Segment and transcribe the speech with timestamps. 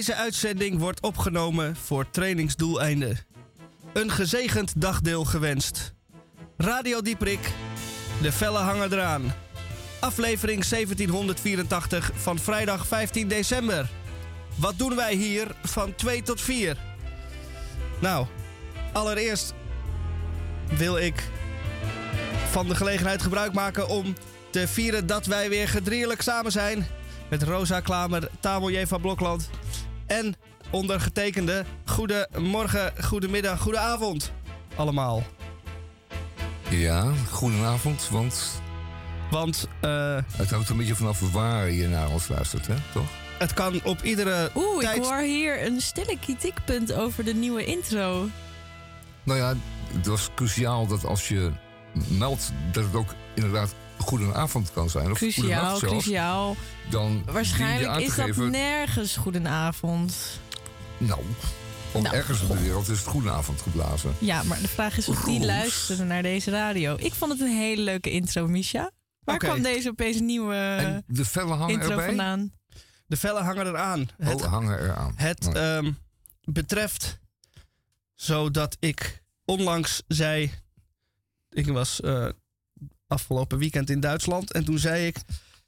[0.00, 3.18] Deze uitzending wordt opgenomen voor trainingsdoeleinden.
[3.92, 5.94] Een gezegend dagdeel gewenst.
[6.56, 7.52] Radio Dieprik,
[8.22, 9.34] de felle hangen eraan.
[9.98, 13.90] Aflevering 1784 van vrijdag 15 december.
[14.54, 16.76] Wat doen wij hier van 2 tot 4?
[17.98, 18.26] Nou,
[18.92, 19.54] allereerst
[20.76, 21.22] wil ik
[22.50, 24.14] van de gelegenheid gebruik maken om
[24.50, 26.86] te vieren dat wij weer gedrierlijk samen zijn.
[27.30, 29.50] Met Rosa Klamer, Tamel van Blokland
[30.10, 30.34] en
[30.70, 31.64] ondergetekende.
[31.84, 34.32] Goedemorgen, goedemiddag, goedenavond
[34.76, 35.22] allemaal.
[36.70, 38.62] Ja, goedenavond, want
[39.30, 42.74] Want eh, het hangt een beetje vanaf waar je naar ons luistert, hè?
[42.92, 43.08] toch?
[43.40, 48.28] het kan op iedere Oeh, ik hoor hier een stille kritiekpunt over de nieuwe intro.
[49.22, 49.54] Nou ja,
[49.92, 51.50] het was cruciaal dat als je
[52.08, 56.56] meldt dat het ook inderdaad goedenavond kan zijn, of Cruciaal, zelfs, cruciaal.
[56.90, 60.40] dan Waarschijnlijk is dat nergens goedenavond.
[60.98, 61.20] nou,
[61.92, 64.14] om Nou, ergens op de wereld is het goedenavond geblazen.
[64.18, 65.46] Ja, maar de vraag is of die Roos.
[65.46, 66.96] luisteren naar deze radio.
[66.98, 68.90] Ik vond het een hele leuke intro, Misha.
[69.24, 72.06] Waar kwam deze opeens nieuwe en de vellen hangen intro erbij?
[72.06, 72.52] vandaan?
[73.06, 74.08] De vellen hangen eraan.
[74.18, 75.12] Het, Oh, hangen eraan.
[75.16, 75.56] het Oh.
[75.76, 75.92] ehm,
[76.44, 77.18] betreft
[78.14, 80.50] zodat ik onlangs zei...
[81.50, 82.28] Ik was eh,
[83.10, 85.16] afgelopen weekend in Duitsland en toen zei ik...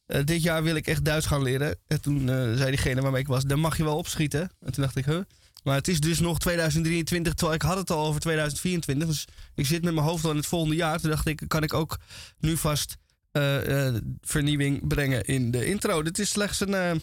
[0.06, 1.76] eh, dit jaar wil ik echt Duits gaan leren.
[1.86, 4.40] En toen eh, zei diegene waarmee ik was, dan mag je wel opschieten.
[4.40, 5.20] En toen dacht ik, huh?
[5.62, 9.08] Maar het is dus nog 2023, terwijl ik had het al over 2024.
[9.08, 11.00] Dus ik zit met mijn hoofd al in het volgende jaar.
[11.00, 11.98] Toen dacht ik, kan ik ook
[12.38, 12.96] nu vast
[13.32, 16.02] eh, vernieuwing brengen in de intro.
[16.02, 17.02] Dit is slechts een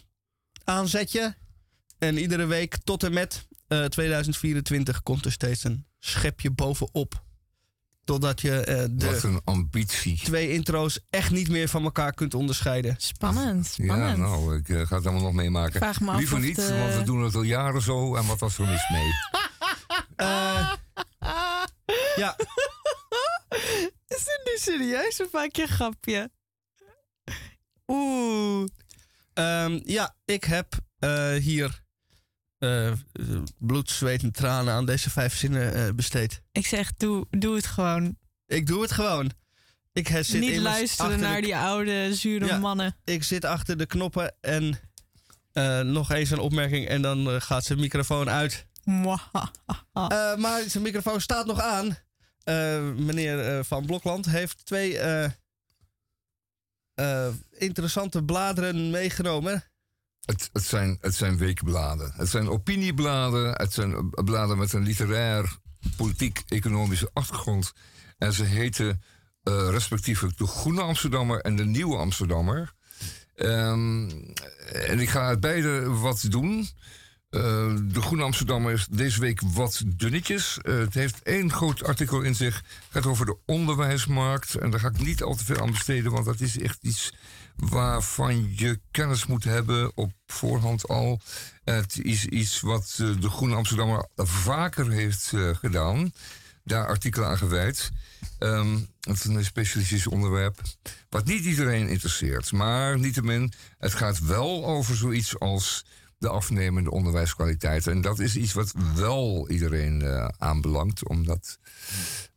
[0.63, 1.35] aanzetje.
[1.99, 7.23] En iedere week tot en met eh, 2024 komt er steeds een schepje bovenop.
[8.09, 10.17] Totdat je eh, Wat de een ambitie.
[10.23, 12.95] twee intro's echt niet meer van elkaar kunt onderscheiden.
[12.97, 14.17] Spannend, Ja, spannend.
[14.17, 15.79] nou, ik eh, ga het allemaal nog meemaken.
[15.79, 18.15] Vraag me af Liever niet, de- want we doen het al jaren zo.
[18.15, 19.07] En wat was er mis mee?
[20.15, 20.71] Eh,
[22.15, 22.35] ja,
[24.07, 26.31] Is dit nu serieus of maak je een grapje?
[27.87, 28.65] Oeh.
[29.33, 30.67] ehm, ja ik heb
[30.99, 31.83] eh, hier
[32.59, 32.91] eh,
[33.57, 36.41] bloed, zweet en tranen aan deze vijf zinnen eh, besteed.
[36.51, 38.17] Ik zeg, doe, doe het gewoon.
[38.45, 39.31] Ik doe het gewoon.
[39.93, 42.57] Ik zit Niet luisteren de naar die oude, zure Ja.
[42.57, 42.95] mannen.
[43.03, 44.79] ik zit achter de knoppen en
[45.93, 48.65] nog eens een opmerking en dan gaat zijn microfoon uit.
[50.37, 51.97] Maar zijn microfoon staat nog aan.
[52.95, 54.99] Meneer Van Blokland heeft twee
[57.51, 59.63] interessante bladeren meegenomen.
[60.25, 62.11] Het, zijn, het zijn weekbladen.
[62.15, 63.51] Het zijn opiniebladen.
[63.51, 65.57] Het zijn bladen met een literair,
[65.95, 67.73] politiek-economische achtergrond.
[68.17, 69.01] En ze heten
[69.43, 72.73] eh, respectievelijk de Groene Amsterdammer en de Nieuwe Amsterdammer.
[73.35, 74.09] Ehm,
[74.73, 76.67] en ik ga uit beide wat doen.
[77.29, 80.57] Eh, de Groene Amsterdammer is deze week wat dunnetjes.
[80.61, 82.55] Eh, het heeft één groot artikel in zich.
[82.55, 84.55] Het gaat over de onderwijsmarkt.
[84.55, 87.13] En daar ga ik niet al te veel aan besteden, want dat is echt iets
[87.59, 91.21] waarvan je kennis moet hebben op voorhand al.
[91.63, 96.11] Het is iets wat eh, de Groene Amsterdammer vaker heeft eh, gedaan.
[96.63, 97.89] Daar artikelen aan gewijd.
[98.39, 100.61] Ehm, het is een specialistisch onderwerp.
[101.09, 102.51] Wat niet iedereen interesseert.
[102.51, 105.85] Maar niettemin, het gaat wel over zoiets als
[106.17, 107.87] de afnemende onderwijskwaliteit.
[107.87, 111.59] En dat is iets wat wel iedereen eh, aanbelangt, omdat,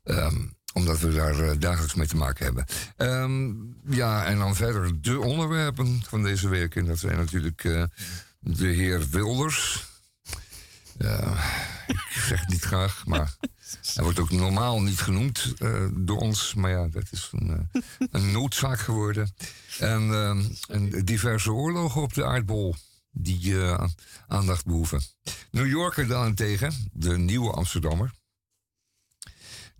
[0.04, 2.66] ehm, omdat we daar eh, dagelijks mee te maken hebben.
[2.96, 3.52] Ehm,
[3.94, 6.76] ja, en dan verder de onderwerpen van deze week.
[6.76, 7.84] En dat zijn natuurlijk eh,
[8.38, 9.90] de heer Wilders.
[11.86, 13.36] Ik zeg het niet graag, maar
[13.94, 16.54] hij wordt ook normaal niet genoemd eh, door ons.
[16.54, 17.70] Maar ja, dat is een,
[18.10, 19.34] een noodzaak geworden.
[19.78, 20.10] En,
[20.68, 22.74] en diverse oorlogen op de aardbol
[23.10, 23.56] die
[24.26, 25.02] aandacht behoeven.
[25.50, 28.10] New Yorker daarentegen, de nieuwe Amsterdammer.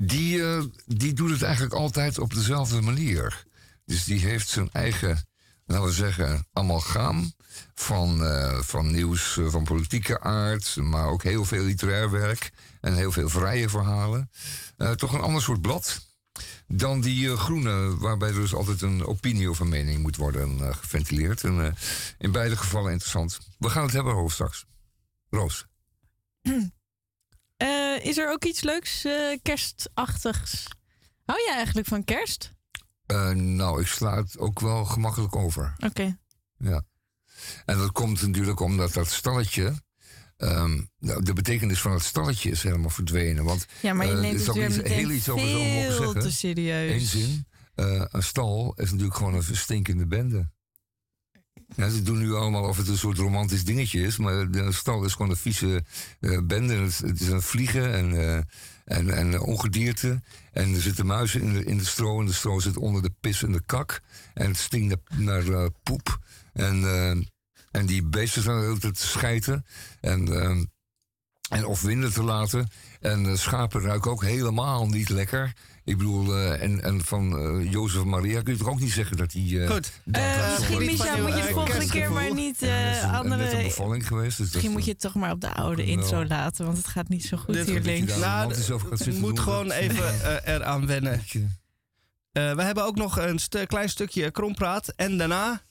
[0.05, 3.45] Die, eh, die doet het eigenlijk altijd op dezelfde manier.
[3.85, 5.27] Dus die heeft zijn eigen,
[5.67, 7.33] laten we zeggen, amalgaam
[7.75, 12.95] van, eh, van nieuws eh, van politieke aard, maar ook heel veel literair werk en
[12.95, 14.31] heel veel vrije verhalen.
[14.97, 16.07] Toch een ander soort blad
[16.67, 21.45] dan die groene, waarbij er dus altijd een opinie of een mening moet worden geventileerd.
[21.45, 21.77] En
[22.19, 23.39] in beide gevallen interessant.
[23.59, 24.67] We gaan het hebben over straks.
[25.31, 25.67] Roos.
[27.63, 30.67] Eh, is er ook iets leuks eh, kerstachtigs?
[31.25, 32.53] Hou jij eigenlijk van kerst?
[33.07, 35.75] Eh, nou, ik sla het ook wel gemakkelijk over.
[35.87, 36.19] Oké.
[36.59, 36.83] Ja.
[37.65, 39.75] En dat komt natuurlijk omdat dat stalletje.
[40.37, 43.45] ehm, nou, de betekenis van het stalletje is helemaal verdwenen.
[43.45, 46.21] Want Ja, maar je neemt het zou weer meteen heel iets over zo zeggen.
[46.21, 46.93] te serieus.
[46.93, 47.47] Eén zin.
[47.75, 50.51] Een stal is natuurlijk gewoon een stinkende bende.
[51.77, 54.17] Ja, ze doen nu allemaal of het een soort romantisch dingetje is.
[54.17, 55.85] Maar de stal is gewoon een vieze
[56.21, 56.75] uh, bende.
[56.75, 58.37] Het, is een vliegen en, uh,
[58.85, 60.23] en, en ongedierte.
[60.53, 62.21] En er zitten muizen in de, in stro.
[62.21, 64.01] En de stro zit onder de pis en de kak.
[64.35, 66.19] En het stinkt naar, uh, poep.
[66.53, 66.85] En,
[67.71, 69.67] en die beesten zijn de te schijten.
[70.01, 70.29] En,
[71.49, 72.69] en of winden te laten.
[73.01, 75.53] En schapen ruiken ook helemaal niet lekker.
[75.85, 79.17] Ik bedoel, uh, en, en van uh, Jozef Maria kun je toch ook niet zeggen
[79.17, 79.55] dat die...
[79.55, 79.93] Uh, Goed.
[80.05, 83.57] misschien, Micha, moet je volgende keer maar niet ja, andere...
[83.57, 84.39] Een bevalling geweest.
[84.39, 87.09] Dus misschien moet je het toch maar op de oude intro laten, want het gaat
[87.09, 88.17] niet zo goed hier links.
[88.17, 88.55] Nou,
[89.05, 90.05] je moet gewoon even
[90.55, 91.23] eraan wennen.
[92.33, 95.63] we hebben ook nog een st klein stukje krompraat en daarna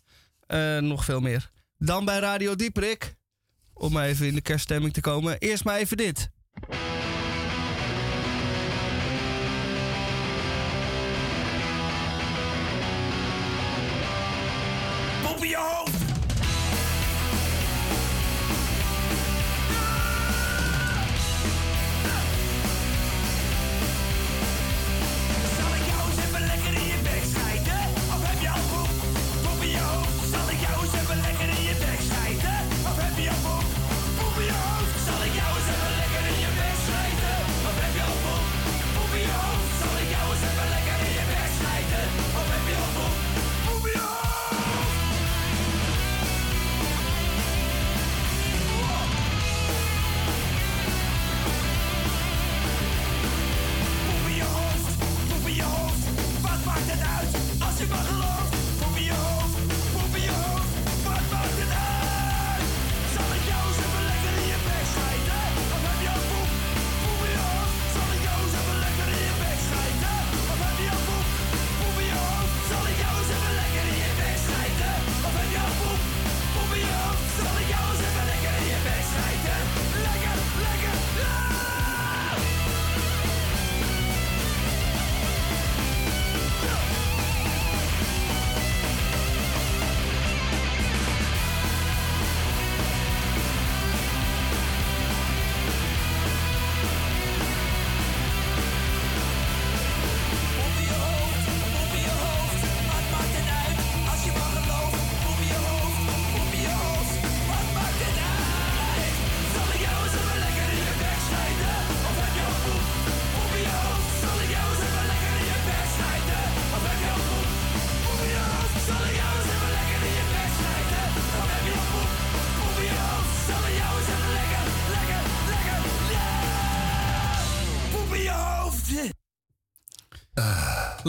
[0.79, 1.49] nog veel meer.
[1.77, 3.15] Dan bij Radio Dieperik,
[3.73, 5.37] om maar even in de kerststemming te komen.
[5.37, 6.29] Eerst maar even dit.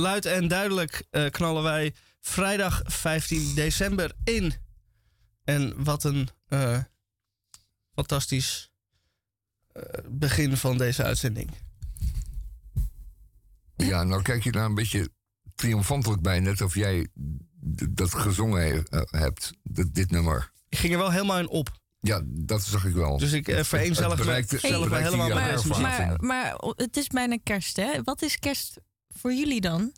[0.03, 4.55] Luid en duidelijk uh, knallen wij vrijdag 15 december in.
[5.45, 6.79] En wat een uh,
[7.95, 8.73] fantastisch
[9.77, 11.51] uh, begin van deze uitzending.
[13.77, 15.09] Ja, nou kijk je daar een beetje
[15.55, 17.09] triomfantelijk bij, net of jij
[17.91, 19.53] dat gezongen hebt,
[19.93, 20.51] dit nummer.
[20.69, 21.81] Ik ging er wel helemaal in op.
[22.01, 23.19] Ja, dat zag ik wel.
[23.19, 28.03] Dus ik uh, vereenzellig zelf helemaal maar, maar, maar het is bijna kerst, hè?
[28.03, 29.93] Wat is kerst voor jullie dan?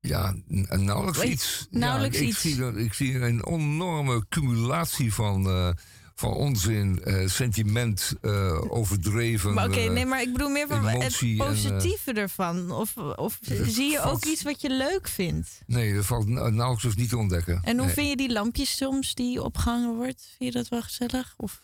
[0.00, 0.34] Ja,
[0.68, 1.66] nauwelijks iets.
[1.70, 2.40] Nauwelijks ja, ik, iets.
[2.40, 5.68] Zie ik zie een enorme cumulatie van, uh,
[6.14, 9.54] van onzin, uh, sentiment, uh, overdreven.
[9.54, 12.70] Maar oké, nee, maar ik bedoel meer van het positieve ervan.
[12.70, 15.60] Of, of zie je ook iets wat je leuk vindt?
[15.66, 17.60] Nee, dat valt nauwelijks dus niet te ontdekken.
[17.62, 17.94] En hoe nee.
[17.94, 20.34] vind je die lampjes soms die opgehangen wordt?
[20.38, 21.34] Vind je dat wel gezellig?
[21.36, 21.60] Of?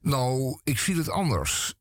[0.00, 1.74] Nou, ik zie het anders.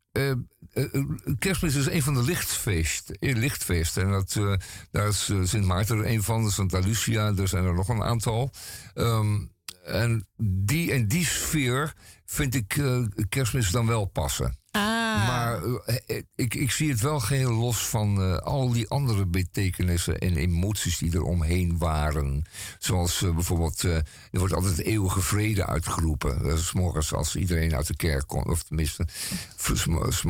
[0.75, 1.05] Uh, uh,
[1.39, 3.17] kerstmis is een van de lichtfeesten.
[3.19, 4.03] lichtfeesten.
[4.03, 4.59] En dat,
[4.91, 8.51] daar is Sint Maarten een van, Santa Lucia, er zijn er nog een aantal.
[8.95, 9.51] Um,
[9.83, 11.93] en die, in die sfeer
[12.25, 12.81] vind ik
[13.29, 14.57] kerstmis dan wel passen.
[14.75, 15.27] Ah.
[15.27, 20.17] Maar uh, ik, ik zie het wel geheel los van uh, al die andere betekenissen
[20.17, 22.45] en emoties die er omheen waren.
[22.79, 26.43] Zoals uh, bijvoorbeeld, er wordt altijd eeuwige vrede uitgeroepen.
[26.43, 29.07] Dat is morgens als iedereen uit de kerk komt, of tenminste,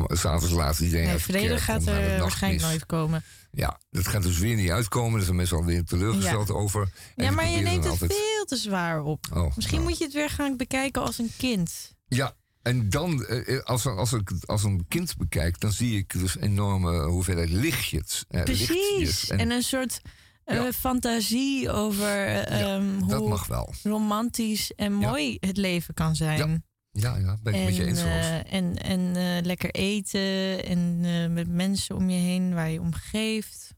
[0.08, 3.24] s'avonds laat iedereen nee, uit de kerk vrede gaat er waarschijnlijk nooit komen.
[3.50, 5.12] Ja, dat gaat dus weer niet uitkomen.
[5.12, 6.54] Daar zijn mensen alweer teleurgesteld ja.
[6.54, 6.92] over.
[7.16, 8.12] En ja, maar je neemt het altijd...
[8.12, 9.26] veel te zwaar op.
[9.32, 9.88] Oh, Misschien nou.
[9.88, 11.94] moet je het weer gaan bekijken als een kind.
[12.08, 12.34] Ja,
[12.66, 13.26] en dan,
[13.64, 18.24] als, als ik als een kind bekijk, dan zie ik dus enorme hoeveelheid lichtjes.
[18.28, 18.68] Eh, Precies.
[18.68, 19.30] Lichtjes.
[19.30, 20.00] En, en, een soort
[20.46, 20.72] uh, ja.
[20.72, 23.74] fantasie over ja, um, hoe wel.
[23.82, 25.46] romantisch en mooi ja.
[25.46, 26.64] het leven kan zijn.
[26.92, 28.02] Ja, ja, ben ik en, met je eens.
[28.02, 31.00] Uh, en en uh, lekker eten en
[31.32, 33.74] met mensen om je heen waar je om geeft.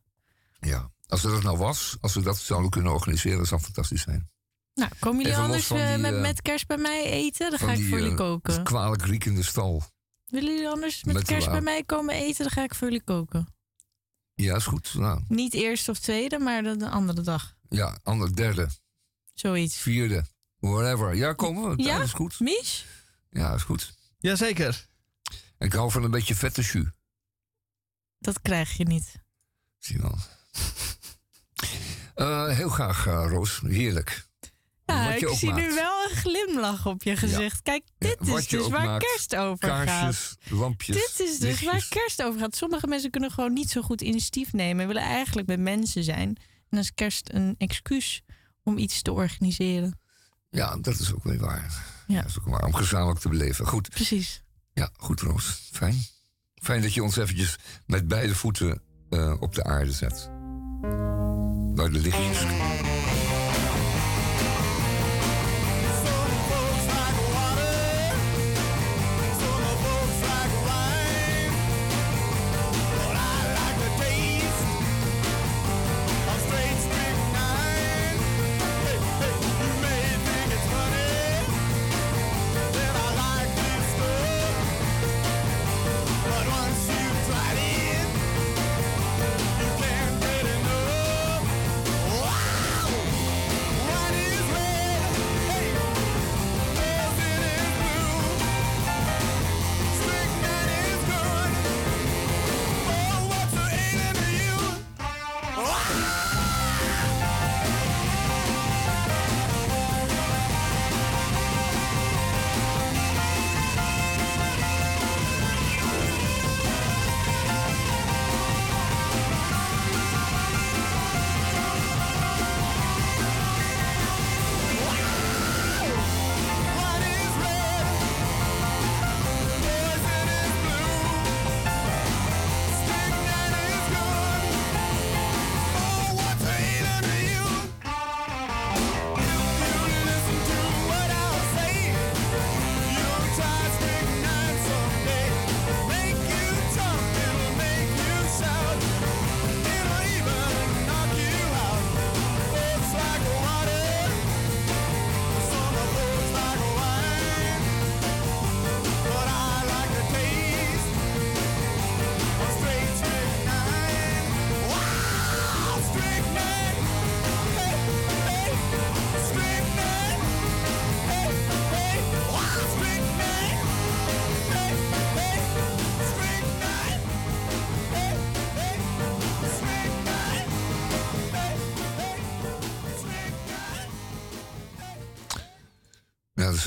[0.61, 0.91] Ja.
[1.07, 4.29] als er dat nou was, als we dat zouden kunnen organiseren, zou fantastisch zijn.
[4.79, 7.51] Nou, komen jullie anders met, uh, met kerst bij mij eten?
[7.51, 8.63] Dan ga ik voor jullie koken.
[8.65, 9.83] kwalijk riekende stal.
[10.27, 12.43] Willen jullie anders met, kerst bij mij komen eten?
[12.43, 13.55] Dan ga ik voor jullie koken.
[14.35, 14.95] Ja, is goed.
[14.95, 15.25] Nou.
[15.29, 17.57] Niet eerste of tweede, maar de, de andere dag.
[17.69, 18.69] Ja, andere, derde.
[19.35, 19.77] Zoiets.
[19.77, 20.25] Vierde.
[20.59, 21.15] Whatever.
[21.15, 21.83] Ja, komen we.
[21.83, 22.41] Ja, is goed.
[22.41, 22.87] Mies?
[23.31, 23.95] Ja, is goed.
[24.19, 24.87] Jazeker.
[25.59, 26.87] Ik hou van een beetje vette jus.
[28.19, 29.15] Dat krijg je niet.
[29.79, 30.19] Zie je wel.
[32.17, 33.61] uh, heel graag, uh, Roos.
[33.61, 34.28] Heerlijk.
[34.95, 37.63] Ja, ik zie nu wel een glimlach op je gezicht.
[37.63, 40.59] Kijk, dit is dus waar kerst over kaarsjes, gaat.
[40.59, 40.97] lampjes.
[40.97, 42.57] Dit is dus waar kerst over gaat.
[42.57, 44.87] Sommige mensen kunnen gewoon niet zo goed initiatief nemen.
[44.87, 46.29] willen eigenlijk met mensen zijn.
[46.29, 46.37] En
[46.71, 48.23] dan is kerst een excuus
[48.63, 50.01] om iets te organiseren.
[50.51, 51.85] Ja, dat is ook weer waar.
[52.07, 52.21] Ja.
[52.21, 53.67] Dat is ook waar, om gezamenlijk te beleven.
[53.67, 53.89] Goed.
[53.89, 54.43] Precies.
[54.75, 55.69] Ja, goed Roos.
[55.73, 56.05] Fijn.
[56.55, 60.31] Fijn dat je ons eventjes met beide voeten uh, op de aarde zet.
[61.75, 62.88] Waar de lichtjes...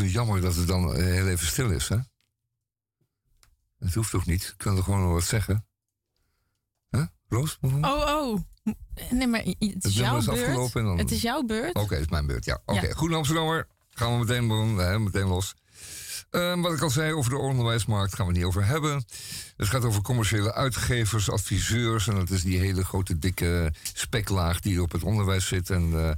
[0.09, 1.97] jammer dat het dan eh, heel even stil is, hè?
[3.79, 4.43] Het hoeft toch niet?
[4.43, 5.65] Ik kan er gewoon nog wat zeggen.
[6.89, 7.05] Huh?
[7.27, 7.57] Roos?
[7.61, 8.39] Oh, oh.
[9.09, 10.73] Nee, maar het is, jouw beurt.
[10.73, 10.97] Dan...
[10.97, 11.75] Het is jouw beurt.
[11.75, 12.53] Oké, het is mijn beurt, ja.
[12.65, 12.87] Oké, okay.
[12.89, 12.95] ja.
[12.95, 13.67] goed Amsterdammer.
[13.89, 15.55] Gaan we meteen, hè, meteen los.
[16.31, 19.05] Ehm, wat ik al zei over de onderwijsmarkt gaan we niet over hebben.
[19.57, 22.07] Het gaat over commerciële uitgevers, adviseurs.
[22.07, 25.69] En dat is die hele grote dikke speklaag die op het onderwijs zit.
[25.69, 26.11] En, uh,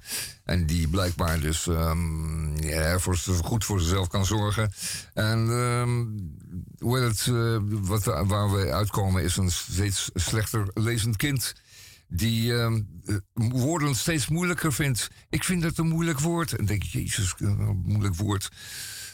[0.44, 4.74] en die blijkbaar dus um, ja, voor, goed voor zichzelf kan zorgen.
[5.14, 6.32] En um,
[6.80, 11.54] hoe het, uh, wat, waar we uitkomen is een steeds slechter lezend kind
[12.08, 12.78] die uh,
[13.34, 15.10] woorden steeds moeilijker vindt.
[15.30, 16.54] Ik vind het een moeilijk woord.
[16.54, 18.52] En denk je, jezus, een moeilijk woord.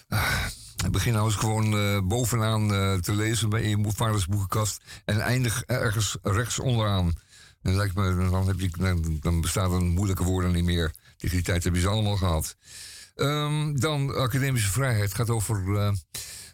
[0.08, 0.46] Ah,
[0.88, 5.64] Begin nou eens gewoon uh, bovenaan uh, te lezen bij je vaders boekenkast en eindig
[5.64, 7.14] ergens rechts onderaan.
[7.62, 10.94] Dan, lijkt me, dan, heb je, dan bestaat een moeilijke woorden niet meer.
[11.18, 12.56] Tegen die tijd heb je ze allemaal gehad.
[13.16, 15.92] Um, dan academische vrijheid gaat over uh,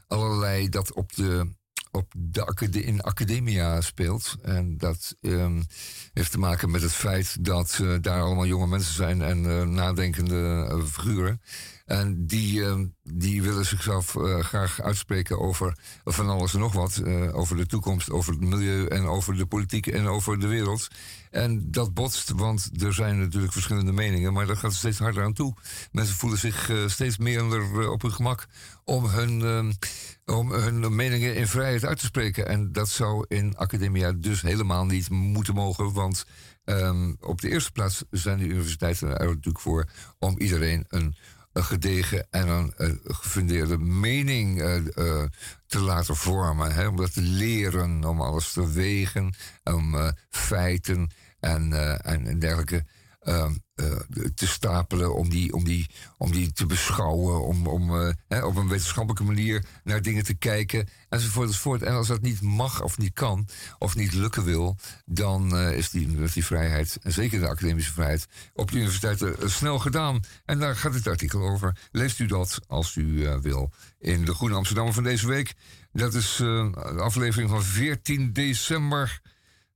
[0.08, 1.54] allerlei dat op de
[1.96, 4.36] op de in academia speelt.
[4.42, 5.66] En dat um,
[6.14, 9.62] heeft te maken met het feit dat uh, daar allemaal jonge mensen zijn en uh,
[9.62, 11.42] nadenkende uh, figuren.
[11.86, 17.04] En die, uh, die willen zichzelf graag uitspreken over van alles en nog wat.
[17.32, 20.88] Over de toekomst, over het milieu en over de politiek en over de wereld.
[21.32, 25.34] En dat botst, want er zijn natuurlijk verschillende meningen, maar dat gaat steeds harder aan
[25.34, 25.54] toe.
[25.92, 28.48] Mensen voelen zich steeds meer op hun gemak
[28.84, 29.78] om hun,
[30.26, 32.48] om hun meningen in vrijheid uit te spreken.
[32.48, 36.26] En dat zou in academia dus helemaal niet moeten mogen, want
[36.66, 39.86] um, op de eerste plaats zijn de universiteiten er natuurlijk voor
[40.20, 41.16] om iedereen een
[41.56, 45.24] een gedegen en een, gefundeerde mening uh,
[45.68, 46.74] te laten vormen.
[46.74, 46.88] Hè?
[46.88, 49.96] Om dat te leren, om alles te wegen, om
[50.30, 52.86] feiten en, en, en dergelijke.
[53.26, 53.96] Ehm, eh,
[54.36, 58.56] te stapelen, om die, om die, om die te beschouwen, om, om uh, hè, op
[58.56, 61.82] een wetenschappelijke manier naar dingen te kijken, enzovoort, enzovoort.
[61.82, 63.48] En als dat niet mag of niet kan,
[63.80, 68.28] of niet lukken wil, dan uh, is die, die vrijheid, en zeker de academische vrijheid,
[68.54, 70.20] op de universiteiten snel gedaan.
[70.46, 71.78] En daar gaat het artikel over.
[71.92, 75.54] Leest u dat als u wil in de Groene Amsterdam van deze week.
[75.92, 79.22] Dat is de aflevering van 14 december.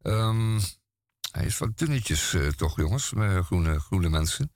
[0.01, 0.59] Um,
[1.31, 4.51] hij is wat dunnetjes, uh, toch, jongens, met groene, groene mensen.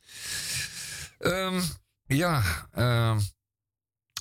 [1.20, 1.62] Um,
[2.06, 3.18] ja, uh,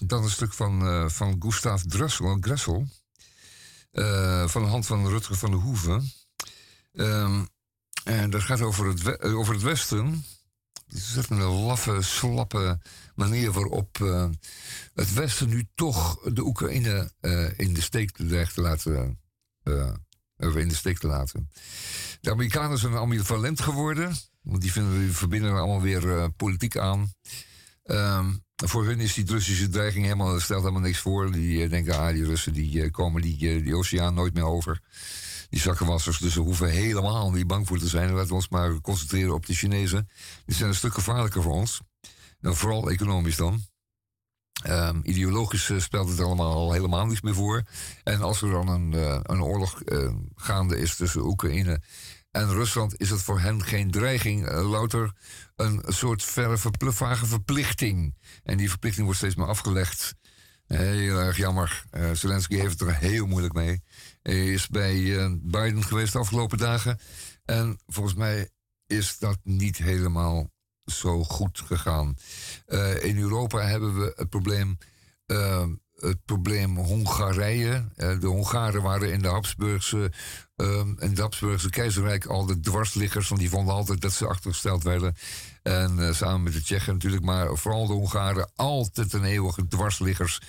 [0.07, 2.89] dan een stuk van, uh, van Gustav Dressel, Gressel.
[3.93, 6.13] Uh, van de hand van Rutger van de Hoeven.
[6.93, 7.49] Um,
[8.05, 10.25] en dat gaat over het, over het Westen.
[10.87, 12.81] Het is een laffe, slappe
[13.15, 13.99] manier waarop
[14.95, 17.13] het Westen nu toch de Oekraïne
[17.57, 19.21] in de steek te laten
[20.43, 21.51] in de steek te laten.
[22.21, 24.17] De Amerikanen zijn ambivalent geworden.
[24.43, 27.13] Want die vinden verbinden allemaal weer uh, politiek aan.
[27.85, 31.33] Um, voor hun is die Russische dreiging helemaal, stelt helemaal niks voor.
[31.33, 34.81] Die uh, denken, ah, die Russen die, uh, komen die, die oceaan nooit meer over.
[35.51, 38.13] Die zakkenwassers, dus ze hoeven helemaal niet bang voor te zijn.
[38.13, 40.09] Laten we ons maar concentreren op de Chinezen.
[40.45, 41.81] Die zijn een stuk gevaarlijker voor ons.
[42.41, 43.63] Vooral economisch dan.
[44.67, 47.63] Um, ideologisch uh, speelt het allemaal al helemaal niets meer voor.
[48.05, 51.83] En als er dan een, uh, een oorlog uh, gaande is tussen Oekraïne
[52.31, 55.13] en Rusland, is het voor hen geen dreiging, louter
[55.57, 56.57] een soort verre
[56.93, 58.15] vage verplichting.
[58.43, 60.15] En die verplichting wordt steeds meer afgelegd.
[60.67, 61.85] Heel erg jammer.
[62.13, 63.83] Zelensky heeft het er heel moeilijk mee.
[64.23, 65.03] Hij is bij
[65.43, 66.99] Biden geweest de afgelopen dagen.
[67.45, 68.49] En volgens mij
[68.87, 70.51] is dat niet helemaal
[70.87, 72.17] zo goed gegaan.
[72.69, 74.79] Uh, in Europa hebben we het probleem,
[75.27, 75.65] uh,
[75.97, 77.89] het probleem Hongarije.
[77.97, 80.13] Uh, de Hongaren waren in de Habsburgse,
[80.57, 85.17] in het Habsburgse keizerrijk al de dwarsliggers, want die vonden altijd dat ze achtergesteld werden.
[85.63, 90.41] En samen met de Tsjechen natuurlijk, maar vooral de Hongaren altijd een eeuwige dwarsliggers.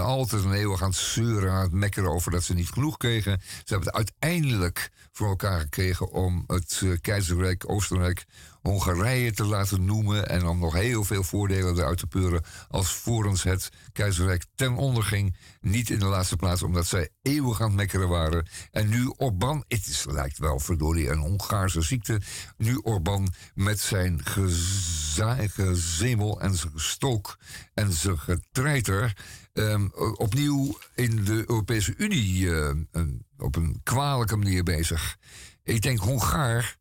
[0.00, 3.40] altijd een eeuwig aan het zeuren, aan het mekkeren over dat ze niet genoeg kregen.
[3.40, 8.26] Ze hebben het uiteindelijk voor elkaar gekregen om het keizerrijk Oostenrijk
[8.62, 13.42] Hongarije te laten noemen en om nog heel veel voordelen eruit te peuren als vorens
[13.42, 15.36] het keizerrijk ten onder ging.
[15.60, 18.48] Niet in de laatste plaats omdat zij eeuwig aan het mekkeren waren.
[18.70, 22.20] En nu Orban, het is, lijkt wel verdorie een Hongaarse ziekte,
[22.56, 27.38] nu Orban met zijn gezemel en zijn gestook
[27.74, 29.16] en zijn getreiter
[29.52, 32.70] um, opnieuw in de Europese Unie uh,
[33.38, 35.16] op een kwalijke manier bezig.
[35.62, 36.78] Ik denk Hongaar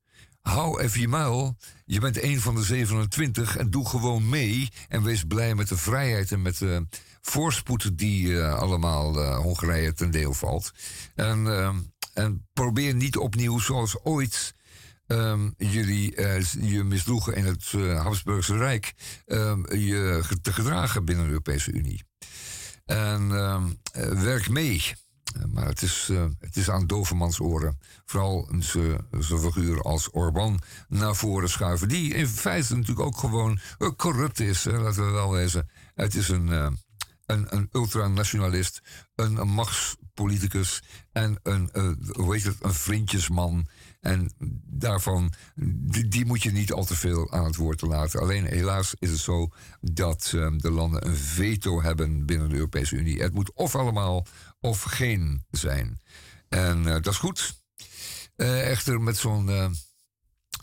[0.47, 1.57] hou even je muil.
[1.85, 4.71] Je bent een van de 27 en doe gewoon mee.
[4.87, 6.87] En wees blij met de vrijheid en met de
[7.21, 10.71] voorspoed die uh, allemaal uh, Hongarije ten deel valt.
[11.15, 11.75] En, uh,
[12.13, 14.55] en probeer niet opnieuw zoals ooit.
[15.09, 16.21] Um, jullie
[16.61, 17.71] je misdroegen in het
[18.03, 18.93] Habsburgse Rijk
[19.25, 22.03] um, je te gedragen binnen de Europese Unie.
[22.85, 23.79] En um,
[24.23, 24.81] werk mee.
[25.35, 27.79] Eh, maar het is, uh, het is aan dovermans oren.
[28.05, 28.49] Vooral
[29.19, 31.87] zo'n figuur als Orbán naar voren schuiven.
[31.87, 35.69] Die in feite natuurlijk ook gewoon uh, corrupt is, laten we wel wezen.
[35.95, 38.81] Het is een, een, een ultranationalist,
[39.15, 41.69] een, een machtspoliticus en een,
[42.11, 43.67] hoe heet het, een vriendjesman.
[44.01, 44.31] En
[44.65, 48.19] daarvan, die, die, moet je niet al te veel aan het woord laten.
[48.19, 49.49] Alleen helaas is het zo
[49.81, 53.21] dat de landen een veto hebben binnen de Europese Unie.
[53.21, 54.25] Het moet of allemaal
[54.59, 56.01] of geen zijn.
[56.49, 57.61] En uh, dat is goed.
[58.35, 59.69] Uh, echter, met zo'n uh,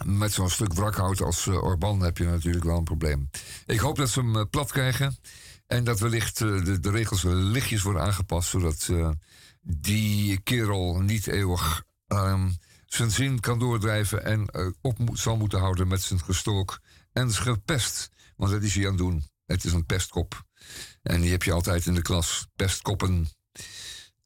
[0.05, 3.31] met zo'n stuk wrakhout als Orban heb je natuurlijk wel een probleem.
[3.67, 5.17] Ik hoop dat ze hem plat krijgen.
[5.67, 8.49] En dat wellicht de, de, regels lichtjes worden aangepast.
[8.49, 8.91] Zodat
[9.61, 14.25] die kerel niet eeuwig um, zijn zin kan doordrijven.
[14.25, 16.81] En op zal moeten houden met zijn gestook
[17.13, 18.11] en zijn gepest.
[18.37, 19.25] Want dat is hij aan het doen.
[19.47, 20.45] Het is een pestkop.
[21.03, 22.47] En die heb je altijd in de klas.
[22.57, 23.29] Pestkoppen.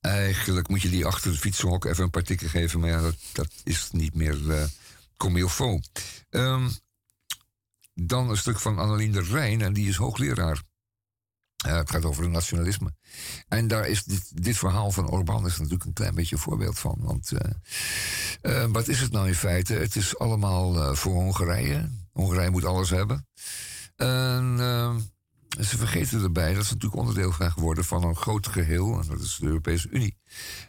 [0.01, 2.81] Eigenlijk moet je die achter de fietsenhok even een paar tikken geven.
[2.81, 4.65] Maar ja, dat, dat is niet meer uh,
[5.17, 5.89] comme il faut.
[6.31, 6.71] Um,
[7.95, 9.63] dan een stuk van Annelien de Rijn.
[9.63, 10.63] En die is hoogleraar.
[11.67, 12.95] Uh, het gaat over het nationalisme.
[13.49, 16.79] En daar is dit, dit verhaal van Orbán is natuurlijk een klein beetje een voorbeeld
[16.79, 16.97] van.
[16.99, 17.33] Want
[18.43, 19.75] uh, wat is het nou in feite?
[19.75, 21.91] Het is allemaal voor Hongarije.
[22.13, 23.27] Hongarije moet alles hebben.
[23.97, 24.57] En
[25.49, 29.21] ze vergeten erbij dat ze natuurlijk onderdeel gaan worden van een groot geheel, en dat
[29.21, 30.17] is de Europese Unie.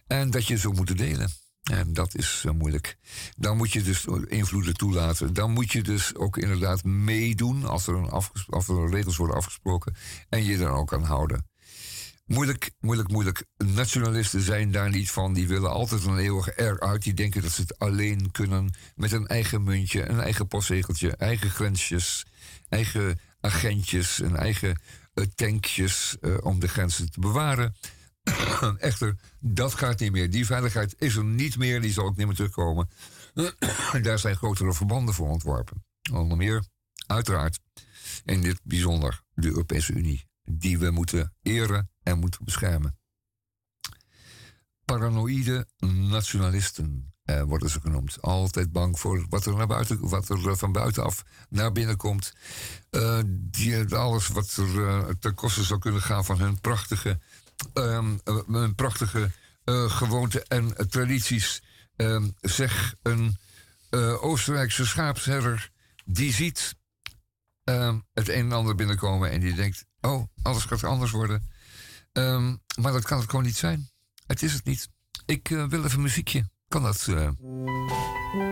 [0.07, 1.31] En dat je zo moet delen.
[1.63, 2.97] En dat is eh, moeilijk.
[3.37, 5.33] Dan moet je dus invloeden toelaten.
[5.33, 8.09] Dan moet je dus ook inderdaad meedoen als er, een
[8.47, 9.95] als er regels worden afgesproken
[10.29, 11.47] en je er ook aan houden.
[12.25, 13.45] Moeilijk, moeilijk, moeilijk.
[13.57, 15.33] Nationalisten zijn daar niet van.
[15.33, 16.79] Die willen altijd een eeuwig eruit.
[16.79, 17.03] uit.
[17.03, 21.49] Die denken dat ze het alleen kunnen met een eigen muntje, een eigen postzegeltje, eigen
[21.49, 22.25] grensjes,
[22.69, 24.81] eigen agentjes en eigen
[25.13, 27.75] eh, tankjes eh, om de grenzen te bewaren.
[28.79, 30.29] Echter, dat gaat niet meer.
[30.29, 32.89] Die veiligheid is er niet meer, die zal ook niet meer terugkomen.
[34.01, 35.85] Daar zijn grotere verbanden voor ontworpen.
[36.11, 36.63] Onder meer,
[37.07, 37.59] uiteraard,
[38.25, 42.97] in dit bijzonder de Europese Unie, die we moeten eren en moeten beschermen.
[44.85, 47.13] Paranoïde nationalisten.
[47.29, 48.21] Eh, worden ze dus genoemd.
[48.21, 52.33] Altijd bang voor wat er, naar buiten, wat er eh, van buitenaf naar binnen komt.
[52.89, 57.19] Eh, die, alles wat er uh, ten koste zou kunnen gaan van hun prachtige,
[57.73, 58.21] um,
[58.75, 59.31] prachtige
[59.87, 61.61] gewoonten en tradities.
[61.95, 63.37] Ehm, zeg een
[64.19, 65.71] Oostenrijkse schaapsherder
[66.05, 66.75] die ziet
[67.63, 71.49] ehm, het een en ander binnenkomen en die denkt: Oh, alles gaat anders worden.
[72.81, 73.89] maar dat kan het gewoon niet zijn.
[74.25, 74.89] Het is het niet.
[75.25, 77.07] Ik wil even muziekje kan dat.
[77.09, 78.48] Uh...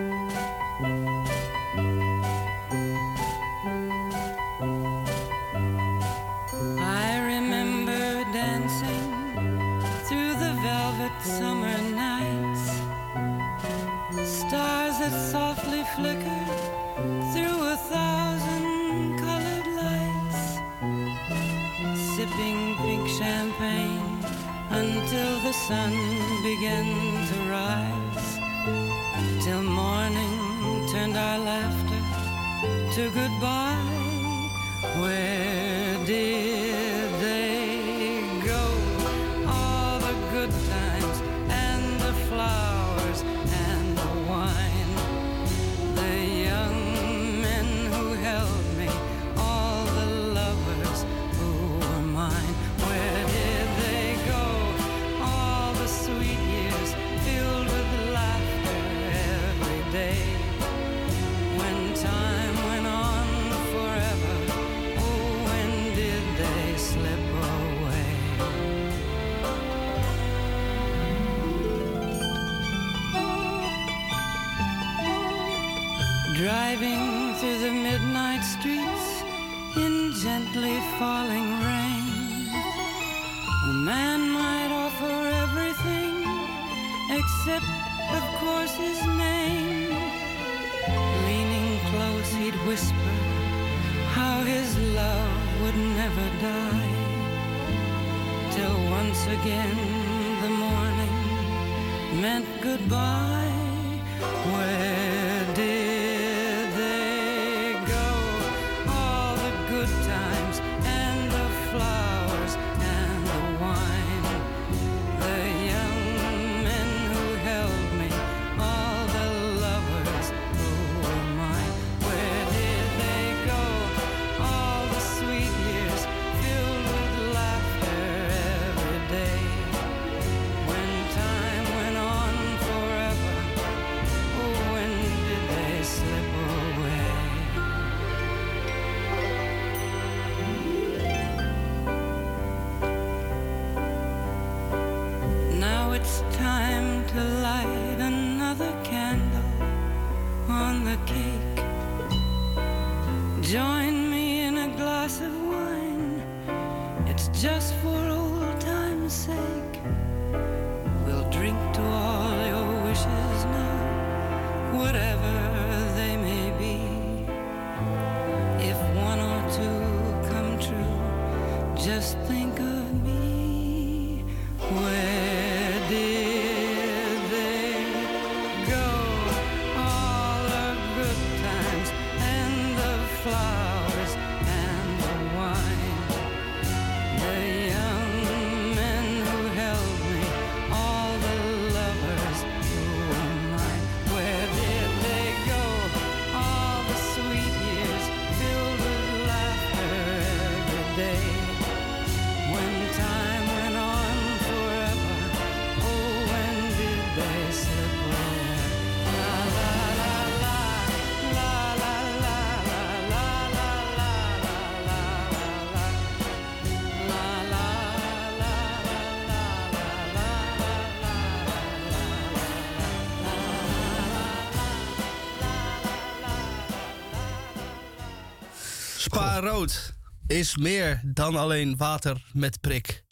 [229.17, 229.93] Sparood
[230.27, 233.05] is meer dan alleen water met prik.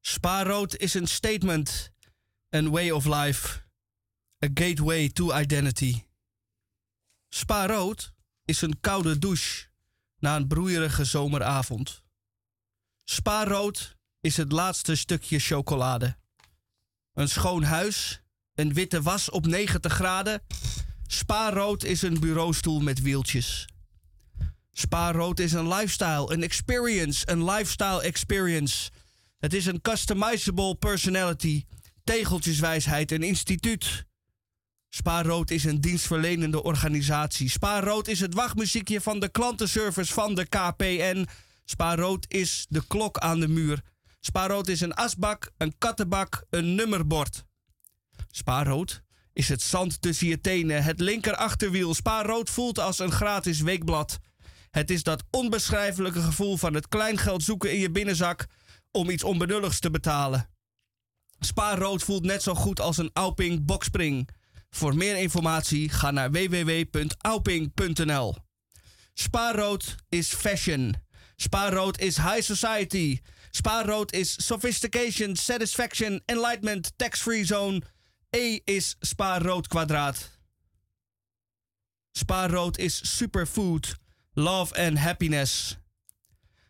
[0.00, 1.92] Sparood is een statement,
[2.48, 3.62] een way of life,
[4.44, 6.02] a gateway to identity.
[7.28, 8.12] Spa rood
[8.44, 9.66] is een koude douche
[10.18, 12.02] na een broeierige zomeravond.
[13.04, 16.16] Spa rood is het laatste stukje chocolade.
[17.12, 18.22] Een schoon huis,
[18.54, 20.42] een witte was op 90 graden.
[21.06, 23.66] Sparrood is een bureaustoel met wieltjes.
[24.78, 28.90] Spaarrood is een lifestyle, een experience, een lifestyle experience.
[29.38, 31.64] Het is een customizable personality,
[32.04, 34.04] tegeltjeswijsheid, een instituut.
[34.88, 37.50] Spaarrood is een dienstverlenende organisatie.
[37.50, 41.26] Spaarrood is het wachtmuziekje van de klantenservice van de KPN.
[41.64, 43.82] Spaarrood is de klok aan de muur.
[44.20, 47.44] Spaarrood is een asbak, een kattenbak, een nummerbord.
[48.30, 51.94] Spaarrood is het zand tussen je tenen, het linker achterwiel.
[51.94, 54.18] Spaarrood voelt als een gratis weekblad.
[54.76, 58.46] Het is dat onbeschrijfelijke gevoel van het kleingeld zoeken in je binnenzak
[58.90, 60.50] om iets onbenulligs te betalen.
[61.38, 64.28] Spaarrood voelt net zo goed als een Auping bokspring.
[64.70, 68.36] Voor meer informatie ga naar www.auping.nl.
[69.14, 70.94] Spaarrood is fashion.
[71.36, 73.20] Spaarrood is high society.
[73.50, 77.82] Spaarrood is sophistication, satisfaction, enlightenment, tax-free zone.
[78.30, 80.30] E is spaarrood kwadraat.
[82.12, 83.96] Spaarrood is superfood,
[84.36, 85.78] love and happiness.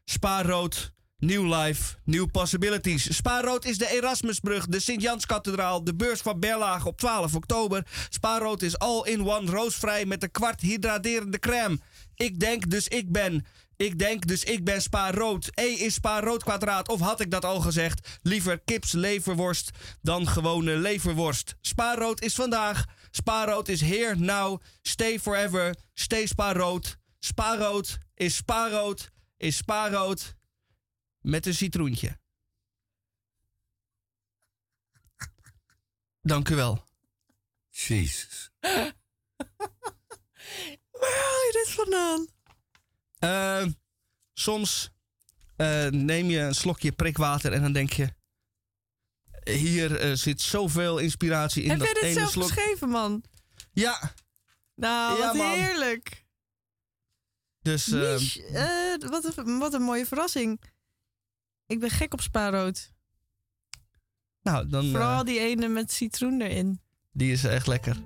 [0.05, 3.17] Spaarrood, new life, new possibilities.
[3.17, 7.87] Spaarrood is de Erasmusbrug, de Sint-Janskathedraal, de beurs van Berlage op 12 oktober.
[8.09, 11.79] Spaarrood is all-in-one roosvrij met een kwart hydraterende crème.
[12.15, 13.47] Ik denk dus ik ben.
[13.77, 15.51] Ik denk dus ik ben spaarrood.
[15.55, 16.89] E is spaarrood kwadraat.
[16.89, 18.19] Of had ik dat al gezegd?
[18.23, 19.71] Liever kipsleverworst
[20.03, 21.57] dan gewone leverworst.
[21.61, 22.85] Spaarrood is vandaag.
[23.11, 24.61] Spaarrood is here now.
[24.83, 25.75] Stay forever.
[25.95, 26.99] Stay spaarrood.
[27.19, 30.35] Spaarrood is spaarrood is spaarrood
[31.21, 32.19] met een citroentje.
[36.23, 36.85] Dank u wel.
[37.71, 38.51] Jezus.
[40.91, 42.27] Waar haal je dit vandaan?
[43.19, 43.67] Eh,
[44.33, 44.91] soms
[45.57, 48.15] eh, neem je een slokje prikwater en dan denk je...
[49.45, 52.49] Hier eh, zit zoveel inspiratie in Heb dat jij dit ene zelf slok.
[52.49, 53.25] geschreven, man?
[53.73, 54.15] Ja,
[54.75, 55.55] Nou, Ja, wat man.
[55.55, 56.25] heerlijk.
[57.67, 60.61] Dus eh, Mich, eh, wat, een, wat een mooie verrassing.
[61.67, 62.93] Ik ben gek op spaarrood.
[64.43, 66.81] nou, dan, Vooral eh, die ene met citroen erin.
[67.13, 67.97] die is echt lekker.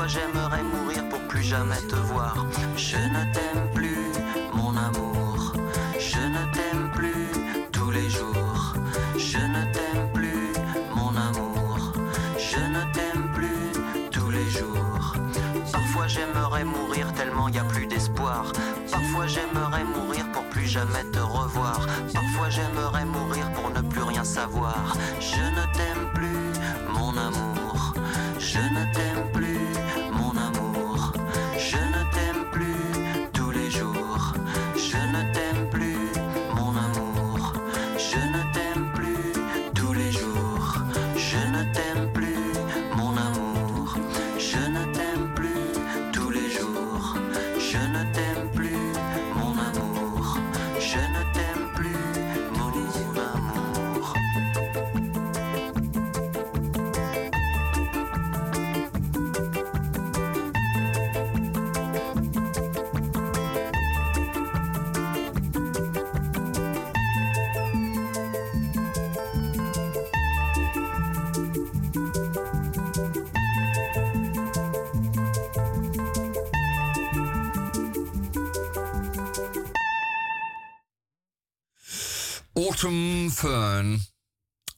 [0.00, 2.34] Parfois j'aimerais mourir pour plus jamais te voir.
[2.74, 4.06] Je ne t'aime plus,
[4.54, 5.52] mon amour.
[5.98, 7.26] Je ne t'aime plus
[7.70, 8.74] tous les jours.
[9.18, 10.54] Je ne t'aime plus,
[10.96, 11.92] mon amour.
[12.38, 15.16] Je ne t'aime plus tous les jours.
[15.70, 18.50] Parfois j'aimerais mourir tellement y a plus d'espoir.
[18.90, 21.86] Parfois j'aimerais mourir pour plus jamais te revoir.
[22.14, 24.96] Parfois j'aimerais mourir pour ne plus rien savoir.
[25.20, 26.09] Je ne t'aime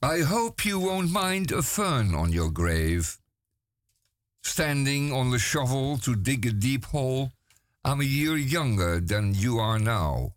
[0.02, 3.18] I hope you won't mind a fern on your grave.
[4.42, 7.32] Standing on the shovel to dig a deep hole,
[7.84, 10.34] I'm a year younger than you are now.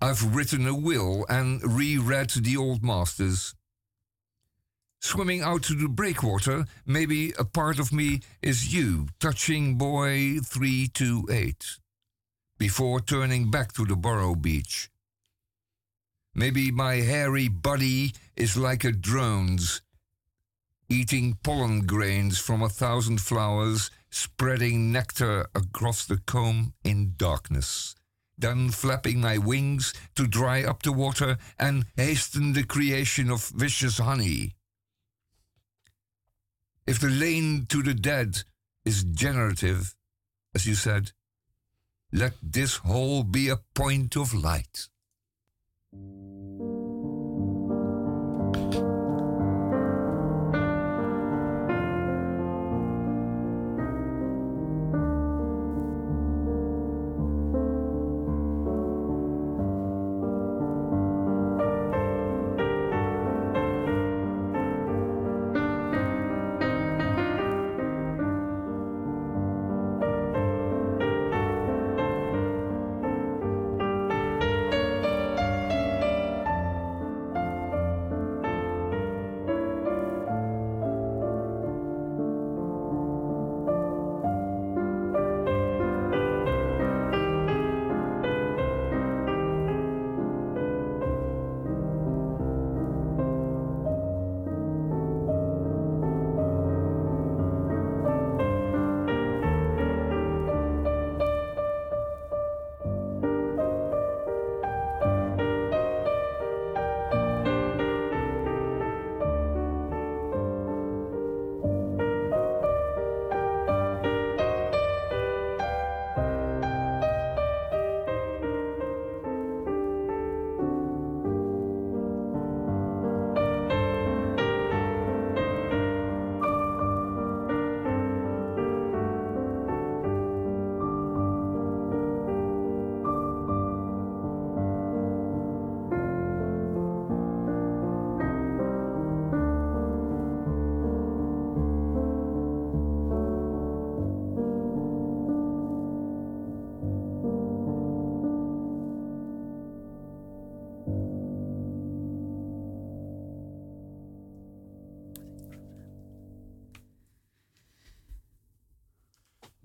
[0.00, 3.54] I've written a will and reread the old masters.
[5.00, 11.78] Swimming out to the breakwater, maybe a part of me is you, touching boy 328,
[12.58, 14.89] before turning back to the Borough Beach.
[16.34, 19.82] Maybe my hairy body is like a drone's,
[20.88, 27.94] eating pollen grains from a thousand flowers, spreading nectar across the comb in darkness.
[28.38, 33.98] Then flapping my wings to dry up the water and hasten the creation of vicious
[33.98, 34.54] honey.
[36.86, 38.42] If the lane to the dead
[38.84, 39.94] is generative,
[40.54, 41.12] as you said,
[42.12, 44.88] let this hole be a point of light
[48.56, 48.99] you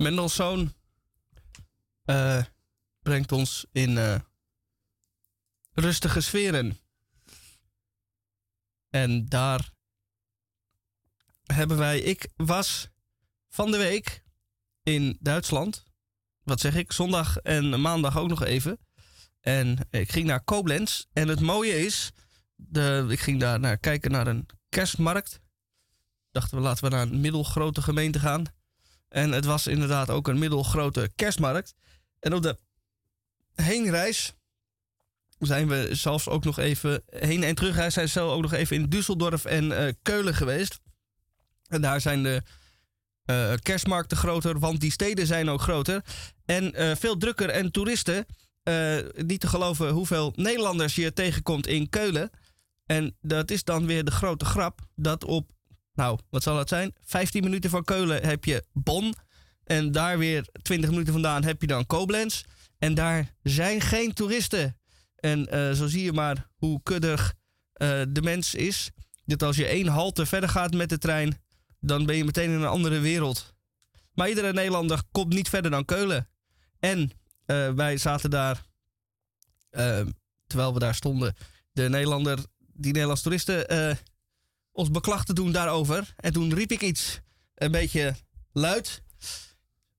[0.06, 0.74] Mendelssohn
[2.04, 2.44] eh,
[3.02, 4.20] brengt ons in eh,
[5.72, 6.78] rustige sferen.
[8.90, 9.72] En daar
[11.44, 12.00] hebben wij.
[12.00, 12.90] Ik was
[13.50, 14.24] van de week
[14.84, 15.84] in Duitsland.
[16.44, 16.92] Wat zeg ik?
[16.92, 18.80] Zondag en maandag ook nog even.
[19.42, 21.06] En ik ging naar Koblenz.
[21.14, 22.12] En het mooie is,
[22.56, 25.40] de, ik ging daar naar kijken naar een kerstmarkt.
[26.32, 28.46] Dachten we, laten we naar een middelgrote gemeente gaan.
[29.10, 31.76] En het was inderdaad ook een middelgrote kerstmarkt.
[32.20, 32.58] En op de
[33.56, 34.34] heenreis
[35.40, 37.04] zijn we zelfs ook nog even...
[37.06, 40.80] Heen- en terugreis zijn zelf ook nog even in Düsseldorf en eh, Keulen geweest.
[41.68, 42.44] En daar zijn de
[43.26, 46.04] eh, kerstmarkten groter, want die steden zijn ook groter.
[46.46, 48.26] En eh, veel drukker en toeristen.
[49.16, 52.30] Niet te geloven hoeveel Nederlanders je tegenkomt in Keulen.
[52.86, 55.52] En dat is dan weer de grote grap dat op,
[55.96, 56.94] nou, wat zal het zijn?
[57.02, 59.16] 15 minuten van Keulen heb je Bonn.
[59.64, 62.44] En daar weer 20 minuten vandaan heb je dan Koblenz.
[62.78, 64.78] En daar zijn geen toeristen.
[65.16, 67.34] En eh, zo zie je maar hoe kuddig
[67.74, 68.92] eh, de mens is.
[69.26, 71.42] Dat als je één halte verder gaat met de trein,
[71.80, 73.54] dan ben je meteen in een andere wereld.
[74.14, 76.30] Maar iedere Nederlander komt niet verder dan Keulen.
[76.80, 77.12] En
[77.46, 78.64] eh, wij zaten daar,
[80.48, 81.36] terwijl we daar stonden,
[81.72, 83.68] de Nederlander, die Nederlandse toeristen,
[84.76, 86.14] ons beklag te doen daarover.
[86.18, 87.20] En toen riep ik iets
[87.56, 88.16] een beetje
[88.52, 89.04] luid.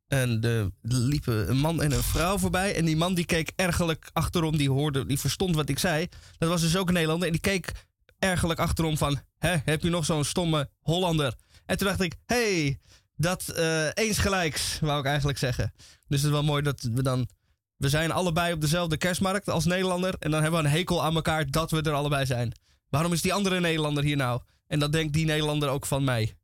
[0.07, 2.75] En er liepen een man en een vrouw voorbij.
[2.75, 4.57] En die man die keek ergelijk achterom.
[4.57, 6.09] Die hoorde, die verstond wat ik zei.
[6.39, 7.27] Dat was dus ook een Nederlander.
[7.27, 7.73] En die keek
[8.19, 9.21] ergelijk achterom van...
[9.39, 11.35] Hè, heb je nog zo'n stomme Hollander?
[11.67, 12.15] En toen dacht ik...
[12.27, 12.81] hey,
[13.17, 15.73] dat eh, eens gelijks, wou ik eigenlijk zeggen.
[15.77, 17.29] Dus het is wel mooi dat we dan...
[17.77, 20.15] We zijn allebei op dezelfde kerstmarkt als Nederlander.
[20.19, 22.53] En dan hebben we een hekel aan elkaar dat we er allebei zijn.
[22.89, 24.41] Waarom is die andere Nederlander hier nou?
[24.67, 26.37] En dat denkt die Nederlander ook van mij.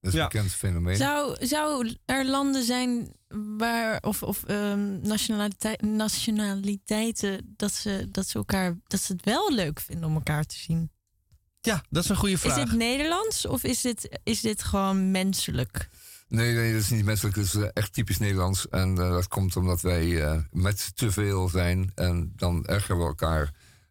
[0.00, 0.24] Dat is Ja.
[0.24, 0.96] een bekend fenomeen.
[0.96, 3.12] Zou, zou er landen zijn
[3.58, 9.52] waar, of, of ehm, nationaliteit, nationaliteiten, dat ze, dat, ze elkaar, dat ze het wel
[9.52, 10.90] leuk vinden om elkaar te zien?
[11.60, 12.56] Ja, dat is een goede vraag.
[12.56, 15.88] Is dit Nederlands of is dit, is dit gewoon menselijk?
[16.28, 17.36] Nee, nee, dat is niet menselijk.
[17.36, 18.68] Dat is eh, echt typisch Nederlands.
[18.68, 21.92] En eh, dat komt omdat wij eh, met te veel zijn.
[21.94, 23.50] En dan ergeren we elkaar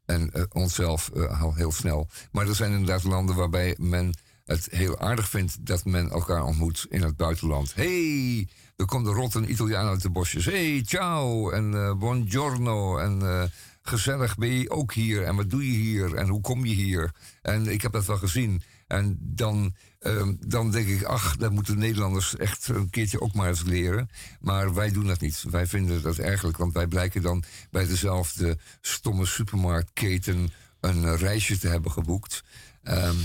[0.10, 2.07] en eh, onszelf al heel snel.
[2.32, 6.86] Maar er zijn inderdaad landen waarbij men het heel aardig vindt dat men elkaar ontmoet
[6.89, 7.76] in het buitenland.
[7.76, 10.45] hey, er komt een rotte Italiaan uit de bosjes.
[10.45, 13.51] hey, ciao en eh, buongiorno en
[13.82, 17.12] gezellig ben je ook hier en wat doe je hier en hoe kom je hier?
[17.41, 18.62] En ik heb dat wel gezien.
[18.89, 23.47] En dan, ehm, dan denk ik, ach, dat moeten Nederlanders echt een keertje ook maar
[23.47, 24.09] eens leren.
[24.39, 25.43] Maar wij doen dat niet.
[25.49, 31.67] Wij vinden dat eigenlijk, want wij blijken dan bij dezelfde stomme supermarktketen een reisje te
[31.67, 32.43] hebben geboekt.
[32.83, 33.15] Ehm,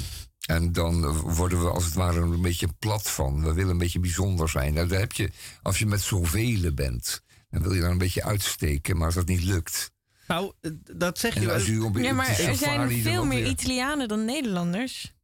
[0.46, 3.42] en dan worden we als het ware een beetje plat van.
[3.42, 4.74] We willen een beetje bijzonder zijn.
[4.74, 5.30] Nou, daar heb je,
[5.62, 8.96] als je met zoveel bent, dan wil je dan een beetje uitsteken.
[8.96, 9.92] Maar als dat niet lukt.
[10.26, 11.54] Nou, eh, dat zeg je wel.
[11.54, 15.14] als u op Ja, maar er zijn veel meer Italianen dan Nederlanders.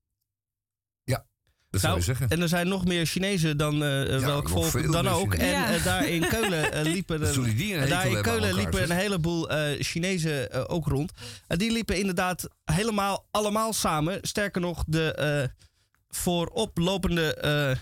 [1.70, 2.28] Dat zou Nou, je zeggen.
[2.28, 5.34] En er zijn nog meer Chinezen dan eh, welk volk dan ook.
[5.34, 8.90] En eh, daar in Keulen eh, liepen een en daar in Keulen elkaar, liepen een
[8.96, 11.12] heleboel eh, Chinezen ook rond.
[11.46, 14.18] En die liepen inderdaad helemaal allemaal samen.
[14.22, 15.48] Sterker nog, de eh
[16.08, 17.76] voorop lopende eh,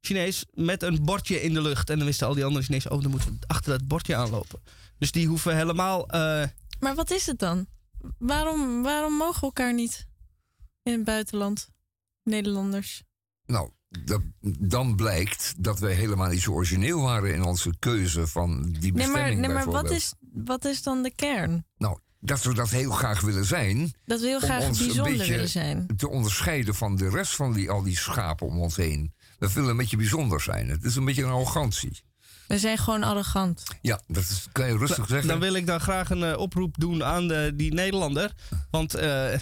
[0.00, 1.90] Chinees met een bordje in de lucht.
[1.90, 4.60] En dan wisten al die andere Chinezen, oh, dan moeten we achter dat bordje aanlopen.
[4.98, 6.08] Dus die hoeven helemaal...
[6.08, 6.44] eh,
[6.80, 7.66] Maar wat is het dan?
[8.18, 10.06] Waarom, waarom mogen we elkaar niet
[10.82, 11.68] in het buitenland?
[12.22, 13.02] Nederlanders.
[13.46, 13.70] Nou,
[14.04, 14.20] dat,
[14.58, 18.92] dan blijkt dat wij helemaal niet zo origineel waren in onze keuze van die Nee,
[18.92, 21.66] bestemming maar, nee, maar wat, is, wat is dan de kern?
[21.78, 24.86] Nou, dat we dat heel graag willen zijn, Dat we heel Om graag ons een
[24.86, 25.86] bijzonder beetje- willen zijn.
[25.96, 29.14] te onderscheiden van de rest van die, al die schapen om ons heen.
[29.38, 30.68] We willen een beetje bijzonder zijn.
[30.68, 32.02] Het is een beetje een arrogantie.
[32.46, 33.62] We zijn gewoon arrogant.
[33.80, 35.28] Ja, dat is, kan je rustig zeggen.
[35.28, 38.32] Dan wil ik dan graag een eh, oproep doen aan de, die Nederlander.
[38.70, 39.40] Want eh, eh,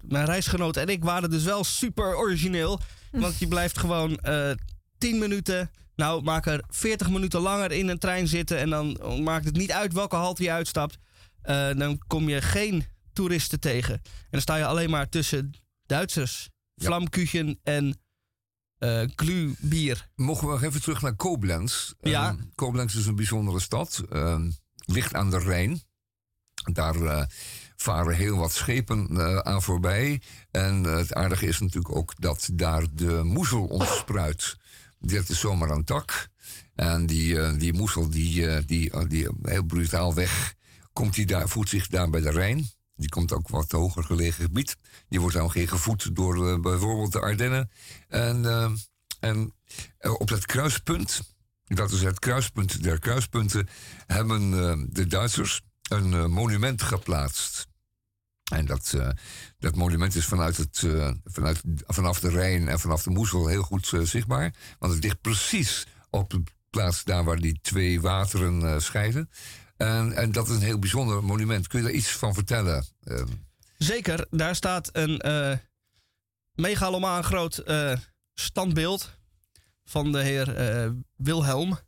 [0.00, 2.80] mijn reisgenoot en ik waren dus wel super origineel.
[3.10, 4.50] Want je blijft gewoon eh
[4.98, 8.58] 10 minuten, nou maak er 40 minuten langer in een trein zitten.
[8.58, 10.98] En dan maakt het niet uit welke halte je uitstapt.
[11.42, 13.94] Eh, dan kom je geen toeristen tegen.
[13.94, 15.50] En dan sta je alleen maar tussen
[15.86, 16.86] Duitsers, Ja.
[16.86, 18.00] Vlamkuchen en
[18.78, 20.08] eh Glühbier.
[20.16, 21.92] Mogen we nog even terug naar Koblenz?
[22.00, 22.28] Ja.
[22.28, 24.02] Ehm, Koblenz is een bijzondere stad.
[24.10, 24.50] ehm,
[24.84, 25.82] ligt aan de Rijn.
[26.72, 27.28] Daar
[27.82, 30.22] varen heel wat schepen eh, aan voorbij.
[30.50, 34.56] En eh, het aardige is natuurlijk ook dat daar de moezel ontspruit.
[34.98, 36.28] Dit is zomaar een tak.
[36.74, 40.54] En die, eh, die moezel, die, die, die heel brutaal weg,
[40.92, 42.70] komt die daar, voedt zich daar bij de Rijn.
[42.96, 44.76] Die komt ook wat hoger gelegen gebied.
[45.08, 47.70] Die wordt dan gevoed door bijvoorbeeld de Ardennen.
[48.08, 48.44] En,
[49.20, 49.54] en
[50.00, 53.68] op dat kruispunt, dat is het kruispunt der kruispunten,
[54.06, 54.50] hebben
[54.92, 57.69] de Duitsers een monument geplaatst.
[58.50, 59.08] En dat, eh,
[59.58, 63.62] dat monument is vanuit het, eh, vanuit, vanaf de Rijn en vanaf de Moezel heel
[63.62, 64.54] goed eh, zichtbaar.
[64.78, 69.30] Want het ligt precies op de plaats daar waar die twee wateren scheiden.
[69.76, 71.66] En, en dat is een heel bijzonder monument.
[71.66, 72.84] Kun je daar iets van vertellen?
[73.04, 73.26] Ehm,
[73.78, 75.20] Zeker, daar staat een
[76.54, 77.62] megalomaan groot
[78.34, 79.18] standbeeld
[79.84, 80.54] van de heer
[81.16, 81.78] Wilhelm.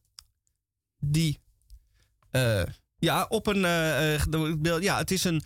[0.98, 1.40] Die,
[2.98, 3.60] ja, op een,
[4.82, 5.42] ja, het is een,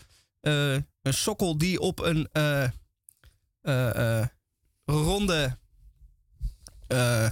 [1.07, 2.63] een sokkel die op een eh,
[3.61, 4.27] eh, eh,
[4.85, 5.59] ronde,
[6.87, 7.31] eh,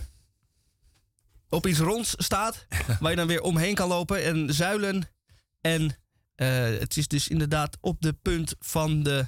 [1.49, 2.67] op iets ronds staat,
[3.01, 5.11] waar je dan weer omheen kan lopen en zuilen
[5.61, 5.97] en
[6.35, 6.49] eh,
[6.79, 9.27] het is dus inderdaad op de punt van de.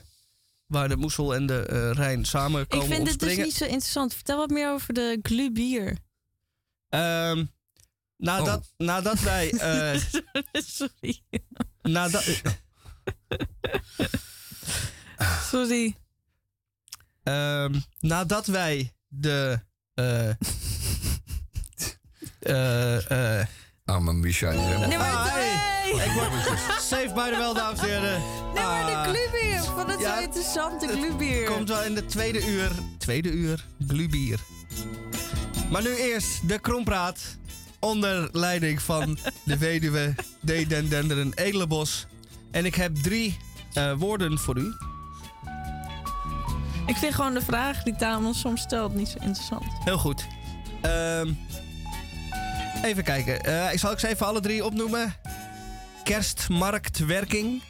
[0.66, 4.14] waar de Moesel en de eh, Rijn samen Ik vind dit dus niet zo interessant.
[4.14, 5.98] Vertel wat meer over de glühbier.
[6.88, 7.44] Ehm,
[8.16, 8.86] nadat, Oh.
[8.86, 9.50] nadat wij.
[9.58, 10.00] eh,
[10.52, 11.22] Sorry.
[11.82, 12.24] nadat,
[15.50, 15.96] Sorry.
[17.22, 19.60] ehm, nadat wij de.
[19.94, 20.28] eh
[22.40, 23.46] eh, eh,
[23.84, 24.50] arme Micha.
[24.50, 25.52] is helemaal- Nee, maar Ah, hey.
[25.96, 26.06] hey.
[26.06, 26.30] ik word
[26.80, 28.20] safe by the wel, dames en heren.
[28.54, 29.54] Nee, maar Ah, de glühbier.
[29.56, 31.44] Ik vond het Ja, zo interessant, de glühbier.
[31.50, 32.70] Komt wel in de tweede uur.
[32.98, 34.40] Tweede uur, glubier.
[35.70, 37.20] Maar nu eerst de krompraat.
[37.78, 40.14] Onder leiding van de weduwe
[40.44, 40.68] D.
[40.68, 42.06] Den Denderen Edelenbos.
[42.50, 43.36] En ik heb drie
[43.72, 44.74] eh, woorden voor u.
[46.86, 49.64] Ik vind gewoon de vraag die Tamon soms stelt niet zo interessant.
[49.84, 50.26] Heel goed.
[50.80, 51.32] Ehm,
[52.82, 53.44] even kijken.
[53.44, 55.14] Eh, ik zal ik ze even alle drie opnoemen.
[56.04, 57.62] Kerstmarktwerking.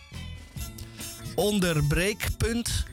[1.34, 2.84] Onderbreekpunt.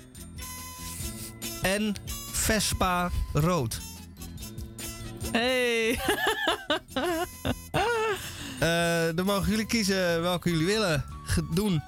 [1.62, 1.96] En
[2.32, 3.82] Vespa Rood.
[5.32, 6.00] Hey.
[8.60, 11.06] Eh, dan mogen jullie kiezen welke jullie willen
[11.54, 11.82] doen.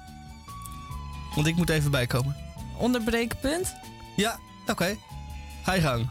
[1.34, 2.36] Want ik moet even bijkomen.
[2.78, 3.74] Onderbreekpunt.
[4.16, 4.96] Ja, oké.
[5.64, 6.08] Ga je gang.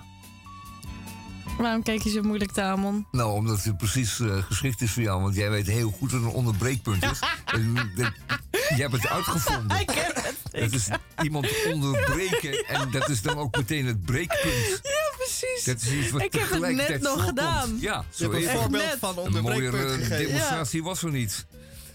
[1.58, 3.08] Waarom kijk je zo moeilijk, Tamon?
[3.12, 5.22] Nou, omdat het precies eh, geschikt is voor jou.
[5.22, 7.20] Want jij weet heel goed wat een onderbreekpunt is.
[7.46, 8.12] En, de-
[8.52, 9.80] je hebt het uitgevonden.
[9.80, 10.62] Ik heb het.
[10.62, 10.88] Dat is
[11.24, 14.80] iemand onderbreken en dat is dan ook meteen het breekpunt.
[14.84, 15.64] Ja, precies.
[15.64, 17.28] Dat is iets wat Ik heb het net nog voorkomt.
[17.28, 17.78] gedaan.
[17.80, 18.60] Ja, Je zo hebt een even.
[18.62, 18.98] voorbeeld net.
[19.00, 20.26] van Een mooiere onderbreekpunt gegeven.
[20.26, 21.46] demonstratie was er niet.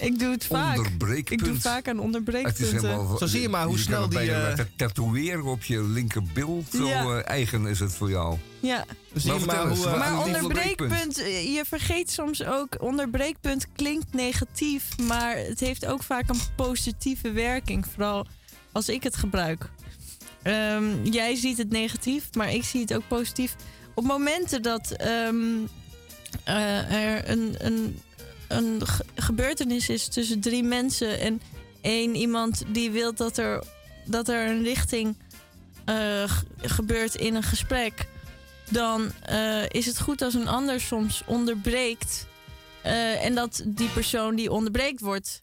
[0.00, 0.76] Ik doe het vaak.
[0.76, 1.40] Onderbreekpunt.
[1.40, 2.66] Ik doe vaak aan Het is onderbreekpunten.
[2.80, 5.62] helemaal, Zo zie je maar hoe kan snel het die, bijna eh, laten tatoeëren op
[5.64, 6.64] je linkerbil.
[6.72, 7.02] Zo Ja.
[7.04, 8.36] eh, eigen is het voor jou.
[8.60, 8.84] Ja.
[9.12, 9.86] Dus zie je maar hoe...
[9.86, 16.28] eh, Maar onderbreekpunt, je vergeet soms ook, onderbreekpunt klinkt negatief, maar het heeft ook vaak
[16.28, 17.86] een positieve werking.
[17.94, 18.26] Vooral
[18.72, 19.70] als ik het gebruik.
[20.42, 23.54] Ehm, jij ziet het negatief, maar ik zie het ook positief.
[23.94, 25.36] Op momenten dat ehm,
[26.44, 27.98] eh, er een, een,
[28.50, 31.40] een ge- gebeurtenis is tussen drie mensen en
[31.80, 33.62] één iemand die wil dat er,
[34.04, 35.16] dat er een richting
[35.84, 36.30] eh,
[36.62, 38.06] gebeurt in een gesprek
[38.68, 42.26] dan eh, is het goed als een ander soms onderbreekt.
[42.82, 45.42] eh, en dat die persoon die onderbreekt wordt,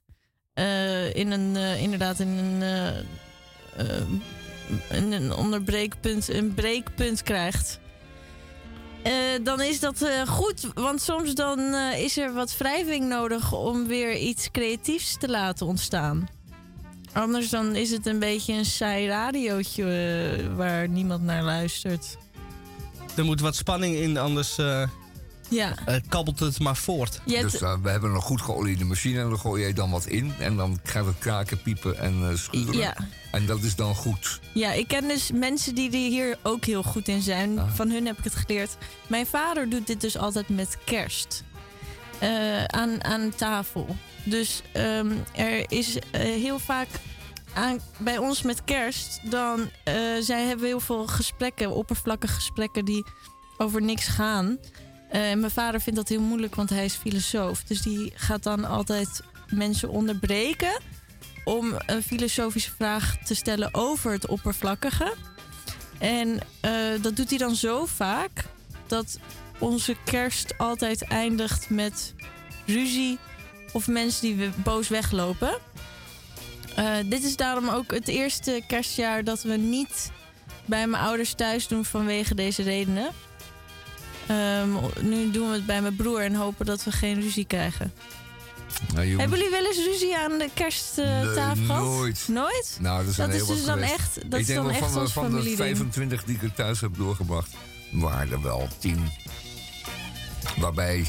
[1.14, 2.62] in een, inderdaad in een,
[4.91, 7.80] in een onderbreekpunt, een breekpunt krijgt.
[9.08, 13.53] Eh, dan is dat eh, goed, want soms dan eh, is er wat wrijving nodig
[13.53, 16.28] om weer iets creatiefs te laten ontstaan.
[17.14, 19.86] Anders dan is het een beetje een saai radiootje
[20.55, 22.18] waar niemand naar luistert.
[23.16, 24.55] Er moet wat spanning in, anders
[25.48, 27.22] Ja, eh, kabbelt het maar voort.
[27.26, 30.06] je Dus eh, we hebben een goed geoliede machine en dan gooi jij dan wat
[30.06, 30.34] in.
[30.39, 32.78] En dan gaat het kraken, piepen en eh, schuren.
[32.78, 32.95] ja,
[33.32, 34.39] En dat is dan goed.
[34.54, 37.60] ja, ik ken dus mensen die er hier ook heel goed in zijn.
[37.60, 37.70] Ah.
[37.74, 38.78] Van hun heb ik het geleerd.
[39.08, 41.43] Mijn vader doet dit dus altijd met kerst.
[42.20, 43.95] Eh, aan, aan tafel.
[44.24, 46.88] Dus ehm, er is eh, heel vaak
[47.54, 49.20] aan, bij ons met kerst.
[49.30, 53.06] Dan eh, zij hebben we heel veel gesprekken, oppervlakkige gesprekken die
[53.58, 54.58] over niks gaan.
[55.10, 57.64] Eh, mijn vader vindt dat heel moeilijk, want hij is filosoof.
[57.64, 60.80] Dus die gaat dan altijd mensen onderbreken
[61.43, 65.14] om een filosofische vraag te stellen over het oppervlakkige.
[65.97, 68.45] En eh, dat doet hij dan zo vaak
[68.88, 69.20] dat
[69.60, 72.14] onze kerst altijd eindigt met
[72.66, 73.18] ruzie
[73.72, 75.58] of mensen die boos weglopen.
[76.76, 80.12] Eh, dit is daarom ook het eerste kerstjaar dat we niet
[80.66, 83.12] bij mijn ouders thuis doen vanwege deze redenen.
[84.28, 84.69] Ehm,
[85.01, 87.93] nu doen we het bij mijn broer en hopen dat we geen ruzie krijgen.
[88.93, 91.84] Nou, jongen, Hebben jullie wel eens ruzie aan de kersttafel gehad?
[91.84, 92.25] nooit.
[92.28, 92.78] Nooit?
[92.80, 93.93] Nou, dat, zijn Dat heel is dus dan geweest.
[93.93, 95.57] echt, dat ik is denk dan echt van, van de familieding.
[95.57, 97.49] 25 die ik er thuis heb doorgebracht,
[97.91, 99.09] waren er wel 10.
[100.57, 101.07] Waarbij,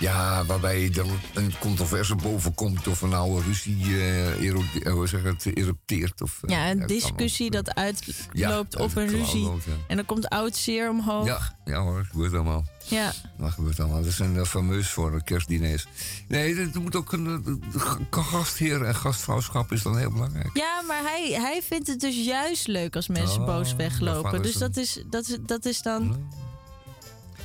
[0.00, 3.76] ja, waarbij er een controverse boven komt of een oude ruzie
[5.08, 6.22] zeg het, erupteert.
[6.22, 9.44] Of, eh, Ja, een discussie dat uitloopt Ja, op een ruzie.
[9.44, 9.50] ja.
[9.88, 11.26] En dan komt oud zeer omhoog.
[11.26, 12.64] Ja, ja hoor, dat gebeurt allemaal.
[12.84, 13.12] Ja.
[13.38, 14.02] Dat gebeurt allemaal.
[14.02, 15.86] Dat zijn uh, fameus voor de kerstdiners.
[16.28, 20.50] Nee, er moet ook een uh, gastheer en gastvrouwschap is dan heel belangrijk.
[20.56, 24.42] Ja, maar hij, hij vindt het dus juist leuk als mensen Oh, boos weglopen.
[24.42, 26.16] Dus is dat is, dat, is, dat is dan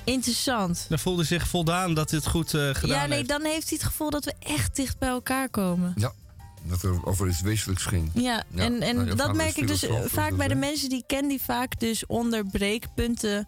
[0.04, 0.86] interessant.
[0.90, 3.30] Dan voelde zich voldaan dat dit goed eh, gedaan Ja, nee, heeft.
[3.30, 5.94] dan heeft hij het gevoel dat we echt dicht bij elkaar komen.
[5.98, 6.12] Ja,
[6.64, 8.10] dat er over iets wezenlijks ging.
[8.14, 10.56] Ja, Ja, en, en nou, je dat merk ik dus eh, dus vaak bij de
[10.56, 13.48] mensen die ik ken, die vaak dus onderbreekpunten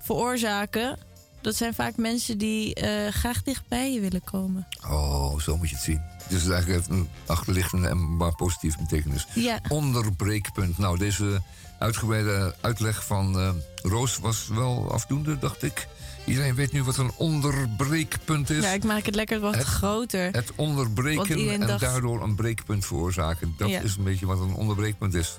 [0.00, 0.98] veroorzaken.
[1.40, 4.66] Dat zijn vaak mensen die eh, graag dichtbij je willen komen.
[4.88, 6.02] Oh, zo moet je het zien.
[6.28, 9.26] Dus het eigenlijk een achterliggende en maar positieve betekenis.
[9.34, 10.78] Ja, Onderbreekpunt.
[10.78, 11.42] Nou, deze
[11.82, 13.50] uitgebreide uitleg van eh,
[13.82, 15.86] Roos was wel afdoende, dacht ik.
[16.26, 18.62] Iedereen weet nu wat een onderbreekpunt is.
[18.64, 20.28] ja ik maak het lekker wat Het- groter.
[20.32, 23.54] Het onderbreken en dacht- daardoor een breekpunt veroorzaken.
[23.58, 23.80] Dat Ja.
[23.80, 25.38] is een beetje wat een onderbreekpunt is.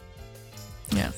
[0.88, 1.12] Ja.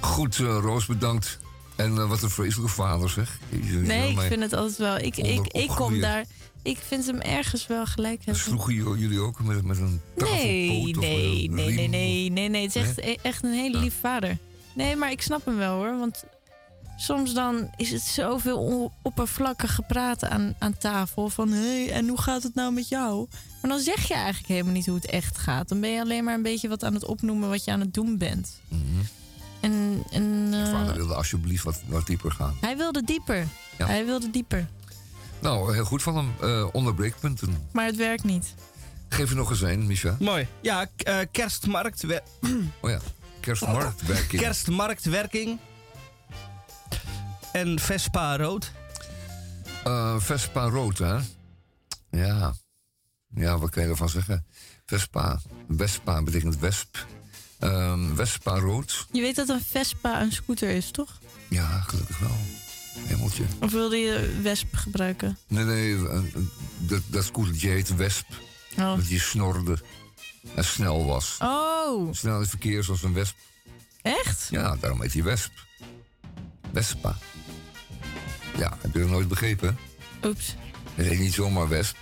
[0.00, 1.38] Goed, eh, Roos, bedankt.
[1.76, 3.38] En eh, wat een vreselijke vader, zeg.
[3.50, 4.96] Nee, ik vind het altijd wel.
[4.98, 6.24] Ik, ik, ik kom daar.
[6.62, 8.42] Ik vind hem ergens wel gelijk hebben.
[8.42, 12.62] Sloegen jullie ook met, met een tafelpoot Nee, nee, nee, nee, nee, nee, nee.
[12.66, 14.38] Het is echt, echt een hele lief vader.
[14.76, 15.98] Nee, maar ik snap hem wel hoor.
[15.98, 16.24] Want
[16.96, 21.28] soms dan is het zoveel oppervlakkige praten aan, aan tafel.
[21.28, 23.26] Van hé, hey, en hoe gaat het nou met jou?
[23.62, 25.68] Maar dan zeg je eigenlijk helemaal niet hoe het echt gaat.
[25.68, 27.94] Dan ben je alleen maar een beetje wat aan het opnoemen wat je aan het
[27.94, 28.60] doen bent.
[28.68, 28.82] Mhm.
[29.60, 32.56] En, en eh, Vader wilde alsjeblieft wat, wat dieper gaan.
[32.60, 33.46] hij wilde dieper.
[33.78, 33.86] Ja.
[33.86, 34.68] Hij wilde dieper.
[35.40, 36.32] Nou, heel goed van hem.
[36.40, 37.68] Eh, onderbreekpunten.
[37.72, 38.54] Maar het werkt niet.
[39.08, 40.16] Geef er nog eens een, Misha.
[40.20, 40.46] Mooi.
[40.60, 42.22] Ja, eh, kerstmarktwer-
[42.82, 42.98] Oh ja,
[43.46, 44.42] kerstmarktwerking.
[44.42, 45.58] kerstmarktwerking.
[47.52, 48.72] En Vespa rood.
[49.84, 51.16] Eh, Vespa rood, hè?
[52.10, 52.54] Ja.
[53.34, 54.46] Ja, wat kan je ervan zeggen?
[54.86, 55.40] Vespa.
[55.68, 57.06] Vespa betekent wesp.
[57.58, 59.06] Ehm, Vespa rood.
[59.12, 61.18] Je weet dat een Vespa een scooter is, toch?
[61.48, 62.36] Ja, gelukkig wel.
[63.06, 63.44] Hemeltje.
[63.60, 65.38] Of wilde je Wesp gebruiken?
[65.48, 66.20] Nee, nee, eh,
[66.78, 68.26] dat, dat scootertje heet Wesp.
[68.78, 68.96] Oh.
[68.96, 69.78] Dat die snorde.
[70.54, 71.36] En snel was.
[71.42, 73.36] Oh, Snel in het verkeer zoals een wesp.
[74.02, 74.48] echt?
[74.50, 75.52] Ja, daarom heet hij wesp.
[76.72, 77.16] Vespa.
[78.56, 79.78] Ja, heb je dat nooit begrepen?
[80.24, 80.54] Oeps.
[80.94, 81.96] Het heet niet zomaar wesp.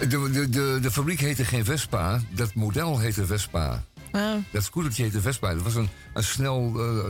[0.00, 2.20] De, de, de, de fabriek heette geen Vespa.
[2.30, 3.84] Dat model heette Vespa.
[4.12, 4.34] Oh.
[4.50, 5.54] Dat scootertje heette Vespa.
[5.54, 7.06] Dat was een, een snel, eh,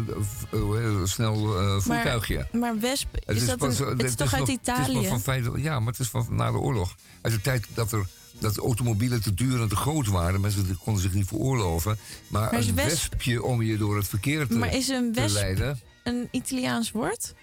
[0.53, 2.49] eh, snel eh, voertuigje.
[2.53, 5.21] Maar wesp, Het is, dat pas, een, het is toch uit nog- Het is Italië?
[5.23, 6.95] van ja, maar het is van na de oorlog.
[7.21, 8.07] Uit de tijd dat, er,
[8.43, 10.40] dat automobielen te duur en te groot waren.
[10.40, 11.99] Mensen konden zich niet veroorloven.
[12.28, 15.80] Maar, een wesp- wespje om je door het verkeer te, maar is een wesp leiden.
[16.05, 17.34] een Italiaans woord?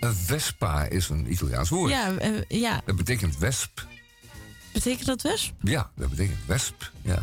[0.00, 1.90] Een Vespa is een Italiaans woord.
[1.90, 3.86] Ja, eh, ja, Dat betekent wesp.
[4.72, 5.52] betekent dat wesp?
[5.62, 6.90] Ja, dat betekent wesp.
[7.02, 7.22] Ja.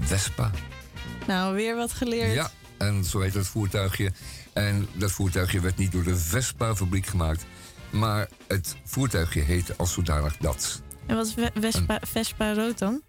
[0.00, 0.50] Vespa.
[1.26, 2.34] Nou, weer wat geleerd.
[2.34, 4.12] Ja, en zo heet dat voertuigje.
[4.52, 7.44] En dat voertuigje werd niet door de Vespa-fabriek gemaakt.
[7.90, 10.82] Maar het voertuigje heette als zodanig dat.
[11.06, 13.02] En wat is Vespa, Vespa rood dan?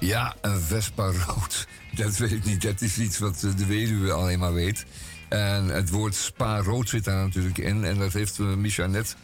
[0.00, 1.66] Ja, een Vespa rood.
[1.94, 2.62] Dat weet ik niet.
[2.62, 4.84] Dat is iets wat de weduwe alleen maar weet.
[5.28, 7.84] En het woord spa rood zit daar natuurlijk in.
[7.84, 9.16] En dat heeft eh, Micha net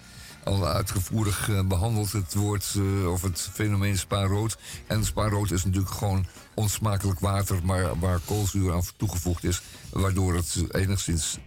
[0.45, 2.12] al uitgevoerig eh, behandeld.
[2.12, 4.59] Het woord eh, of het fenomeen spa rood.
[4.86, 7.64] En spa rood is natuurlijk gewoon onsmakelijk water...
[7.64, 9.62] maar waar koolzuur aan toegevoegd is.
[9.91, 11.39] Waardoor het enigszins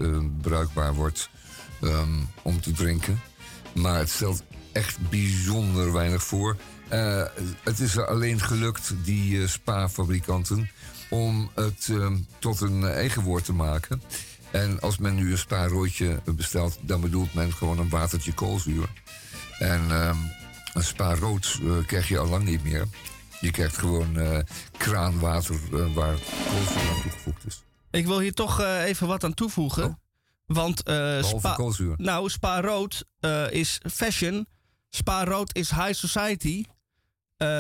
[0.42, 1.30] bruikbaar wordt
[1.82, 3.22] ehm, om te drinken.
[3.74, 6.58] Maar het stelt echt bijzonder weinig voor.
[6.88, 7.24] Eh,
[7.64, 10.70] het is alleen gelukt, die eh, spa-fabrikanten,
[11.10, 14.02] om het eh, tot een eigen woord te maken.
[14.52, 18.90] En als men nu een spa-roodje bestelt, dan bedoelt men gewoon een watertje koolzuur.
[19.60, 19.90] En
[20.74, 22.88] een spa-rood krijg je al lang niet meer.
[23.42, 24.18] Je krijgt gewoon
[24.78, 25.60] kraanwater
[25.94, 26.16] waar
[26.50, 27.64] koolzuur aan toegevoegd is.
[27.92, 29.84] Ik wil hier toch even wat aan toevoegen.
[29.84, 29.94] Oh.
[30.46, 30.80] Want
[31.22, 31.94] Spa, koolzuur.
[31.98, 34.48] nou, Spa Rood eh, is fashion.
[34.94, 36.66] Spa Rood is high society.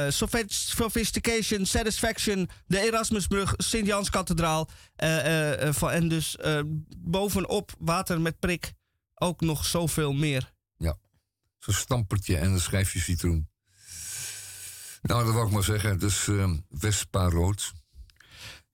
[0.10, 4.70] Sophist- sophistication, satisfaction, de Erasmusbrug, Sint-Jans-kathedraal.
[4.96, 6.38] eh, eh, eh, en dus
[6.98, 8.74] bovenop water met prik
[9.16, 10.54] ook nog zoveel meer.
[11.60, 13.50] Zo'n stampertje en een schijfje citroen.
[15.02, 16.00] Nou, dat wou ik maar zeggen.
[16.00, 16.28] Dus
[16.70, 17.72] Vespa rood.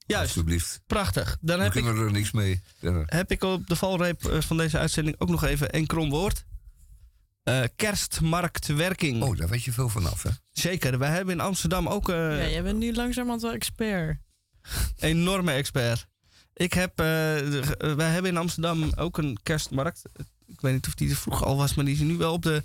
[0.05, 0.81] Juist, Alsjeblieft.
[0.87, 1.37] prachtig.
[1.41, 2.61] Dan We heb ik, kunnen er niks mee.
[3.05, 6.45] heb ik op de valreep van deze uitzending ook nog even een krom woord.
[7.47, 9.23] Eh, kerstmarktwerking.
[9.23, 10.29] Oh, daar weet je veel vanaf, hè?
[10.51, 14.17] Zeker, wij hebben in Amsterdam ook eh, Ja, jij bent nu langzamerhand wel expert.
[14.97, 16.07] enorme expert.
[16.53, 20.01] Ik heb, eh, de- wij hebben in Amsterdam ook een kerstmarkt.
[20.45, 22.41] Ik weet niet of die er vroeger al was, maar die is nu wel op,
[22.41, 22.63] de,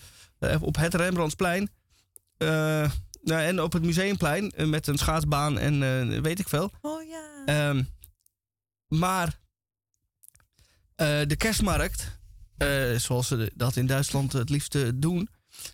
[0.61, 1.70] op het Rembrandtsplein.
[2.37, 2.49] Eh,
[3.22, 6.72] nou, en op het Museumplein met een schaatsbaan en eh, weet ik veel.
[6.80, 7.43] Oh ja.
[7.47, 7.83] Ehm,
[8.89, 9.39] maar
[10.95, 12.20] eh, de kerstmarkt,
[12.63, 15.29] eh, zoals ze dat in Duitsland het liefste doen,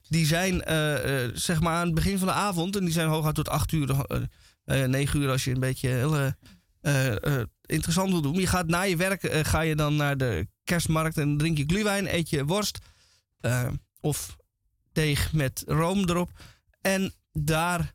[0.08, 3.08] die zijn eh, eh, zeg maar aan het begin van de avond en die zijn
[3.08, 4.22] hooguit tot 8 uur, eh,
[4.64, 6.32] eh, 9 uur als je een beetje heel
[7.66, 8.34] interessant wil doen.
[8.34, 12.14] Je gaat na je werk ga je dan naar de kerstmarkt en drink je glühwein,
[12.14, 12.78] eet je worst
[14.00, 14.36] of
[14.92, 16.30] deeg met room erop.
[16.80, 17.94] En daar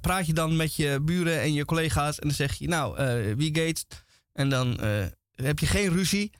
[0.00, 3.34] praat je dan met je buren en je collega's en dan zeg je, nou, eh,
[3.36, 3.86] wie gaat?
[4.32, 4.80] En dan
[5.34, 6.30] heb je geen ruzie.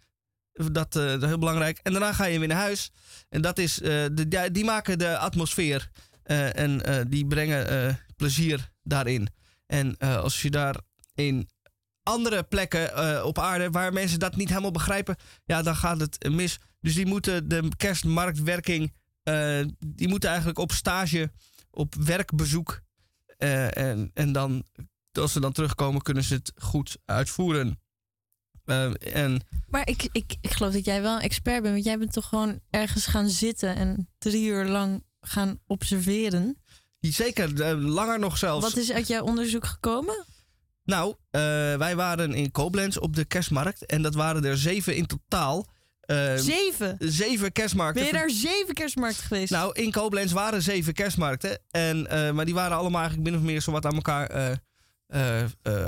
[0.72, 1.78] Dat, eh, dat is heel belangrijk.
[1.82, 2.90] En daarna ga je weer naar huis.
[3.28, 5.90] En dat is, eh, de, die- maken de atmosfeer.
[6.22, 9.28] eh, en die brengen plezier daarin.
[9.66, 10.76] En als je daar
[11.14, 11.48] in
[12.02, 16.58] andere plekken op aarde waar mensen dat niet helemaal begrijpen, ja, dan gaat het mis.
[16.80, 18.92] Dus die moeten de kerstmarktwerking,
[19.86, 21.30] die moeten eigenlijk op stage,
[21.70, 22.80] op werkbezoek.
[23.36, 24.64] En, en dan,
[25.12, 27.80] als ze dan terugkomen, kunnen ze het goed uitvoeren.
[28.66, 31.74] Eh, en Maar ik, ik, ik geloof dat jij wel een expert bent.
[31.74, 36.56] Want jij bent toch gewoon ergens gaan zitten en drie uur lang gaan observeren.
[37.00, 38.64] zeker, eh, langer nog zelfs.
[38.64, 40.24] Wat is uit jouw onderzoek gekomen?
[40.84, 41.40] Nou, eh,
[41.76, 43.86] wij waren in Koblenz op de kerstmarkt.
[43.86, 45.74] En dat waren er zeven in totaal.
[46.36, 46.96] Zeven.
[46.98, 48.02] zeven kerstmarkten.
[48.02, 49.50] Ben je daar zeven kerstmarkten geweest?
[49.50, 51.58] Nou, in Koblenz waren zeven kerstmarkten.
[51.70, 52.02] En,
[52.34, 54.58] maar die waren allemaal eigenlijk min of meer zowat aan elkaar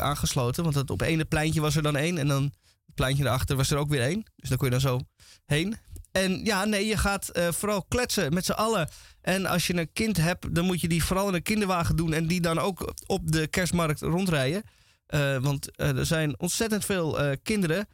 [0.01, 0.63] aangesloten.
[0.63, 2.19] Want het, op ene pleintje was er dan één.
[2.19, 2.53] En dan
[2.99, 4.25] pleintje daarachter was er ook weer één.
[4.37, 5.01] Dus dan kon je dan zo
[5.47, 5.77] heen.
[6.13, 8.89] En ja, nee, je gaat eh, vooral kletsen met z'n allen.
[9.21, 12.13] En als je een kind hebt, dan moet je die vooral in een kinderwagen doen.
[12.13, 14.63] En die dan ook op de kerstmarkt rondrijden.
[15.07, 17.89] Eh, want eh, er zijn ontzettend veel kinderen.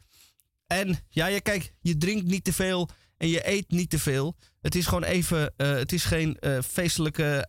[0.67, 4.35] En ja, je, kijk, je drinkt niet te veel en je eet niet te veel.
[4.61, 6.37] Het is gewoon even, het is geen
[6.67, 7.45] feestelijke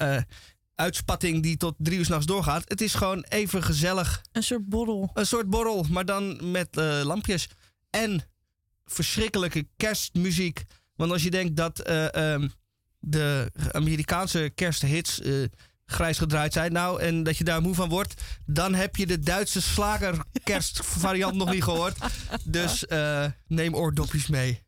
[0.77, 2.65] uitspatting die tot drie uur s'nachts doorgaat.
[2.69, 4.23] Het is gewoon even gezellig.
[4.33, 5.11] Een soort borrel.
[5.15, 7.49] Een soort borrel, maar dan met eh, lampjes.
[7.91, 8.23] En
[8.85, 10.65] verschrikkelijke kerstmuziek.
[10.97, 12.49] Want als je denkt dat eh, ehm,
[12.99, 15.33] de Amerikaanse kersthits, eh,
[15.87, 16.73] grijs gedraaid zijn.
[16.73, 18.23] Nou, en dat je daar moe van wordt.
[18.47, 21.99] Dan heb je de Duitse slagerkerstvariant nog niet gehoord.
[22.45, 22.85] Dus
[23.47, 24.66] neem oordopjes mee.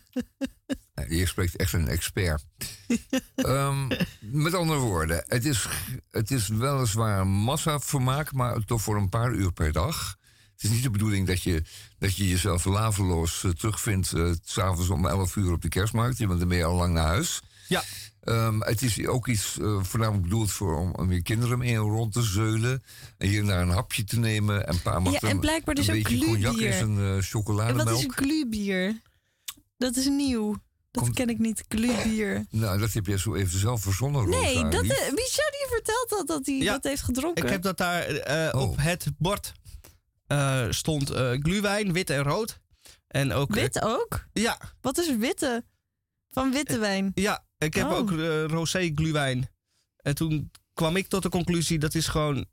[1.08, 2.44] Je spreekt echt een expert.
[3.34, 3.86] Ehm,
[4.20, 5.66] met andere woorden, het is,
[6.10, 10.16] het is weliswaar massavermaak, maar toch voor een paar uur per dag.
[10.52, 11.62] Het is niet de bedoeling dat je,
[11.98, 16.18] dat je jezelf laveloos eh, terugvindt eh, s s'avonds om 11 uur op de kerstmarkt.
[16.18, 17.40] Je bent er meer al lang naar huis.
[17.68, 17.82] Ja,
[18.22, 22.12] Ehm, het is ook iets eh, voornamelijk bedoeld voor om, om je kinderen mee rond
[22.12, 22.82] te zeulen.
[23.18, 24.66] En hier naar een hapje te nemen.
[24.66, 26.72] En pa mag Ja, dan en blijkbaar dus een ook beetje cognac glubier.
[26.72, 27.98] zijn eh, En wat chocolademelk.
[27.98, 29.00] is glubier?
[29.82, 30.56] Dat is nieuw.
[30.90, 32.46] Dat Komt- ken ik niet, glubier.
[32.50, 34.90] Nou, dat heb jij zo even zelf verzonnen, Nee, Rosa, dat, lief.
[34.90, 37.44] eh, Michel die vertelt dat, dat hij Ja, dat heeft gedronken.
[37.44, 38.70] ik heb dat daar eh, Oh.
[38.70, 39.52] op het bord
[40.26, 42.60] eh, stond eh gluwijn, wit en rood.
[43.08, 43.54] En ook.
[43.54, 44.26] Wit ook?
[44.32, 45.64] ja, Wat is witte?
[46.28, 47.10] Van witte wijn.
[47.14, 47.96] ja, ik heb Oh.
[47.96, 48.10] ook
[48.50, 49.48] rosé gluwijn.
[49.96, 52.46] En toen kwam ik tot de conclusie dat is gewoon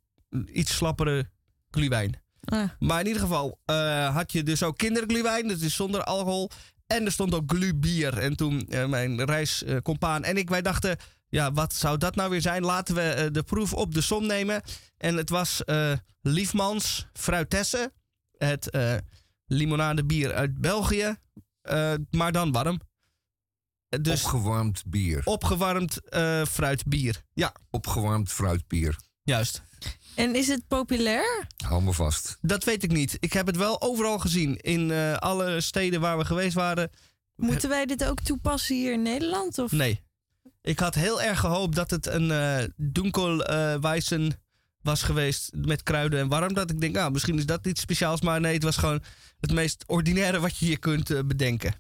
[0.54, 1.30] iets slappere
[1.72, 2.22] gluwijn.
[2.44, 6.50] Ah, Maar in ieder geval eh, had je dus ook kindergluwijn, dat is zonder alcohol.
[6.98, 8.18] En er stond ook glubier.
[8.18, 10.98] En toen eh, mijn reiscompaan en ik, wij dachten...
[11.32, 12.64] Ja, wat zou dat nou weer zijn?
[12.64, 14.62] Laten we eh, de proef op de som nemen.
[14.98, 17.94] En het was eh Liefmans Fruitesse.
[18.38, 18.70] Het
[19.46, 21.16] limonadebier uit België.
[22.12, 22.80] maar dan warm.
[24.02, 25.22] Dus Opgewarmd bier.
[25.24, 26.00] opgewarmd
[26.50, 27.24] fruitbier.
[27.34, 28.96] Ja, Opgewarmd fruitbier.
[29.24, 29.62] juist.
[30.16, 31.48] En is het populair?
[31.66, 32.38] Hou me vast.
[32.42, 33.18] Dat weet ik niet.
[33.20, 34.58] Ik heb het wel overal gezien.
[34.58, 36.90] In eh, alle steden waar we geweest waren.
[37.36, 39.58] Moeten wij dit ook toepassen hier in Nederland?
[39.58, 39.72] Of?
[39.72, 40.02] Nee.
[40.62, 44.42] Ik had heel erg gehoopt dat het een eh Dunkel eh Weissen
[44.82, 46.54] was geweest met kruiden en warm.
[46.54, 48.22] Dat ik denk, nou, misschien is dat iets speciaals.
[48.22, 49.04] Maar nee, het was gewoon
[49.40, 51.74] het meest ordinaire wat je je kunt bedenken.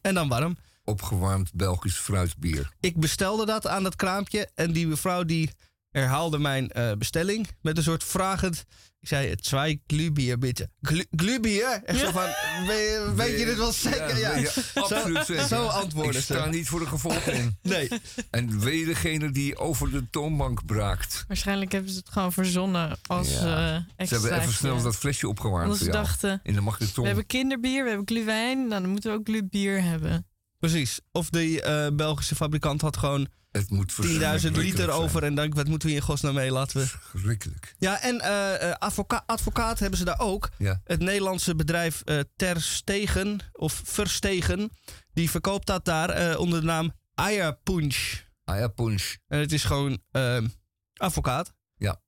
[0.00, 0.56] En dan warm.
[0.84, 2.72] Opgewarmd Belgisch fruitbier.
[2.80, 4.48] Ik bestelde dat aan dat kraampje.
[4.54, 5.50] En die mevrouw die
[5.90, 8.64] herhaalde mijn eh, bestelling met een soort vragend.
[9.00, 10.70] Ik zei, twee glubier, bitte.
[10.82, 11.82] Glu glubier?
[11.84, 12.28] Echt zo van,
[12.66, 14.18] weet, weet je dit wel zeker?
[14.18, 15.46] Ja, absoluut zeker.
[15.46, 16.32] zo antwoorden Ik ze.
[16.34, 17.58] sta niet voor de gevolgen in.
[17.62, 17.88] Nee.
[18.30, 21.24] En weet degene die over de toonbank braakt.
[21.28, 23.36] Waarschijnlijk hebben ze het gewoon verzonnen als Ja.
[23.36, 23.42] eh
[23.76, 24.18] Ze extra.
[24.20, 27.00] hebben even snel dat flesje opgewarmd ze dachten, In de magneton.
[27.02, 28.58] we hebben kinderbier, we hebben gluwijn.
[28.68, 30.26] Nou, dan moeten we ook glubier hebben.
[30.60, 31.00] Precies.
[31.12, 34.90] Of die eh, Belgische fabrikant had gewoon 10.000 Het moet 10.000 verschrikkelijk liter zijn.
[34.90, 35.22] over.
[35.22, 36.50] En denk, wat moeten we hier in godsnaam mee?
[36.50, 36.86] Laten we...
[36.86, 37.74] Verschrikkelijk.
[37.78, 40.48] Ja, en eh, eh, advoca advocaat hebben ze daar ook.
[40.58, 40.80] Ja.
[40.84, 44.70] Het Nederlandse bedrijf eh Ter Stegen, of Verstegen,
[45.12, 48.28] die verkoopt dat daar eh, onder de naam Eierpunch.
[48.44, 49.16] Ah ja, punch.
[49.26, 50.48] En het is gewoon ehm,
[50.94, 51.52] advocaat.
[51.76, 52.00] Ja.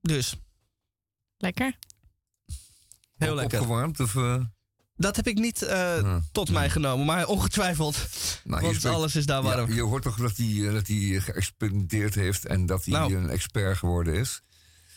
[0.00, 0.36] Dus,
[1.36, 1.78] Lekker.
[3.16, 3.60] heel lekker.
[3.60, 4.14] Opgewarmd of...
[4.96, 6.16] Dat heb ik niet eh, ah.
[6.32, 7.96] tot mij genomen, maar ongetwijfeld.
[8.44, 9.68] Nou, want spreekt- alles is daar warm.
[9.68, 13.14] Ja, je hoort toch dat hij, dat hij geëxperimenteerd heeft en dat hij Nou.
[13.14, 14.42] een expert geworden is.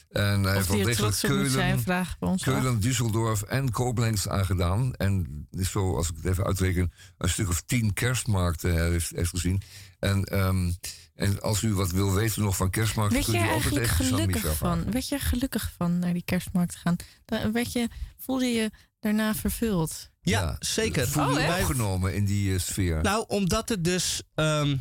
[0.09, 2.43] En hij heeft Of wel moet zijn, Keulen, vragen we ons.
[2.43, 4.93] Keulen, Düsseldorf en Koblenz aangedaan.
[4.93, 9.61] En zo, als ik het even uitreken, een stuk of tien kerstmarkten heeft, heeft gezien.
[9.99, 10.71] En, ehm,
[11.15, 14.05] en als u wat wil weten nog van kerstmarkten, kunt er u altijd eigenlijk even
[14.05, 14.91] San gelukkig van?
[14.91, 16.95] Werd je er gelukkig van naar die kerstmarkt te gaan?
[17.25, 20.09] Dan werd je, voelde je daarna vervuld?
[20.21, 21.07] Ja, zeker.
[21.07, 23.01] Voel je Oh, in die eh, sfeer?
[23.01, 24.77] Nou, omdat het dus ehm,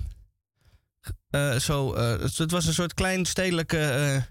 [1.31, 1.95] eh, zo.
[1.95, 3.79] eh, het, het was een soort klein stedelijke.
[3.79, 4.23] eh,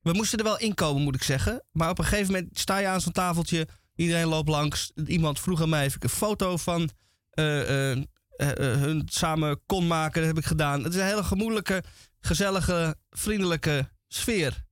[0.00, 1.64] we moesten er wel inkomen, moet ik zeggen.
[1.72, 3.68] Maar op een gegeven moment sta je aan zo'n tafeltje.
[3.94, 4.92] Iedereen loopt langs.
[5.06, 6.90] Iemand vroeg aan mij of ik een foto van
[7.34, 10.20] hun samen kon maken.
[10.20, 10.82] Dat heb ik gedaan.
[10.84, 11.82] Het is een hele gemoedelijke,
[12.20, 14.64] gezellige, vriendelijke sfeer.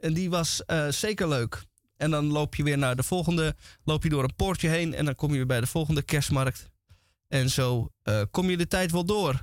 [0.00, 1.65] En die was eh, zeker leuk.
[1.96, 3.54] En dan loop je weer naar de volgende.
[3.84, 4.94] Loop je door een poortje heen.
[4.94, 6.70] En dan kom je weer bij de volgende kerstmarkt.
[7.28, 9.40] En zo eh, kom je de tijd wel door.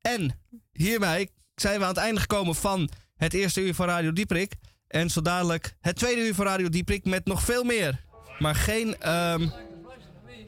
[0.00, 0.40] En
[0.72, 4.54] hiermee zijn we aan het einde gekomen van het eerste uur van Radio Dieprik.
[4.88, 8.04] En zo dadelijk het tweede uur van Radio Dieprik met nog veel meer.
[8.38, 9.48] Maar geen, ehm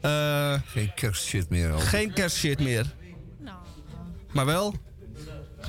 [0.01, 1.73] eh, Geen kerstshit meer.
[1.73, 1.79] Al.
[1.79, 2.95] geen kerstshit meer.
[4.33, 4.75] Maar wel.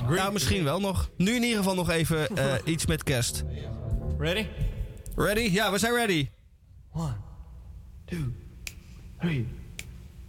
[0.08, 1.10] Nou, misschien wel nog.
[1.16, 3.44] Nu in ieder geval nog even eh, iets met kerst.
[4.18, 4.46] Ready?
[5.18, 5.50] Ready?
[5.50, 6.28] Ja, we zijn ready.
[6.92, 7.16] One,
[8.04, 8.32] two,
[9.20, 9.46] three,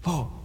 [0.01, 0.38] four.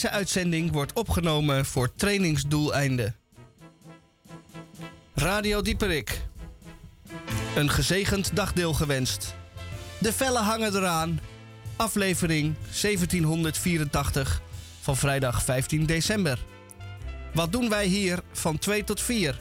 [0.00, 3.19] Deze uitzending wordt opgenomen voor trainingsdoeleinden.
[5.20, 6.20] Radio Dieperik.
[7.56, 9.34] Een gezegend dagdeel gewenst.
[9.98, 11.20] De vellen hangen eraan.
[11.76, 14.42] Aflevering 1784
[14.80, 16.38] van vrijdag 15 december.
[17.34, 19.38] Wat doen wij hier van 2 tot 4?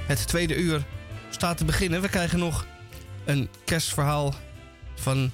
[0.00, 0.84] Het tweede uur
[1.30, 2.00] staat te beginnen.
[2.00, 2.66] We krijgen nog
[3.24, 4.34] een kerstverhaal
[4.94, 5.30] van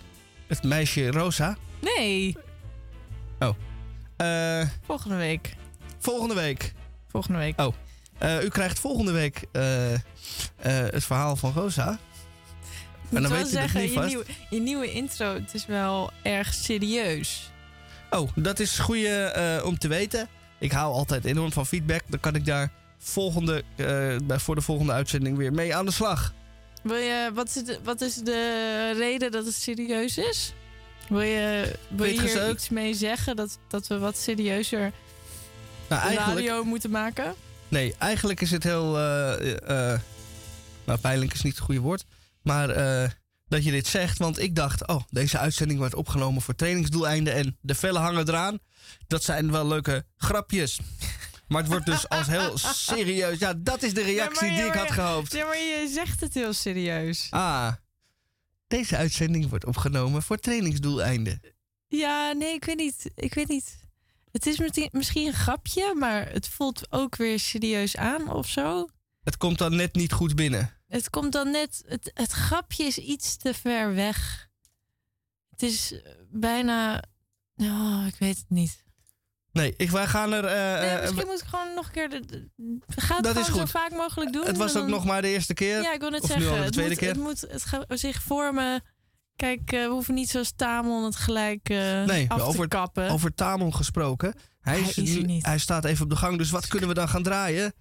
[0.47, 1.57] het meisje Rosa.
[1.81, 2.37] Nee,
[4.17, 5.55] Eh, volgende week.
[5.99, 6.73] volgende week.
[7.09, 7.61] Volgende week.
[7.61, 7.75] Oh.
[8.23, 10.01] Eh, u krijgt volgende week eh, eh,
[10.65, 11.91] het verhaal van Rosa.
[11.91, 11.99] Ik
[13.11, 14.09] Maar moet dan wel zeggen, je vast.
[14.09, 17.51] nieuwe, je nieuwe intro, het is wel erg serieus.
[18.11, 20.29] Oh, dat is goeie eh, om te weten.
[20.59, 22.01] Ik hou altijd enorm van feedback.
[22.09, 23.65] Dan kan ik daar volgende,
[24.25, 26.33] bij- voor de volgende uitzending weer mee aan de slag.
[26.83, 30.53] Wil je, wat, is de, wat is de reden dat het serieus is?
[31.09, 34.93] Wil je, wil je hier iets mee zeggen dat, dat we wat serieuzer
[35.89, 37.35] Nou, radio moeten maken?
[37.73, 38.99] Nee, eigenlijk is het heel.
[38.99, 40.01] eh, eh,
[40.87, 42.05] nou, pijnlijk is niet het goede woord.
[42.43, 43.11] Maar eh,
[43.49, 44.19] dat je dit zegt.
[44.19, 47.35] Want ik dacht, oh, deze uitzending wordt opgenomen voor trainingsdoeleinden.
[47.35, 48.59] En de vellen hangen eraan.
[49.07, 50.81] Dat zijn wel leuke grapjes.
[51.49, 53.39] Maar het wordt dus als heel serieus.
[53.39, 55.33] Ja, dat is de reactie Ja, die ik had gehoopt.
[55.33, 57.27] Ja, maar je zegt het heel serieus.
[57.31, 57.73] Ah,
[58.67, 61.41] deze uitzending wordt opgenomen voor trainingsdoeleinden.
[61.89, 63.11] Ja, nee, ik weet niet.
[63.15, 63.82] Ik weet niet.
[64.33, 64.59] Het is
[64.93, 68.89] misschien- een grapje, maar het voelt ook weer serieus aan of zo.
[69.25, 70.71] Het komt dan net niet goed binnen.
[70.89, 71.83] Het komt dan net.
[71.87, 74.49] Het, het grapje is iets te ver weg.
[75.51, 77.03] Het is eh, bijna.
[77.57, 78.85] Oh, ik weet het niet.
[79.53, 80.45] Nee, ik, wij gaan er.
[80.45, 82.09] eh, Nee, eh, misschien moet ik gewoon nog een keer.
[82.11, 82.49] De, de-
[82.87, 84.45] ga het Dat is gewoon zo vaak mogelijk doen.
[84.47, 85.83] het was ook dan- nog maar de eerste keer.
[85.83, 86.59] Ja, ik wil net Of nu al zeggen.
[86.59, 87.09] de het, tweede moet, keer?
[87.09, 88.83] het moet het gaat zich vormen.
[89.43, 93.11] Kijk, eh, we hoeven niet zoals Tamon het gelijk eh, Nee, af over- te kappen.
[93.11, 94.35] Over Tamon gesproken.
[94.61, 95.47] Hij, Hij is, is nu- niet.
[95.47, 97.73] hij staat even op de gang, dus wat kunnen we dan gaan draaien?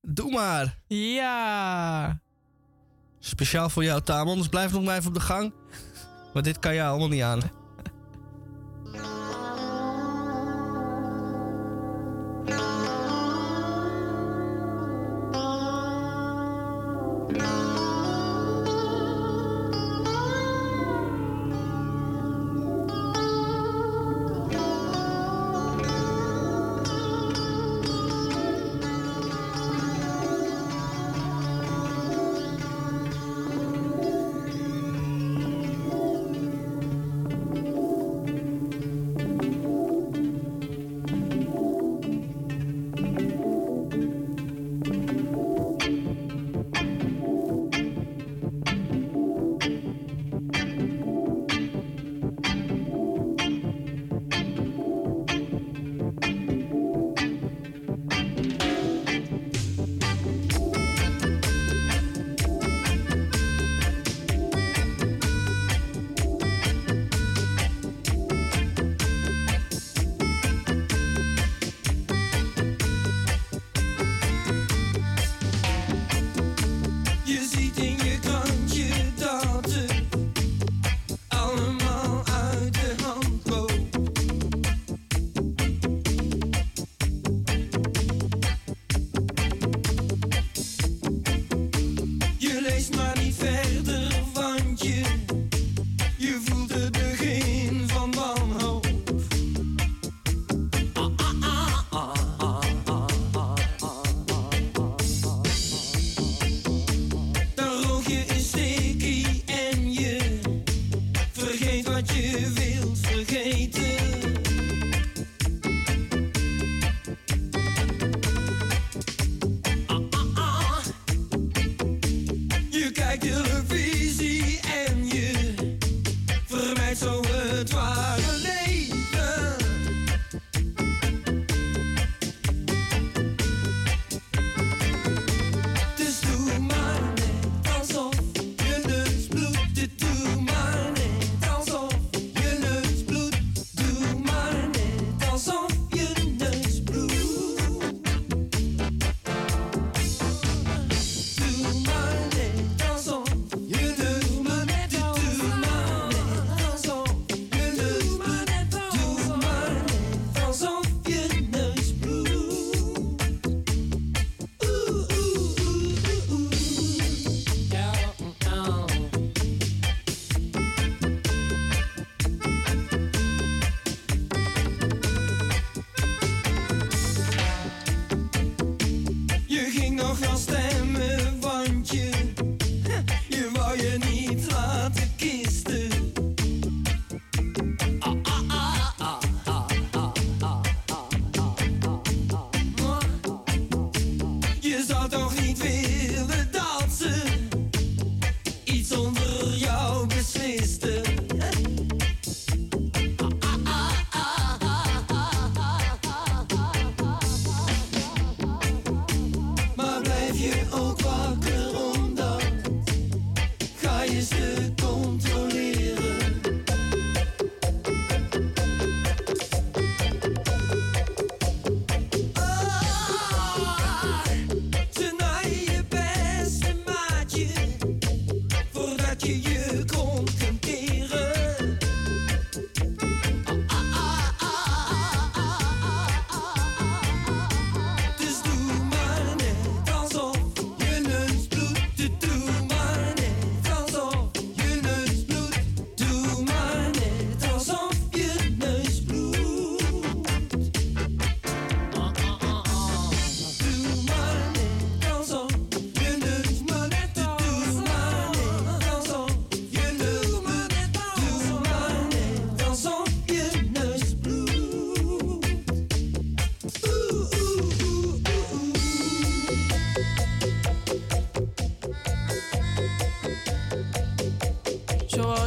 [0.00, 0.78] Doe maar.
[0.86, 2.20] Ja.
[3.18, 4.38] Speciaal voor jou, Tamon.
[4.38, 5.52] Dus blijf nog maar even op de gang.
[6.32, 7.40] Want dit kan je allemaal niet aan.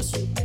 [0.02, 0.45] Zoals.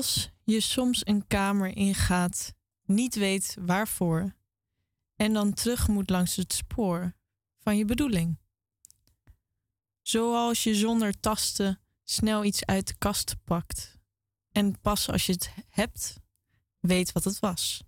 [0.00, 4.34] Zoals je soms een kamer ingaat, niet weet waarvoor,
[5.16, 7.14] en dan terug moet langs het spoor
[7.58, 8.38] van je bedoeling.
[10.02, 13.98] Zoals je zonder tasten snel iets uit de kast pakt
[14.52, 16.16] en pas als je het hebt,
[16.78, 17.82] weet wat het was.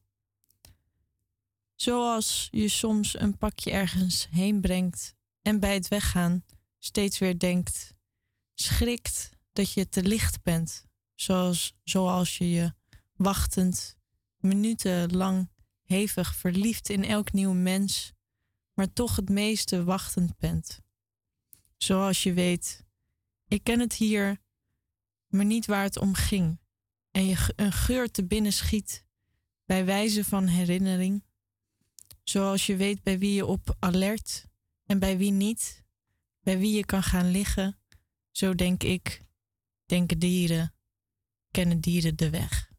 [1.75, 6.45] Zoals je soms een pakje ergens heen brengt en bij het weggaan
[6.79, 7.95] steeds weer denkt,
[8.55, 10.91] schrikt dat je te licht bent,
[11.23, 12.75] zoals, zoals je je
[13.17, 13.97] wachtend
[14.37, 15.51] minutenlang
[15.83, 18.13] hevig verliefd in elk nieuw mens,
[18.75, 20.81] maar toch het meeste wachtend bent.
[21.77, 22.85] Zoals je weet,
[23.49, 24.41] ik ken het hier,
[25.27, 26.61] maar niet waar het om ging,
[27.11, 29.05] en je een geur te binnen schiet
[29.65, 31.25] bij wijze van herinnering,
[32.23, 34.47] zoals je weet bij wie je op alert
[34.87, 35.85] en bij wie niet,
[36.41, 37.79] bij wie je kan gaan liggen,
[38.31, 39.23] zo denk ik,
[39.87, 40.75] denken dieren,
[41.53, 42.71] kennen dieren de weg.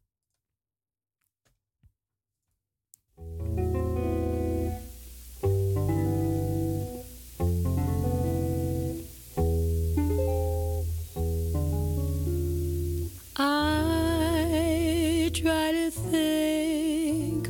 [13.36, 17.48] I try to think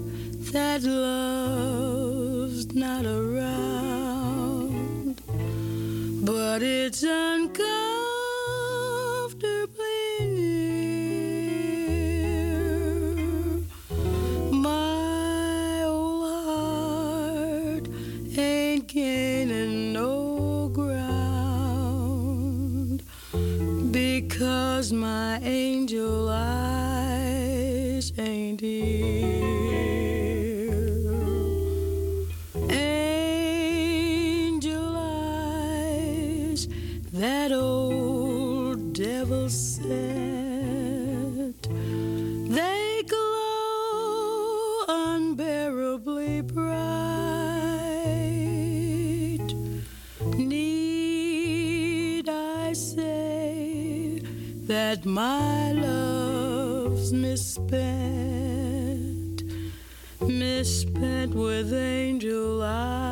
[0.51, 4.41] that love's not around,
[6.25, 7.72] but it's uncomfortably
[44.87, 46.63] unbearably bright.
[50.37, 54.21] Need I say
[54.67, 57.83] that my love's misspent,
[60.21, 63.02] misspent with angel eyes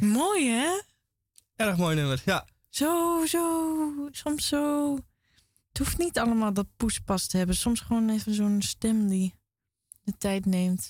[0.00, 0.12] mooi.
[0.12, 0.80] Mooi, hè?
[1.56, 2.46] Erg mooi nummer, ja.
[2.68, 4.08] Zo, zo.
[4.10, 4.94] Soms zo.
[5.68, 7.56] Het hoeft niet allemaal dat poespas te hebben.
[7.56, 9.34] Soms gewoon even zo'n stem die
[10.04, 10.88] de tijd neemt.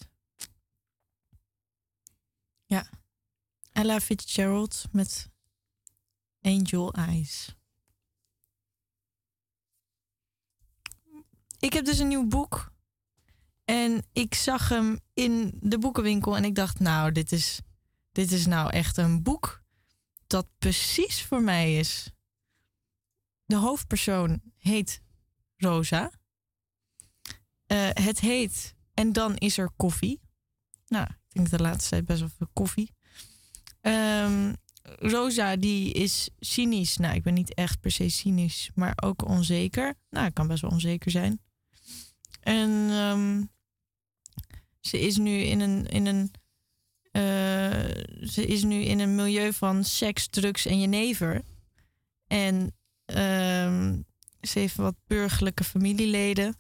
[2.67, 2.91] Ja.
[3.73, 5.31] Ella Fitzgerald met
[6.41, 7.57] Angel Eyes.
[11.59, 12.73] Ik heb dus een nieuw boek.
[13.65, 17.61] En ik zag hem in de boekenwinkel en ik dacht, nou, dit is,
[18.13, 19.63] dit is nou echt een boek
[20.27, 22.11] dat precies voor mij is.
[23.45, 25.03] De hoofdpersoon heet
[25.57, 26.11] Rosa.
[27.67, 30.21] Eh, het heet En dan is er koffie.
[30.87, 32.95] Nou, ik denk de laatste tijd best wel veel koffie.
[33.81, 36.97] Ehm, Rosa, die is cynisch.
[36.97, 39.95] Nou, ik ben niet echt per se cynisch, maar ook onzeker.
[40.11, 41.41] Nou, ik kan best wel onzeker zijn.
[42.41, 43.45] En ehm,
[44.81, 46.33] ze is nu in een, in een
[47.13, 51.43] eh, ze is nu in een milieu van seks, drugs en jenever.
[52.27, 52.75] En
[53.05, 54.01] ehm,
[54.41, 56.57] ze heeft wat burgerlijke familieleden.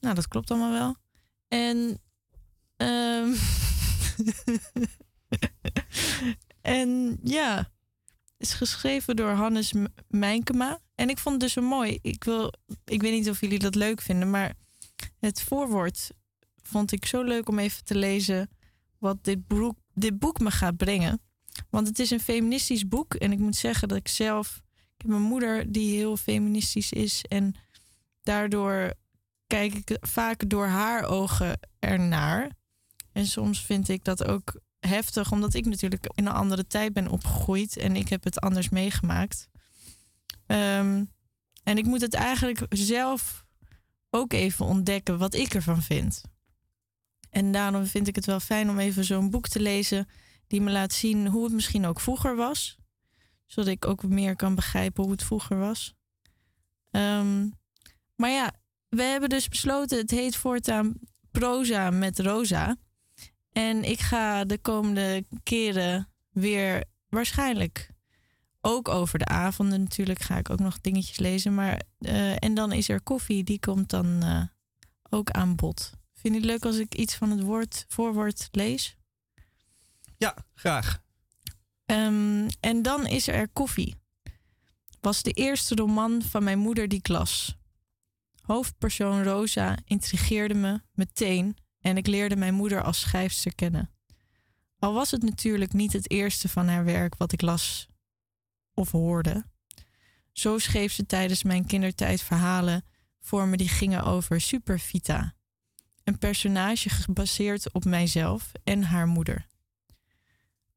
[0.00, 0.96] Nou, dat klopt allemaal wel.
[1.48, 2.00] En,
[2.76, 3.34] ehm,
[6.78, 7.70] en ja,
[8.36, 9.72] is geschreven door Hannes
[10.08, 10.80] Mijnkema.
[10.94, 11.98] En ik vond het dus zo mooi.
[12.02, 12.52] Ik, wil,
[12.84, 14.54] ik weet niet of jullie dat leuk vinden, maar
[15.18, 16.10] het voorwoord
[16.62, 18.50] vond ik zo leuk om even te lezen
[18.98, 19.76] wat dit boek,
[20.14, 21.20] boek me gaat brengen.
[21.70, 23.14] Want het is een feministisch boek.
[23.14, 24.60] En ik moet zeggen dat ik zelf.
[24.96, 27.24] Ik heb een moeder die heel feministisch is.
[27.28, 27.54] En
[28.22, 28.92] daardoor
[29.46, 32.50] kijk ik vaak door haar ogen ernaar.
[33.12, 37.08] En soms vind ik dat ook heftig, omdat ik natuurlijk in een andere tijd ben
[37.08, 37.76] opgegroeid.
[37.76, 39.48] En ik heb het anders meegemaakt.
[40.46, 41.04] Ehm,
[41.62, 43.46] en ik moet het eigenlijk zelf
[44.10, 46.22] ook even ontdekken wat ik ervan vind.
[47.30, 50.08] En daarom vind ik het wel fijn om even zo'n boek te lezen
[50.46, 52.78] die me laat zien hoe het misschien ook vroeger was.
[53.46, 55.94] Zodat ik ook meer kan begrijpen hoe het vroeger was.
[56.90, 57.48] Ehm,
[58.16, 58.52] maar ja,
[58.88, 60.94] we hebben dus besloten, het heet voortaan
[61.30, 62.76] proza met Rosa.
[63.52, 67.90] En ik ga de komende keren weer waarschijnlijk
[68.60, 71.54] ook over de avonden natuurlijk ga ik ook nog dingetjes lezen.
[71.54, 74.42] Maar, eh, en dan is er koffie, die komt dan eh,
[75.10, 75.92] ook aan bod.
[76.18, 78.96] Vind je het leuk als ik iets van het woord, voorwoord lees?
[80.16, 81.02] Ja, graag.
[81.84, 83.94] Ehm, en dan is er koffie.
[85.00, 87.56] Was de eerste roman van mijn moeder die ik las.
[88.42, 93.90] Hoofdpersoon Rosa intrigeerde me meteen en ik leerde mijn moeder als schrijfster kennen.
[94.78, 97.88] Al was het natuurlijk niet het eerste van haar werk wat ik las
[98.74, 99.44] of hoorde.
[100.32, 102.84] Zo schreef ze tijdens mijn kindertijd verhalen
[103.20, 105.36] voor me die gingen over Supervita.
[106.08, 109.46] Een personage gebaseerd op mijzelf en haar moeder.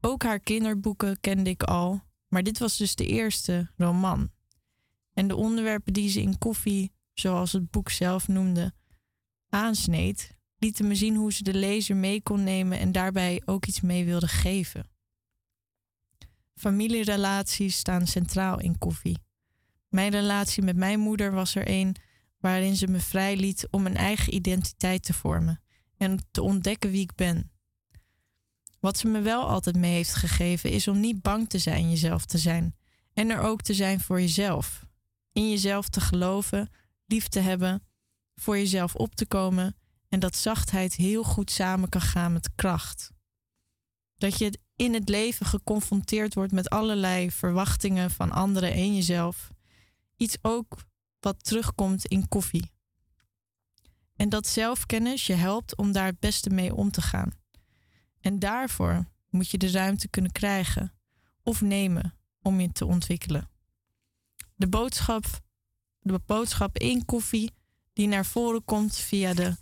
[0.02, 4.32] Ook haar kinderboeken kende ik al, maar dit was dus de eerste roman.
[5.14, 8.74] En de onderwerpen die ze in koffie, zoals het boek zelf noemde,
[9.50, 13.82] aansneed, lieten me zien hoe ze de lezer mee kon nemen en daarbij ook iets
[13.82, 14.90] mee wilde geven.
[16.56, 19.18] Familierelaties staan centraal in koffie.
[19.90, 21.96] Mijn relatie met mijn moeder was er een
[22.42, 25.62] waarin ze me vrij liet om een eigen identiteit te vormen
[25.98, 27.52] en te ontdekken wie ik ben.
[28.80, 32.26] Wat ze me wel altijd mee heeft gegeven is om niet bang te zijn jezelf
[32.26, 32.76] te zijn
[33.14, 34.86] en er ook te zijn voor jezelf.
[35.32, 36.70] In jezelf te geloven,
[37.06, 37.84] lief te hebben,
[38.36, 39.76] voor jezelf op te komen
[40.10, 43.12] en dat zachtheid heel goed samen kan gaan met kracht.
[44.18, 49.50] Dat je in het leven geconfronteerd wordt met allerlei verwachtingen van anderen en jezelf.
[50.18, 50.78] Iets ook
[51.22, 52.72] wat terugkomt in koffie.
[54.16, 57.32] En dat zelfkennis je helpt om daar het beste mee om te gaan.
[58.20, 60.94] En daarvoor moet je de ruimte kunnen krijgen
[61.44, 63.50] of nemen om je te ontwikkelen.
[64.56, 65.26] De boodschap,
[66.00, 67.52] de boodschap in koffie
[67.94, 69.56] die naar voren komt via de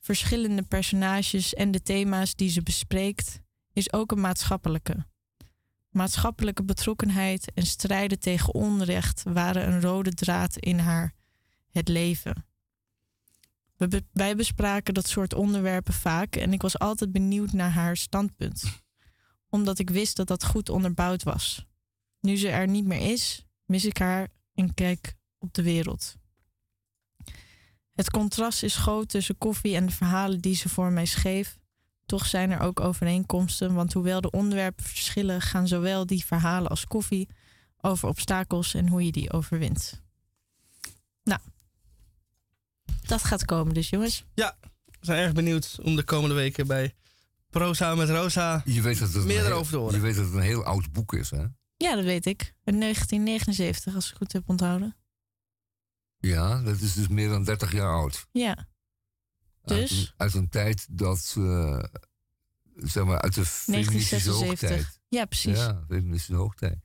[0.00, 3.40] verschillende personages en de thema's die ze bespreekt,
[3.72, 5.06] is ook een maatschappelijke.
[5.94, 11.12] Maatschappelijke betrokkenheid en strijden tegen onrecht waren een rode draad in haar
[11.70, 12.46] het leven.
[13.76, 18.82] We wij bespraken dat soort onderwerpen vaak en ik was altijd benieuwd naar haar standpunt,
[19.48, 21.66] omdat ik wist dat dat goed onderbouwd was.
[22.20, 26.16] Nu ze er niet meer is, mis ik haar een kijk op de wereld.
[27.92, 31.58] Het contrast is groot tussen koffie en de verhalen die ze voor mij schreef.
[32.06, 36.84] Toch zijn er ook overeenkomsten, want hoewel de onderwerpen verschillen, gaan zowel die verhalen als
[36.84, 37.28] koffie
[37.80, 40.02] over obstakels en hoe je die overwint.
[41.22, 41.40] Nou,
[43.06, 44.24] dat gaat komen dus, jongens.
[44.34, 46.94] Ja, we zijn erg benieuwd om de komende weken bij
[47.50, 49.94] Proza met Rosa Je weet dat het meer een heel- erover te horen.
[49.94, 51.44] Je weet dat het een heel oud boek is, hè?
[51.76, 52.54] Ja, dat weet ik.
[52.64, 54.96] In 1979, als ik het goed heb onthouden.
[56.18, 58.26] Ja, dat is dus meer dan 30 jaar oud.
[58.32, 58.66] Ja,
[59.64, 60.14] Dus?
[60.16, 61.18] uit een tijd dat,
[62.76, 64.68] zeg maar, uit de feministische 1976.
[64.70, 65.00] hoogtijd.
[65.08, 65.56] Ja, precies.
[65.58, 66.78] Ja, feministische hoogtijd.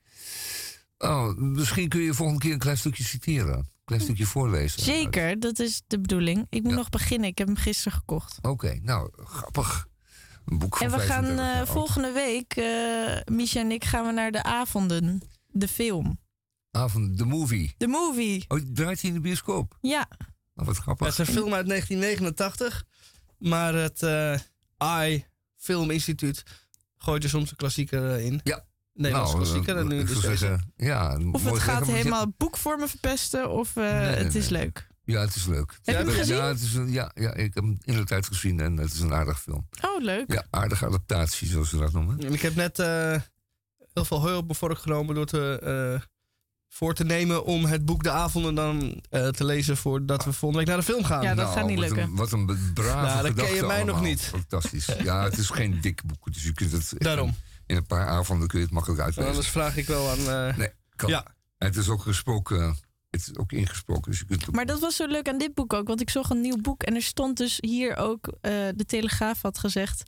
[0.98, 3.56] Oh, misschien kun je volgende keer een klein stukje citeren.
[3.58, 4.82] Een klein stukje voorlezen.
[4.82, 6.46] Zeker, dat is de bedoeling.
[6.48, 6.76] Ik moet Ja.
[6.76, 7.28] nog beginnen.
[7.28, 8.38] Ik heb hem gisteren gekocht.
[8.42, 9.88] Oké, nou, grappig.
[10.44, 14.06] Een boek van En we gaan 35 eh, volgende week, eh Misha en ik, gaan
[14.06, 15.22] we naar de avonden.
[15.46, 16.18] De film.
[16.70, 17.74] Avond, de movie.
[17.76, 18.44] De movie.
[18.48, 19.78] Oh, draait hij in de bioscoop?
[19.80, 20.08] Ja,
[20.64, 21.06] Wat grappig.
[21.06, 22.84] Het is een film uit 1989,
[23.38, 24.38] maar het eh
[24.76, 25.26] AI
[25.56, 26.42] Film Instituut
[26.96, 28.40] gooit er soms een klassieker eh, in.
[28.44, 28.64] Ja.
[28.94, 29.76] Nederlandse Nou, klassieker.
[29.76, 32.88] En eh, nu dus zeggen, ja, of het gaat zeggen, helemaal het boek voor me
[32.88, 34.62] verpesten, of eh, nee, het is nee.
[34.62, 34.88] leuk.
[35.04, 35.78] Ja, het is leuk.
[35.82, 36.36] je hem ja, gezien?
[36.36, 38.92] Ja, het is een, ja, ja, ik heb hem in de tijd gezien en het
[38.92, 39.68] is een aardig film.
[39.84, 40.32] Oh, leuk.
[40.32, 42.18] Ja, aardige adaptatie, zoals ze dat noemen.
[42.18, 43.20] En ik heb net eh,
[43.92, 46.00] heel veel heu op mijn vork genomen door te, eh,
[46.72, 50.56] voor te nemen om het boek De Avonden dan eh, te lezen voordat we volgende
[50.58, 51.22] week naar de film gaan.
[51.22, 52.10] Ja, dat gaat niet Nou, wat lukken.
[52.12, 54.20] Een, wat een brave Nou, dat ken je mij nog niet.
[54.20, 54.86] Fantastisch.
[55.02, 56.92] Ja, het is geen dik boek, dus je kunt het...
[56.98, 57.34] Daarom.
[57.66, 59.30] In een paar avonden kun je het makkelijk En uitlezen.
[59.32, 60.48] anders vraag ik wel aan...
[60.48, 61.08] eh, Nee, kan.
[61.10, 61.24] Ja.
[61.58, 62.76] En het is ook gesproken,
[63.10, 65.72] het is ook ingesproken, dus je kunt Maar dat was zo leuk aan dit boek
[65.72, 68.84] ook, want ik zag een nieuw boek en er stond dus hier ook, eh, de
[68.86, 70.02] Telegraaf had gezegd,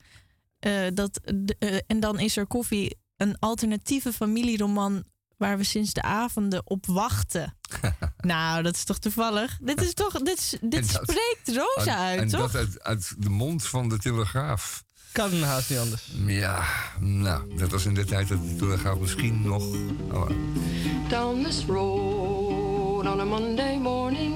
[0.58, 5.04] eh, dat, de- en dan is er koffie, een alternatieve familieroman
[5.42, 7.56] waar we sinds de avonden op wachten.
[8.20, 9.58] nou, dat is toch toevallig?
[9.60, 12.52] Dit is toch, dit, is- dit En dat- spreekt Rosa en, uit, en toch?
[12.52, 14.82] dat uit, uit de mond van de Telegraaf.
[15.12, 16.12] kan haast niet anders.
[16.26, 16.64] Ja,
[17.00, 19.62] nou, dat was in de tijd dat de Telegraaf misschien nog...
[20.12, 20.30] Oh,
[21.08, 24.34] Down this road on a Monday morning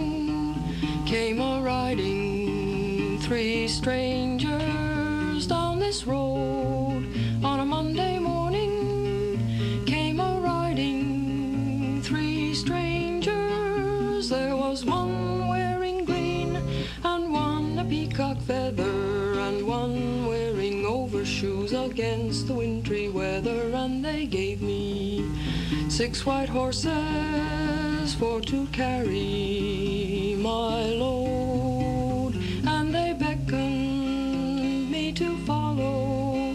[1.05, 5.47] came a riding three strangers.
[5.47, 7.05] Down this road
[7.43, 8.06] on a Monday
[18.47, 25.25] feather and one wearing overshoes against the wintry weather and they gave me
[25.89, 32.35] Six white horses for to carry my load,
[32.67, 36.55] and they beckoned me to follow,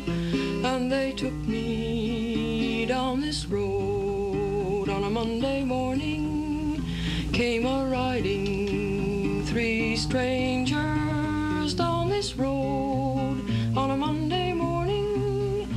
[0.64, 6.86] and they took me down this road on a Monday morning.
[7.34, 10.91] Came a riding three strangers
[12.22, 13.41] this road
[13.76, 15.68] on a Monday morning.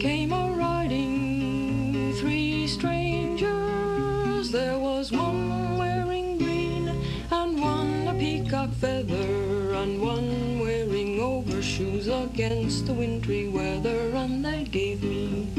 [0.00, 4.50] Came a riding three strangers.
[4.50, 6.88] There was one wearing green
[7.30, 14.00] and one a peacock feather and one wearing overshoes against the wintry weather.
[14.14, 15.52] And they gave me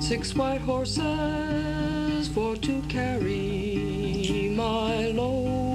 [0.00, 5.67] six white horses for to carry my load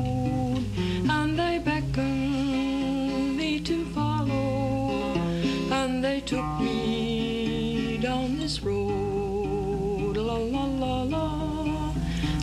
[8.02, 10.18] down this road.
[10.18, 11.26] La la la la,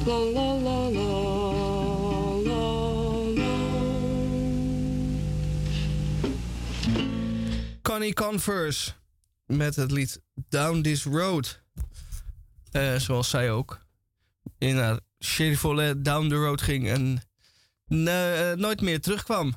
[0.06, 1.30] la la la la.
[7.82, 8.92] Connie Converse
[9.46, 11.60] met het lied Down This Road.
[12.70, 13.80] Eh, zoals zij ook
[14.58, 17.22] in haar Chevrolet down the road ging en
[17.86, 19.54] eh, nooit meer terugkwam.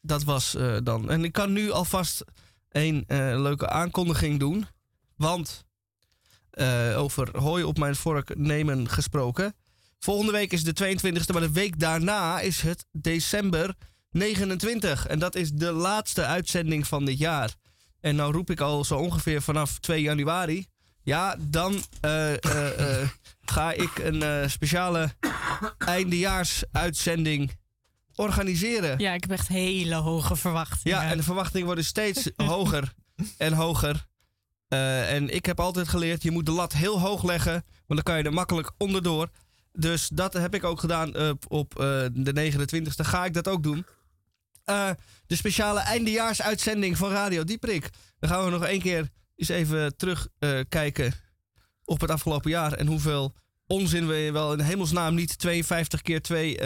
[0.00, 1.10] Dat was eh, dan.
[1.10, 2.24] En ik kan nu alvast
[2.70, 4.66] een eh, leuke aankondiging doen.
[5.16, 5.64] Want
[6.50, 9.54] eh, over hooi op mijn vork nemen gesproken.
[9.98, 13.74] Volgende week is de 22e, maar de week daarna is het december
[14.10, 15.06] 29.
[15.06, 17.54] En dat is de laatste uitzending van dit jaar.
[18.00, 20.66] En nou roep ik al zo ongeveer vanaf 2 januari.
[21.02, 22.32] Ja, dan eh,
[23.40, 25.14] ga ik een speciale
[25.78, 27.59] eindejaarsuitzending
[28.20, 28.98] organiseren.
[28.98, 30.98] Ja, ik heb echt hele hoge verwachtingen.
[30.98, 32.92] Ja, en de verwachtingen worden steeds hoger
[33.36, 34.06] en hoger.
[34.68, 38.02] Eh, en ik heb altijd geleerd, je moet de lat heel hoog leggen, want dan
[38.02, 39.28] kan je er makkelijk onderdoor.
[39.72, 43.04] Dus dat heb ik ook gedaan op eh, de 29e.
[43.04, 43.86] Ga ik dat ook doen.
[44.64, 44.90] Eh,
[45.26, 47.90] de speciale eindejaarsuitzending van Radio Dieprik.
[48.18, 51.12] Dan gaan we nog één keer eens even terugkijken kijken
[51.84, 52.72] op het afgelopen jaar.
[52.72, 53.34] En hoeveel
[53.66, 56.60] onzin we wel in hemelsnaam niet 52 keer 2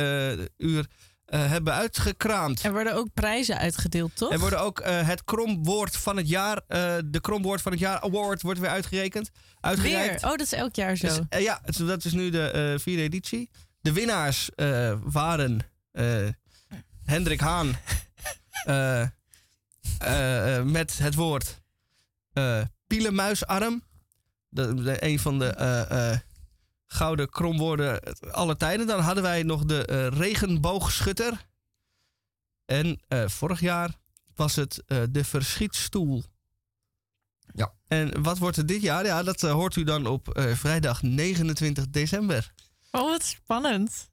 [0.57, 0.87] uur
[1.25, 2.63] eh, hebben uitgekraamd.
[2.63, 4.33] Er worden ook prijzen uitgedeeld, toch?
[4.33, 8.01] Er worden ook eh, het kromwoord van het jaar, eh, de kromwoord van het jaar
[8.01, 9.31] award wordt weer uitgerekend.
[9.33, 9.43] Weer?
[9.61, 10.25] Uitgereikt.
[10.25, 11.07] Oh, dat is elk jaar zo.
[11.29, 13.51] Dus, ja, dat is nu de vierde editie.
[13.81, 14.51] De winnaars
[15.03, 15.61] waren
[17.05, 17.77] Hendrik Haan
[20.73, 21.63] met het woord
[22.87, 23.83] pielenmuisarm.
[24.49, 25.55] De, de- een van de
[26.87, 28.01] gouden kromwoorden
[28.31, 28.87] aller tijden.
[28.87, 31.47] Dan hadden wij nog de eh, regenboogschutter.
[32.65, 33.91] En eh, vorig jaar
[34.35, 36.25] was het eh, de verschietstoel.
[37.55, 37.73] Ja.
[37.87, 39.05] En wat wordt het dit jaar?
[39.05, 42.53] Ja, dat eh, hoort u dan op eh, vrijdag 29 december.
[42.91, 44.11] Oh, wat spannend.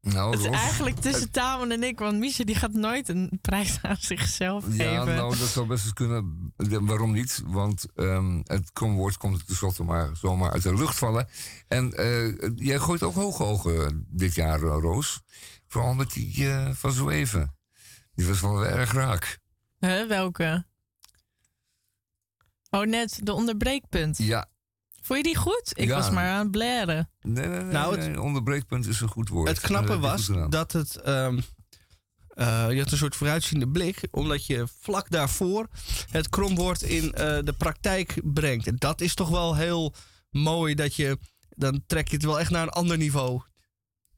[0.00, 3.78] Nou, Het is eigenlijk tussen Tamon en ik, want Misha die gaat nooit een prijs
[3.82, 5.14] aan zichzelf Ja, geven.
[5.16, 6.52] nou, dat zou best eens kunnen.
[6.56, 7.42] Ja, Waarom niet?
[7.46, 11.28] Want ehm, het kromwoord komt tenslotte maar zomaar uit de lucht vallen.
[11.68, 15.20] En eh, jij gooit ook hoge ogen dit jaar, eh, Roos.
[15.68, 17.54] Vooral met die eh, van zo even.
[18.14, 19.38] Die was wel erg raak.
[19.78, 20.64] Huh, welke?
[22.70, 24.18] Oh, net de onderbreekpunt.
[24.18, 24.49] Ja,
[25.10, 25.72] Vond je die goed?
[25.74, 25.96] Ik Ja.
[25.96, 27.10] was maar aan het blaren.
[27.20, 29.48] nee, nee, nee, Nou, het- nee, onderbreekpunt is een goed woord.
[29.48, 30.96] Het knappe je was dat het.
[30.96, 31.38] ehm,
[32.28, 35.68] eh, je had een soort vooruitziende blik, omdat je vlak daarvoor
[36.10, 38.66] het kromwoord in eh, de praktijk brengt.
[38.66, 39.94] En dat is toch wel heel
[40.30, 41.18] mooi dat je.
[41.48, 43.40] Dan trek je het wel echt naar een ander niveau.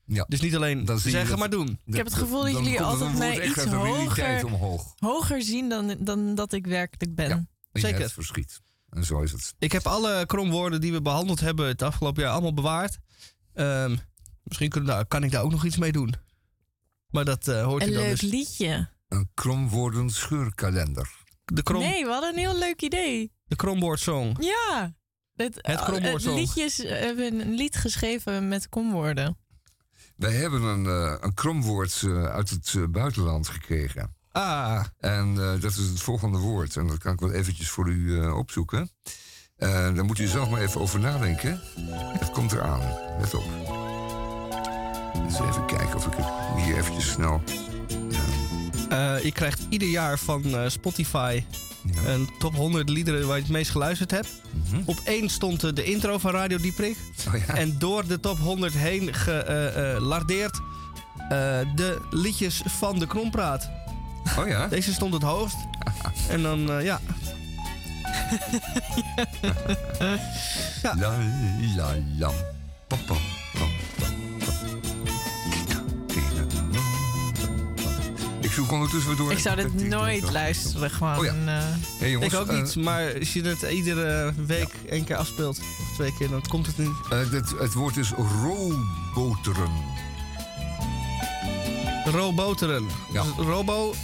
[0.05, 0.25] Ja.
[0.29, 1.81] Dus niet alleen zeggen, dat- maar doen.
[1.85, 4.93] Ik heb het gevoel dat jullie altijd mij iets hoger- omhoog.
[4.99, 7.29] Hoger zien dan, dan dat ik werkelijk ben.
[7.29, 7.47] Ja.
[7.81, 8.01] Zeker.
[8.01, 8.61] Het verschiet.
[8.93, 9.55] En zo is het.
[9.59, 12.99] Ik heb alle kromwoorden die we behandeld hebben het afgelopen jaar allemaal bewaard.
[13.55, 13.97] Ehm,
[14.43, 16.15] misschien kunnen, daar- kan ik daar ook nog iets mee doen.
[17.11, 18.31] Maar dat eh, hoort Een u dan leuk dus.
[18.31, 18.89] liedje.
[19.09, 21.11] Een kromwoorden scheurkalender.
[21.45, 23.33] De, krom, Nee, we hadden een heel leuk idee.
[23.45, 24.37] de kromwoordsong.
[24.45, 24.95] Ja.
[25.35, 26.37] Het, Het kromwoordsong.
[26.39, 29.37] liedjes we hebben een lied geschreven met komwoorden.
[30.17, 34.15] Wij hebben een, eh, een kromwoord eh, uit het eh, buitenland gekregen.
[34.33, 36.77] Ah, En eh, dat is het volgende woord.
[36.77, 38.91] En dat kan ik wel eventjes voor u eh, opzoeken.
[39.57, 41.61] Eh daar moet u zelf maar even over nadenken.
[42.19, 42.81] Het komt eraan.
[43.21, 43.45] Let op.
[45.51, 46.27] Even kijken of ik het
[46.65, 47.43] hier eventjes snel...
[48.89, 51.45] eh, je krijgt ieder jaar van Spotify
[51.95, 52.05] Ja.
[52.11, 54.41] een top 100 liederen waar je het meest geluisterd hebt.
[54.71, 54.83] Mhm.
[54.85, 56.97] Op één stond de intro van Radio Dieprik.
[57.29, 57.55] Oh ja.
[57.55, 60.61] En door de top 100 heen gelardeerd
[61.75, 63.71] de liedjes van de Krompraat.
[64.39, 64.67] Oh ja.
[64.69, 65.57] Deze stond het hoogst.
[66.29, 67.01] En dan, eh, ja.
[70.83, 71.17] La
[71.77, 72.31] la la.
[72.87, 73.15] Pa, pa, pa,
[73.59, 73.65] pa,
[73.99, 74.07] pa.
[78.41, 79.33] Ik zoek ondertussen weer door.
[79.33, 81.19] Ik zou dit nooit luisteren, gewoon.
[81.19, 81.31] Oh ja.
[81.47, 81.63] eh,
[81.99, 85.59] Hey jongens, Ik ook eh, niet, maar als je het iedere week één keer afspeelt,
[85.59, 86.91] of twee keer, dan komt het niet.
[87.11, 88.11] eh, dit- het woord is
[88.43, 89.71] rooboteren.
[92.05, 92.87] Roboteren.
[93.13, 93.23] Ja.
[93.23, 93.95] Dus Robo,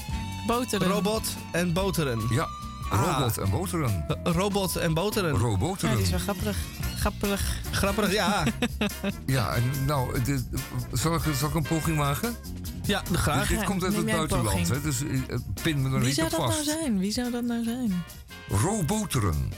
[0.48, 0.88] Boteren.
[0.88, 2.20] robot en boteren.
[2.30, 2.48] Ja,
[2.90, 3.16] Ah.
[3.18, 4.04] robot en boteren.
[4.08, 5.32] Eh, Robot en boteren.
[5.32, 5.94] Ja, Roboteren.
[5.96, 6.56] die is wel grappig.
[6.98, 7.60] Grappig.
[7.70, 8.44] Grappig, ja.
[9.26, 10.44] Ja, en nou, dit-
[10.92, 12.36] zal, ik, zal ik een poging wagen?
[12.82, 13.48] Ja, graag.
[13.48, 16.26] Dit komt uit neem het buitenland, hè, dus eh, pin me er Wie niet zou
[16.26, 16.64] op dat nou vast.
[16.68, 16.98] zijn?
[16.98, 18.02] Wie zou dat nou zijn?
[18.48, 19.52] Roboteren.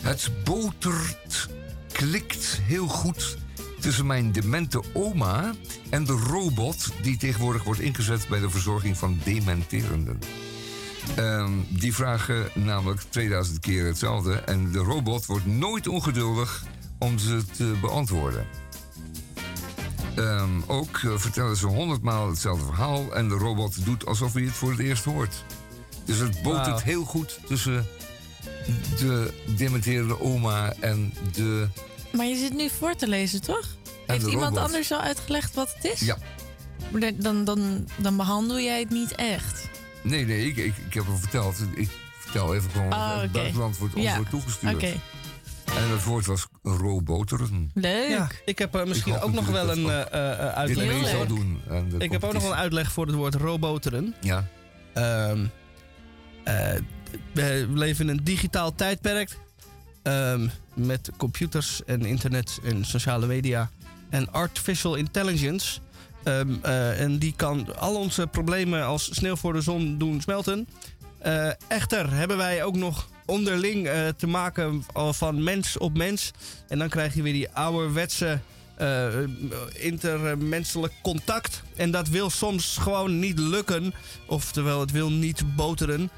[0.00, 1.48] Het botert,
[1.92, 3.36] klikt heel goed
[3.84, 5.54] tussen mijn demente oma
[5.90, 10.18] en de robot die tegenwoordig wordt ingezet bij de verzorging van dementerenden.
[11.16, 16.64] Ehm, die vragen namelijk 2000 keer hetzelfde en de robot wordt nooit ongeduldig
[16.98, 18.46] om ze te beantwoorden.
[20.14, 24.52] Ehm, ook eh, vertellen ze honderdmaal hetzelfde verhaal en de robot doet alsof hij het
[24.52, 25.44] voor het eerst hoort.
[26.04, 27.86] Dus het botert heel goed tussen
[28.98, 31.68] de dementerende oma en de.
[32.16, 33.66] Maar je zit nu voor te lezen, toch?
[34.06, 34.64] Heeft iemand robot.
[34.64, 36.00] anders al uitgelegd wat het is?
[36.00, 36.16] Ja.
[36.90, 39.68] Maar Dan, dan, dan, behandel jij het niet echt.
[40.02, 41.56] Nee, nee, ik, ik, ik heb hem verteld.
[41.74, 41.88] Ik
[42.18, 42.92] vertel even gewoon.
[42.92, 43.32] Oh, het oké.
[43.32, 44.14] buitenland wordt ons Ja.
[44.16, 44.74] wordt toegestuurd.
[44.74, 44.86] Oké,
[45.76, 47.70] En het woord was roboteren.
[47.74, 48.08] leuk.
[48.08, 50.86] Ja, ik heb er misschien Ik ook nog wel een eh, eh, eh, Dit uitleg
[50.86, 51.26] mee voor.
[51.26, 51.60] doen.
[51.70, 54.14] aan de Ik heb ook nog een uitleg voor het woord roboteren.
[54.20, 54.46] Ja,
[54.94, 55.46] Ehm,
[56.44, 56.74] eh,
[57.32, 59.38] we leven in een digitaal tijdperk.
[60.04, 63.70] Ehm, met computers en internet en sociale media.
[64.08, 65.80] En artificial intelligence.
[66.22, 70.68] Ehm, eh, en die kan al onze problemen als sneeuw voor de zon doen smelten.
[71.18, 76.30] Eh, echter hebben wij ook nog onderling eh, te maken van mens op mens.
[76.68, 78.40] En dan krijg je weer die ouderwetse
[78.74, 79.08] eh,
[79.72, 81.62] intermenselijk contact.
[81.76, 83.94] En dat wil soms gewoon niet lukken.
[84.26, 86.10] Oftewel, het wil niet boteren.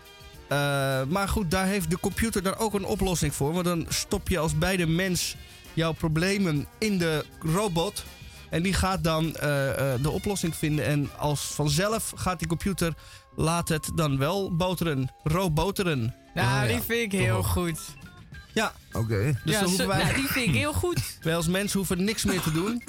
[0.49, 3.53] Eh, maar goed, daar heeft de computer daar ook een oplossing voor.
[3.53, 5.37] Want dan stop je als beide mens
[5.75, 8.05] jouw problemen in de robot.
[8.51, 10.85] En die gaat dan eh, eh, de oplossing vinden.
[10.87, 12.95] En als vanzelf gaat die computer,
[13.37, 15.09] laat het dan wel boteren.
[15.23, 16.15] Roboteren.
[16.35, 16.75] Ja, Ah, ja.
[16.75, 17.81] die vind ik heel goed.
[18.57, 19.39] Ja, oké.
[19.45, 21.01] dus ja, dan zo- hoeven wij, ja, die vind ik heel goed.
[21.23, 22.83] wij als mens hoeven niks meer te doen.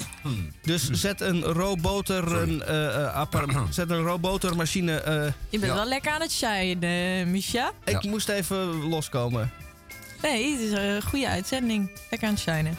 [0.62, 5.00] Dus zet een roboteren, eh, eh, appara- zet een robotermachine.
[5.00, 5.14] eh,
[5.48, 5.74] Je bent Ja.
[5.78, 7.72] wel lekker aan het shinen, Misha.
[7.84, 9.50] ik moest even loskomen.
[10.22, 11.90] Nee, het is een goede uitzending.
[12.10, 12.76] Lekker aan het shinen.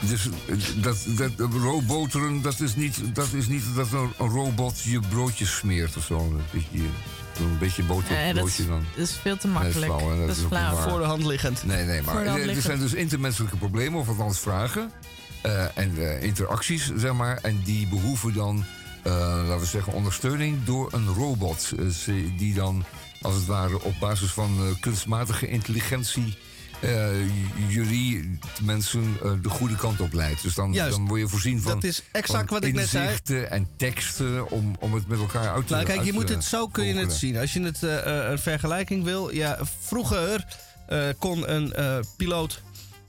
[0.00, 0.28] Dus
[0.76, 5.56] dat, dat, roboteren, dat is niet dat, is niet dat een, een robot je broodjes
[5.56, 6.18] smeert of zo.
[6.18, 6.84] Een beetje,
[7.38, 8.34] een beetje boter op Eh, dat,
[8.68, 8.84] dan.
[8.96, 9.92] dat is veel te Nee, dat is makkelijk.
[10.00, 10.76] flauw, hè, dat dat is flauw.
[10.76, 11.64] Voor de hand liggend.
[11.64, 14.90] Nee, nee, maar er, zijn dus intermenselijke problemen, of althans vragen.
[15.42, 17.38] eh, en eh, interacties, zeg maar.
[17.42, 18.64] En die behoeven dan,
[19.02, 19.12] eh,
[19.46, 21.72] laten we zeggen, ondersteuning door een robot.
[22.36, 22.84] die dan,
[23.20, 26.38] als het ware, op basis van eh, kunstmatige intelligentie.
[26.80, 30.42] J- jullie mensen eh, de goede kant op leidt.
[30.42, 30.96] Dus dan, Juist.
[30.96, 33.18] dan word je voorzien van, Dat is exact van wat ik net zei.
[33.48, 36.66] en teksten om, om het met elkaar uit te Nou, kijk, je moet het zo
[36.68, 37.36] kun je het zien.
[37.36, 39.34] Als je het eh, een vergelijking wil.
[39.34, 40.44] Ja, vroeger
[41.18, 41.74] kon een
[42.16, 42.62] piloot.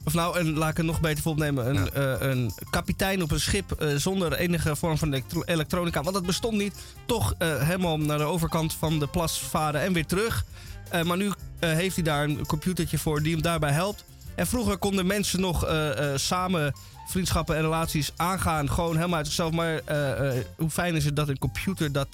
[0.03, 1.75] Of nou, een, laat ik het nog beter voorbeeld nemen.
[1.75, 6.01] Een, een kapitein op een schip zonder enige vorm van elektro- elektronica.
[6.01, 6.73] Want dat bestond niet.
[7.05, 10.45] Toch helemaal naar de overkant van de plas varen en weer terug.
[10.89, 14.03] Eh, maar nu eh, heeft hij daar een computertje voor die hem daarbij helpt.
[14.35, 16.73] En vroeger konden mensen nog eh, eh, samen
[17.07, 18.69] vriendschappen en relaties aangaan.
[18.71, 19.51] Gewoon helemaal uit zichzelf.
[19.51, 22.07] Maar eh, eh, hoe fijn is het dat een computer dat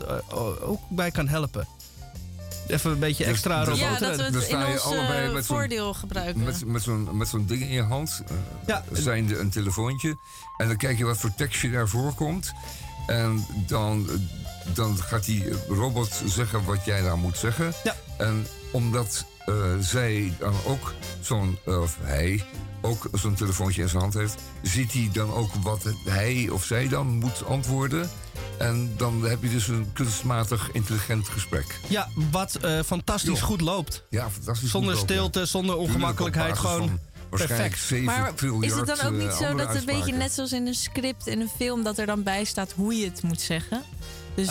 [0.61, 1.67] ook bij kan helpen?
[2.67, 5.33] Even een beetje Dus- extra dus- Ja, dat we het in sta je ons allebei
[5.33, 6.43] met zo'n- voordeel gebruiken.
[6.43, 8.35] Met, met zo'n met zo'n ding in je hand, eh
[8.67, 8.83] Ja.
[8.91, 10.17] zijnde een telefoontje.
[10.57, 12.51] En dan kijk je wat voor tekstje daar voorkomt.
[13.07, 14.07] En dan,
[14.73, 17.73] dan gaat die robot zeggen wat jij daar moet zeggen.
[17.83, 17.95] Ja.
[18.17, 22.43] En omdat eh, zij dan ook zo'n, eh, of hij,
[22.81, 24.41] ook zo'n telefoontje in zijn hand heeft...
[24.61, 28.09] ziet hij dan ook wat hij of zij dan moet antwoorden.
[28.57, 31.79] En dan heb je dus een kunstmatig intelligent gesprek.
[31.87, 34.03] Ja, wat eh, fantastisch goed loopt.
[34.09, 34.71] Ja, fantastisch.
[34.71, 35.15] Zonder goed ook, ja.
[35.15, 36.57] stilte, zonder ongemakkelijkheid.
[36.57, 37.79] Gewoon perfect.
[37.79, 40.67] 7 Maar is het dan ook niet zo dat het een beetje net zoals in
[40.67, 43.81] een script in een film dat er dan bij staat hoe je het moet zeggen?
[44.35, 44.47] Dus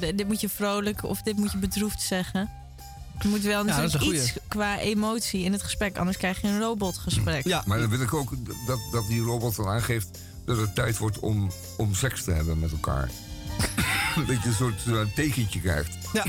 [0.00, 2.57] dit moet je vrolijk of dit moet je bedroefd zeggen.
[3.22, 6.60] Er moet wel een natuurlijk iets qua emotie in het gesprek, anders krijg je een
[6.60, 7.44] robotgesprek.
[7.46, 8.30] Ja, Maar dan wil ik ook
[8.66, 10.08] dat, dat die robot dan aangeeft
[10.44, 13.10] dat het tijd wordt om, om seks te hebben met elkaar.
[14.26, 15.96] dat je een soort eh, tekentje krijgt.
[16.12, 16.24] Ja.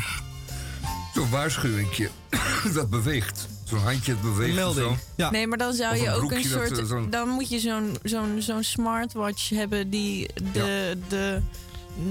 [1.14, 2.10] Zo'n waarschuwingje
[2.74, 3.48] dat beweegt.
[3.64, 4.58] Zo'n handje dat beweegt.
[4.58, 4.98] een of melding.
[4.98, 5.04] zo.
[5.16, 5.30] Ja.
[5.32, 6.78] Nee, maar dan zou je een ook een dat, soort.
[6.80, 11.42] eh, zo'n- dan moet je zo'n zo'n zo'n smartwatch hebben die de, de,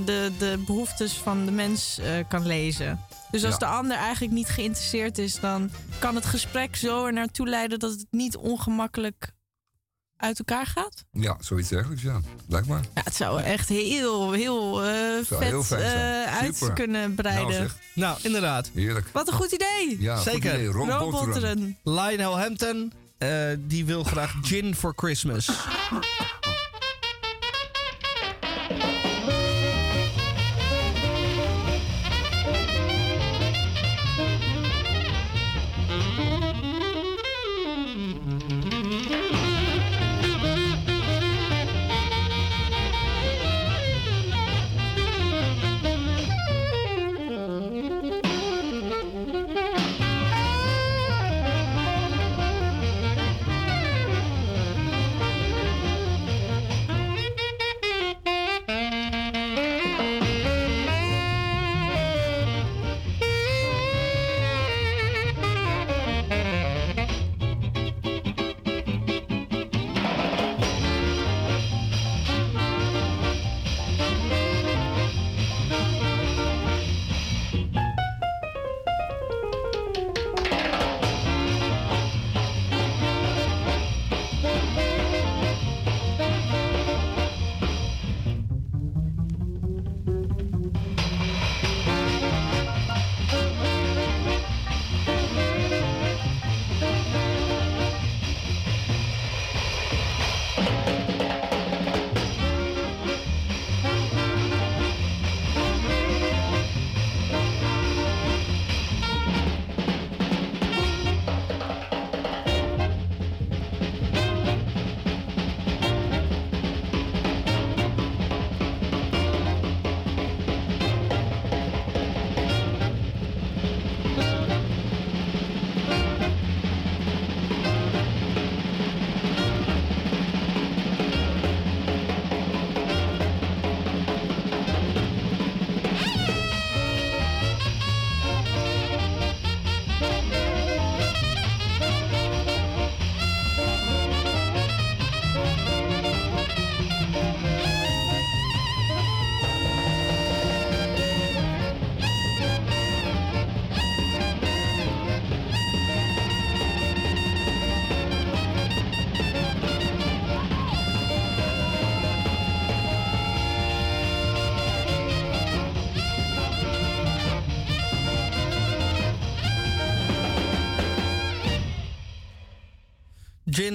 [0.04, 3.00] de, de behoeftes van de mens eh, kan lezen.
[3.30, 3.58] Dus als Ja.
[3.58, 7.90] de ander eigenlijk niet geïnteresseerd is, dan kan het gesprek zo er naartoe leiden dat
[7.90, 9.32] het niet ongemakkelijk
[10.16, 11.04] uit elkaar gaat?
[11.12, 12.20] Ja, zoiets dergelijks, ja.
[12.46, 12.80] Blijkbaar.
[12.94, 14.90] Ja, het zou echt heel, heel eh,
[15.24, 16.74] vet heel eh, uit Super.
[16.74, 17.54] kunnen Nou, breiden.
[17.54, 17.76] zeg.
[17.94, 18.70] Nou, inderdaad.
[18.74, 19.08] Heerlijk.
[19.12, 19.96] Wat een goed idee!
[20.00, 20.54] Ja, goed Zeker.
[20.54, 20.66] idee.
[20.66, 21.24] Rob Rob Botteren.
[21.32, 21.78] Botteren.
[21.84, 25.46] Lionel Hampton, eh, die wil graag Gin for Christmas.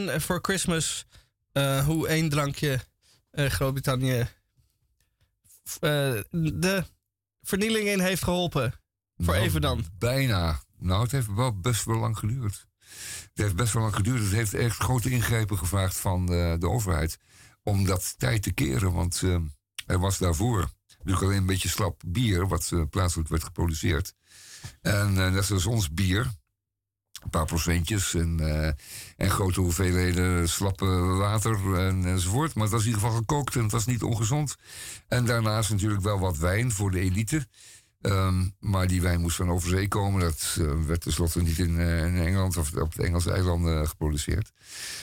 [0.02, 1.06] For Christmas.
[1.52, 2.80] eh, hoe één drankje
[3.32, 4.28] eh, Groot-Brittannië
[5.80, 6.84] eh, de
[7.42, 8.74] vernieling in heeft geholpen.
[9.18, 9.86] Voor Nou, even dan.
[9.98, 10.62] Bijna.
[10.80, 12.68] Nou, het heeft wel best wel lang geduurd.
[13.20, 14.20] Het heeft best wel lang geduurd.
[14.20, 17.18] Het heeft echt grote ingrepen gevraagd van de, de overheid.
[17.64, 18.94] Om dat tijd te keren.
[18.94, 19.22] Want
[19.86, 22.48] er was daarvoor natuurlijk alleen een beetje slap bier.
[22.48, 24.14] Wat plaatselijk werd geproduceerd.
[24.82, 26.32] En net zoals ons bier.
[27.24, 28.72] Een paar procentjes en, eh,
[29.18, 32.56] en grote hoeveelheden slappe water en, enzovoort.
[32.56, 34.56] Maar het was in ieder geval gekookt en het was niet ongezond.
[35.08, 37.48] En daarnaast natuurlijk wel wat wijn voor de elite.
[38.02, 40.22] Ehm, maar die wijn moest van over zee komen.
[40.22, 44.52] Dat eh, werd tenslotte niet in, eh, in Engeland of op de Engelse eilanden geproduceerd.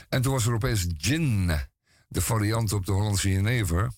[0.09, 1.51] En toen was er opeens gin,
[2.09, 3.91] de variant op de Hollandse jenever.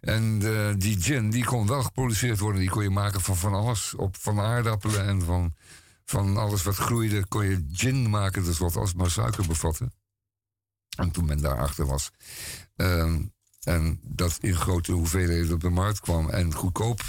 [0.00, 0.38] En
[0.78, 2.60] die gin die kon wel geproduceerd worden.
[2.60, 3.94] Die kon je maken van van alles.
[3.94, 5.54] Op, van aardappelen en van,
[6.04, 8.44] van alles wat groeide kon je gin maken.
[8.44, 9.92] Dus wat alsmaar suiker bevatte.
[10.96, 12.10] En toen men daarachter was.
[12.76, 13.22] ehm,
[13.64, 17.02] en dat in grote hoeveelheden op de markt kwam en goedkoop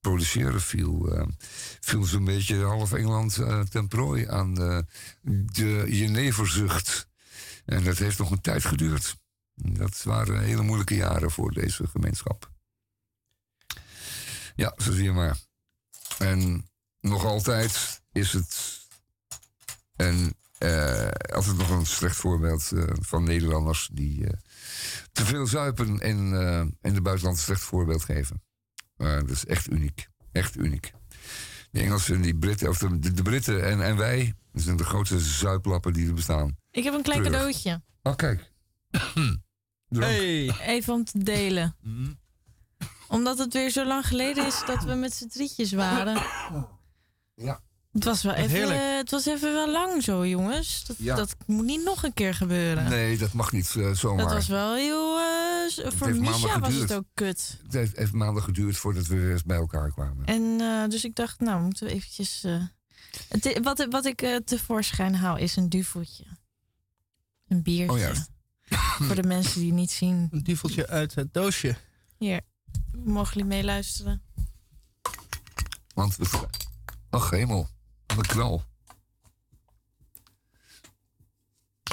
[0.00, 1.26] produceren viel, eh,
[1.80, 4.86] viel zo'n beetje half Engeland eh, ten prooi aan de,
[5.22, 7.08] de jeneverzucht.
[7.64, 9.16] En dat heeft nog een tijd geduurd.
[9.54, 12.50] Dat waren hele moeilijke jaren voor deze gemeenschap.
[14.54, 15.38] Ja, zo zie je maar.
[16.18, 16.68] En
[17.04, 18.80] nog altijd is het
[19.96, 24.32] een, eh, altijd nog een slecht voorbeeld eh, van Nederlanders die eh,
[25.12, 26.60] te veel zuipen en eh,
[26.90, 28.42] in de buitenland een slecht voorbeeld geven.
[28.96, 30.08] Maar dat is echt uniek.
[30.32, 30.92] Echt uniek.
[31.70, 35.20] De Engelsen, die Britten, of de, de Britten en, en wij, dat zijn de grootste
[35.20, 36.56] zuiplappen die er bestaan.
[36.70, 37.38] Ik heb een klein Treurig.
[37.40, 37.82] cadeautje.
[38.02, 38.52] Oh, kijk.
[39.88, 40.12] Drank.
[40.12, 40.54] Hey.
[40.60, 41.76] Even om te delen.
[41.82, 42.12] Mhm.
[43.08, 46.22] Omdat het weer zo lang geleden is dat we met z'n drietjes waren.
[47.34, 47.60] Ja.
[47.92, 50.84] Het was wel even, eh, het was even wel lang zo, jongens.
[50.86, 51.16] Dat, Ja.
[51.16, 52.88] dat moet niet nog een keer gebeuren.
[52.88, 54.24] Nee, dat mag niet eh, zomaar.
[54.24, 55.18] dat was wel heel...
[55.18, 57.58] eh, voor Misha was het ook kut.
[57.62, 60.24] Het heeft, heeft maanden geduurd voordat we weer eens bij elkaar kwamen.
[60.26, 62.44] En eh, dus ik dacht, nou, moeten we eventjes...
[62.44, 62.62] eh,
[63.28, 66.24] het, wat, wat ik eh, tevoorschijn haal is een duveltje.
[67.48, 67.92] Een biertje.
[67.92, 68.28] Oh, juist.
[69.06, 70.28] Voor de mensen die niet zien.
[70.30, 71.76] Een duveltje uit het doosje.
[72.18, 72.40] Hier,
[73.04, 74.22] mogen jullie meeluisteren?
[75.94, 76.46] Want we...
[77.14, 77.68] Ach, hemel.
[78.06, 78.62] Wat een knal.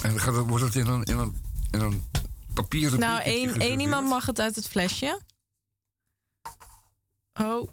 [0.01, 1.41] En dan gaat het, wordt het in een, in een,
[1.71, 2.09] in een
[2.53, 5.21] papieren Nou, één, één iemand mag het uit het flesje.
[7.33, 7.69] Oh,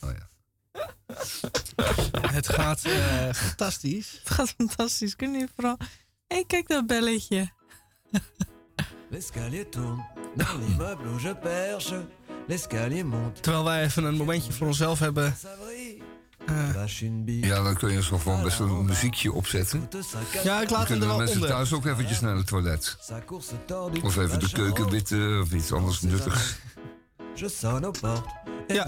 [0.00, 0.28] Oh ja.
[2.20, 4.20] Het gaat eh, fantastisch.
[4.24, 5.16] het gaat fantastisch.
[5.16, 5.76] Kunnen jullie vooral...
[5.78, 5.86] Hé,
[6.26, 7.52] hey, kijk dat belletje.
[9.10, 10.04] L'escalier tourne
[10.36, 12.06] dans l'immeuble où je perche.
[13.40, 15.36] Terwijl wij even een momentje voor onszelf hebben.
[16.46, 16.74] Eh.
[17.48, 19.88] Ja, dan kun je zo gewoon best wel een muziekje opzetten.
[20.44, 21.50] Ja, ik laat hem er kunnen wel mensen onder.
[21.50, 22.96] thuis ook eventjes naar het toilet.
[24.02, 26.56] Of even de keuken witten of iets anders nuttigs.
[28.66, 28.86] Ja.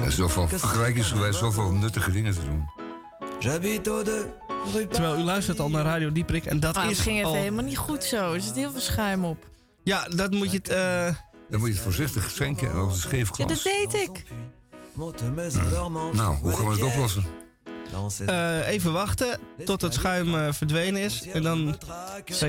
[0.00, 2.64] Er is zoveel c'est vergelijkingsgewijs zoveel nuttige dingen te doen.
[4.90, 6.44] Terwijl u luistert al naar Radio Dieprik.
[6.46, 7.34] En dat Ah, het is ging even al...
[7.34, 8.32] helemaal niet goed zo.
[8.32, 9.44] Er zit heel veel schuim op.
[9.88, 10.68] Ja, dat moet je het...
[10.68, 11.14] eh,
[11.50, 13.74] Dan moet je het voorzichtig schenken en over het scheef Ja, dat glas.
[13.74, 14.24] deed dans ik.
[16.14, 17.24] Nou, hoe gaan we het oplossen?
[18.26, 21.26] Eh, even wachten tot het schuim eh, verdwenen is.
[21.32, 21.76] En dan...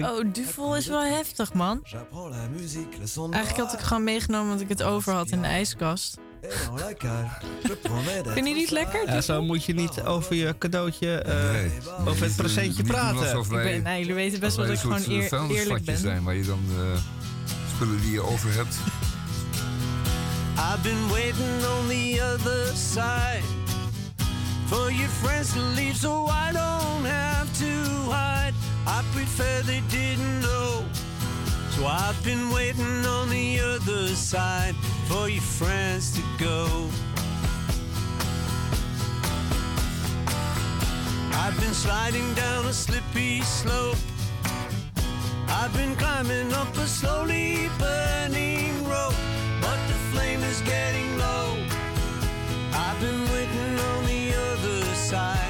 [0.02, 1.84] Oh, duvel is wel heftig, man.
[3.32, 6.18] Eigenlijk had ik gewoon meegenomen want ik het over had in de ijskast.
[8.34, 9.06] Vind je niet lekker?
[9.06, 11.16] Ja, zo moet je niet over je cadeautje...
[11.22, 11.72] eh, Nee,
[12.08, 13.20] over het presentje praten.
[13.20, 15.86] alsof Ik wij, ben, nou, jullie weten best wel dat ik wij gewoon eer- eerlijk
[15.86, 15.98] ben.
[15.98, 16.60] zijn waar je dan
[17.80, 18.78] spullen die je over hebt.
[20.58, 23.44] I've been waiting on the other side
[24.66, 28.54] for your friends to leave so I don't have to hide.
[28.86, 30.84] I prefer they didn't know.
[31.70, 34.76] So I've been waiting on the other side
[35.08, 36.90] for your friends to go.
[41.32, 44.19] I've been sliding down a slippy slope.
[45.52, 49.16] I've been climbing up a slowly burning rope,
[49.62, 51.58] but the flame is getting low.
[52.72, 55.49] I've been waiting on the other side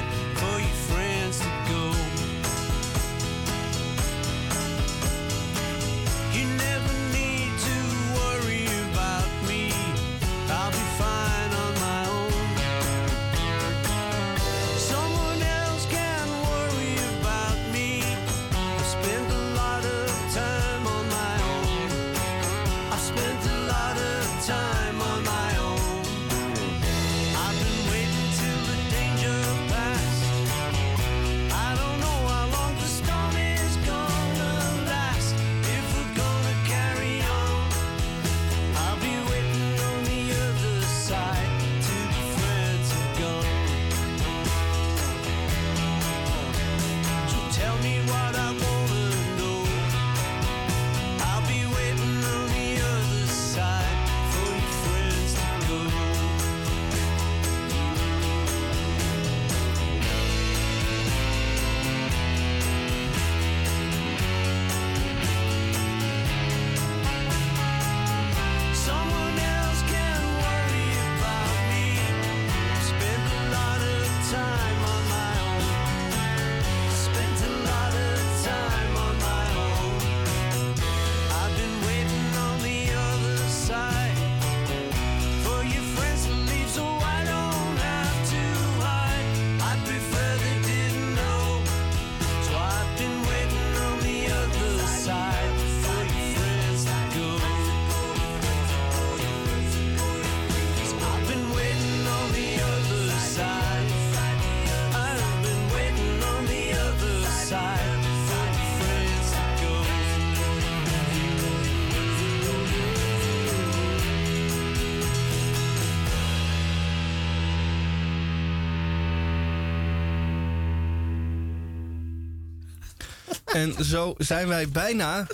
[123.60, 125.26] En zo zijn wij bijna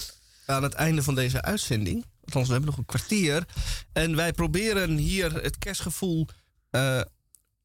[0.46, 2.04] aan het einde van deze uitzending.
[2.24, 3.46] Althans, we hebben nog een kwartier.
[3.92, 6.26] En wij proberen hier het kerstgevoel
[6.70, 7.00] eh,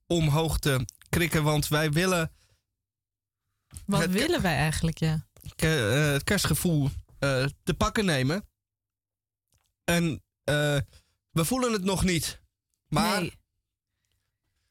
[0.08, 1.44] omhoog te krikken.
[1.44, 2.32] Want wij willen
[3.86, 5.26] Wat willen wij eigenlijk, ja?
[5.56, 6.90] eh, het kerstgevoel
[7.20, 8.46] eh, te pakken nemen.
[9.84, 10.24] En
[11.32, 12.42] we voelen het nog niet.
[12.88, 13.40] Maar Nee.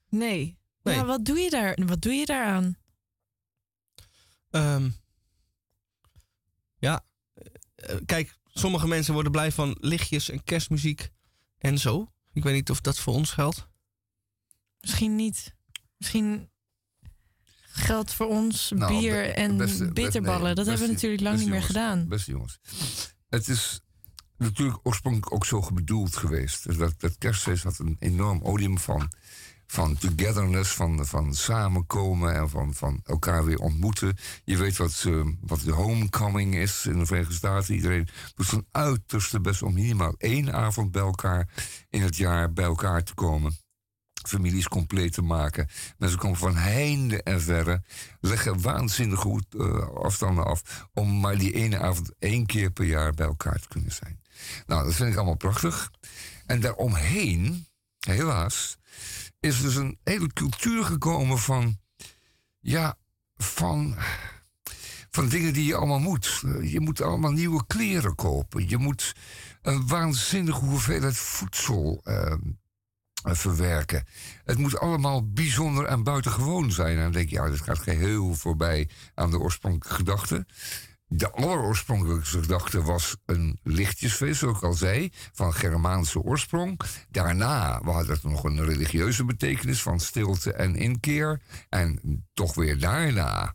[0.09, 0.59] Nee.
[0.83, 0.95] Nee.
[0.95, 1.79] Ja, wat doe je daar?
[1.87, 2.77] Wat doe je daaraan?
[4.51, 4.85] Eh,
[8.07, 11.11] kijk, sommige mensen worden blij van lichtjes en kerstmuziek
[11.59, 12.13] en zo.
[12.33, 13.69] Ik weet niet of dat voor ons geldt.
[14.81, 15.55] Misschien niet.
[15.97, 16.49] Misschien
[17.73, 20.43] Geld voor ons, Nou, bier be- en beste- bitterballen.
[20.45, 22.09] nee, dat hebben we natuurlijk lang niet meer gedaan.
[22.09, 22.59] Beste jongens.
[23.29, 23.81] Het is
[24.37, 26.79] natuurlijk oorspronkelijk ook zo bedoeld geweest.
[26.79, 29.13] Dat, dat kerstfeest had een enorm odium van,
[29.71, 34.17] van togetherness, van, van samenkomen en van, van elkaar weer ontmoeten.
[34.45, 37.75] Je weet wat, eh, wat de homecoming is in de Verenigde Staten.
[37.75, 41.49] Iedereen doet zijn uiterste best om minimaal één avond bij elkaar
[41.91, 43.59] in het jaar bij elkaar te komen
[44.29, 45.69] families compleet te maken.
[45.99, 47.83] Mensen komen van heinde en verre,
[48.21, 53.13] leggen waanzinnig goed eh, afstanden af om maar die ene avond één keer per jaar
[53.13, 54.21] bij elkaar te kunnen zijn.
[54.67, 55.91] Nou, dat vind ik allemaal prachtig.
[56.47, 57.67] En daaromheen,
[57.99, 58.79] helaas,
[59.41, 61.79] is dus een hele cultuur gekomen van,
[62.59, 62.97] ja,
[63.37, 63.97] van,
[65.11, 66.43] van dingen die je allemaal moet.
[66.63, 68.69] Je moet allemaal nieuwe kleren kopen.
[68.69, 69.15] Je moet
[69.63, 74.07] een waanzinnige hoeveelheid voedsel eh, eh, verwerken.
[74.45, 76.97] Het moet allemaal bijzonder en buitengewoon zijn.
[76.97, 80.47] En dan denk je, ja, dat gaat geheel voorbij aan de oorspronkelijke gedachte.
[81.13, 86.81] De alleroorspronkelijkste gedachte was een lichtjesfeest, zoals ik al zei, van Germaanse oorsprong.
[87.11, 91.41] Daarna hadden het nog een religieuze betekenis van stilte en inkeer.
[91.69, 92.01] En
[92.35, 93.55] toch weer daarna.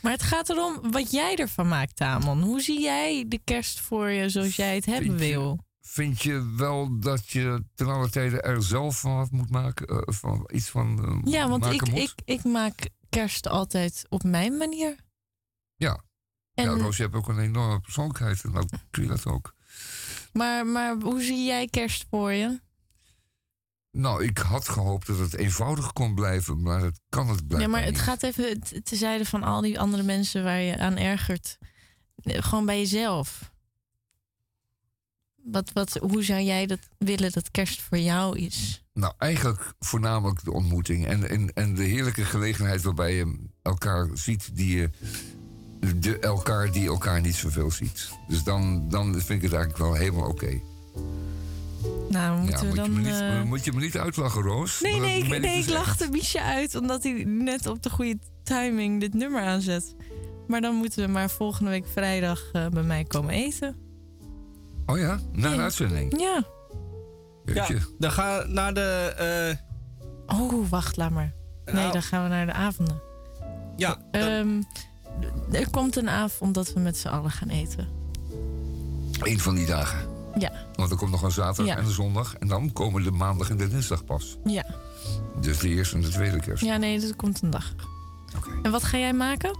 [0.00, 2.42] Maar het gaat erom wat jij ervan maakt, Tamon.
[2.42, 5.58] Hoe zie jij de kerst voor je zoals jij het hebben Vind je- wil?
[5.80, 9.86] Vind je wel dat je ten alle tijde er zelf van wat moet maken?
[9.86, 11.98] eh, van iets van eh, Ja, want ik, moet?
[11.98, 12.74] ik, ik maak
[13.08, 14.96] kerst altijd op mijn manier.
[15.76, 16.00] Ja.
[16.54, 18.44] En, Ja, Roos, je hebt ook een enorme persoonlijkheid.
[18.44, 19.54] En dan kun je dat ook.
[20.32, 22.60] maar, maar hoe zie jij kerst voor je?
[23.90, 27.70] Nou, ik had gehoopt dat het eenvoudig kon blijven, maar dat kan het blijven.
[27.70, 31.58] Ja, maar het gaat even tezijde van al die andere mensen waar je aan ergert.
[32.22, 33.50] Eh, Gewoon bij jezelf.
[35.44, 38.84] Wat, wat, hoe zou jij dat willen dat kerst voor jou is?
[38.92, 41.06] Nou, eigenlijk voornamelijk de ontmoeting.
[41.06, 44.90] En, en, en de heerlijke gelegenheid waarbij je elkaar ziet die je.
[45.96, 48.10] De, elkaar die elkaar niet zoveel ziet.
[48.28, 50.60] Dus dan, dan vind ik het eigenlijk wel helemaal oké.
[52.08, 52.92] Nou, Ja, moeten moet, we je dan...
[52.92, 54.80] me niet, eh, moet je me niet uitlachen, Roos?
[54.80, 58.18] Nee, nee, ik, nee, dus ik lachte Miesje uit omdat hij net op de goede
[58.42, 59.94] timing dit nummer aanzet.
[60.46, 63.76] Maar dan moeten we maar volgende week vrijdag eh, bij mij komen eten.
[64.86, 65.62] Oh ja, na een Ja.
[65.62, 66.20] uitzending.
[66.20, 66.44] Ja.
[67.44, 67.66] Ja,
[67.98, 69.14] dan ga naar de...
[70.28, 71.32] eh, Oh, wacht, laat maar.
[71.64, 73.00] Nee, nou, dan gaan we naar de avonden.
[73.76, 74.62] Ja, dan- Ehm,
[75.52, 77.88] er komt een avond dat we met z'n allen gaan eten.
[79.20, 80.10] Eén van die dagen.
[80.38, 81.76] Ja, Want er komt nog een zaterdag Ja.
[81.80, 82.34] en een zondag.
[82.38, 84.36] En dan komen de maandag en de dinsdag pas.
[84.44, 84.64] ja.
[85.40, 86.64] Dus de eerste en de tweede kerst.
[86.64, 87.74] Ja, nee, dat komt een dag.
[88.36, 88.50] Oké.
[88.62, 89.58] En wat ga jij maken?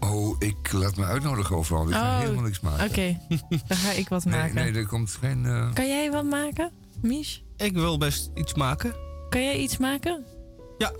[0.00, 1.88] Oh, ik laat me uitnodigen overal.
[1.88, 2.88] Ik ga Oh, helemaal niks maken.
[2.88, 3.18] Oké,
[3.66, 4.54] dan ga ik wat Nee, maken.
[4.54, 5.46] nee, er komt geen...
[5.46, 6.70] eh, Kan jij wat maken,
[7.00, 7.42] Mies?
[7.56, 8.94] ik wil best iets maken.
[9.30, 10.24] Kan jij iets maken?
[10.78, 10.92] Ja.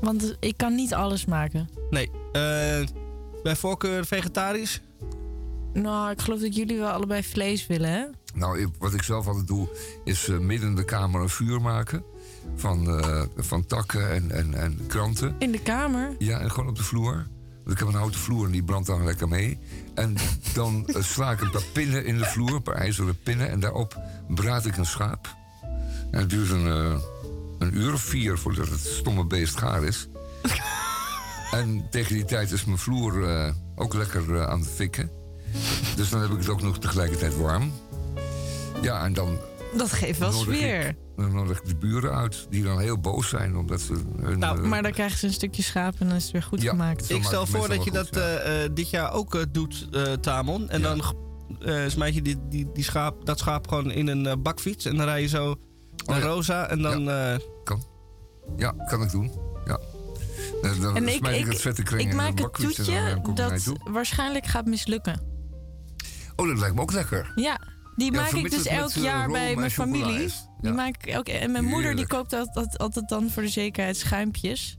[0.00, 1.68] Want ik kan niet alles maken.
[1.90, 2.10] Nee,
[3.42, 4.80] bij voorkeur vegetarisch.
[5.72, 8.04] Nou, ik geloof dat jullie wel allebei vlees willen, hè?
[8.34, 9.68] Nou, ik- wat ik zelf altijd doe,
[10.04, 12.04] is eh, midden in de kamer een vuur maken.
[12.56, 15.34] Van, eh, van takken en, en, en kranten.
[15.38, 16.14] In de kamer.
[16.18, 17.14] Ja, en gewoon op de vloer.
[17.64, 19.58] Want ik heb een houten vloer en die brandt dan lekker mee.
[19.94, 20.16] En
[20.54, 23.50] dan eh, sla ik een paar pinnen in de vloer, een paar ijzeren pinnen.
[23.50, 25.34] En daarop braad ik een schaap.
[26.10, 26.98] En het duurt een, eh,
[27.58, 30.08] een uur of vier voordat het stomme beest gaar is.
[31.50, 35.10] en tegen die tijd is mijn vloer eh, ook lekker eh, aan het fikken.
[35.96, 37.72] Dus dan heb ik het ook nog tegelijkertijd warm.
[38.82, 39.38] Ja, en dan
[39.76, 40.86] Dat geeft wel sfeer.
[40.88, 44.38] ik, dan nodig ik de buren uit, die dan heel boos zijn omdat ze hun...
[44.38, 46.62] Nou, eh, Maar dan krijgen ze een stukje schaap en dan is het weer goed
[46.62, 46.70] Ja.
[46.70, 47.10] gemaakt.
[47.10, 48.20] Ik stel voor dat je dat ja.
[48.20, 50.68] eh, eh, dit jaar ook doet, eh, Tamon.
[50.68, 50.94] En Ja.
[50.94, 51.14] dan
[51.60, 54.84] eh, smijt je die, die, die schaap, dat schaap gewoon in een bakfiets.
[54.84, 55.54] En dan rij je zo
[56.06, 56.28] naar Oh ja.
[56.28, 56.68] Rosa.
[56.68, 57.10] En dan...
[57.10, 57.34] eh,
[58.56, 59.30] Ja, kan ik doen.
[60.62, 60.74] Ja.
[60.80, 63.34] Dan, En ik, ik, ik, het vette kring ik in maak een het toetje eh,
[63.34, 63.76] dat toe.
[63.84, 65.20] waarschijnlijk gaat mislukken.
[66.36, 67.32] Oh, dat lijkt me ook lekker.
[67.34, 67.60] Ja,
[67.96, 70.28] die Ja, maak ik dus elk eh, jaar bij mijn familie.
[70.60, 73.96] Die maak ik elk, en mijn moeder die koopt altijd, altijd dan voor de zekerheid
[73.96, 74.78] schuimpjes.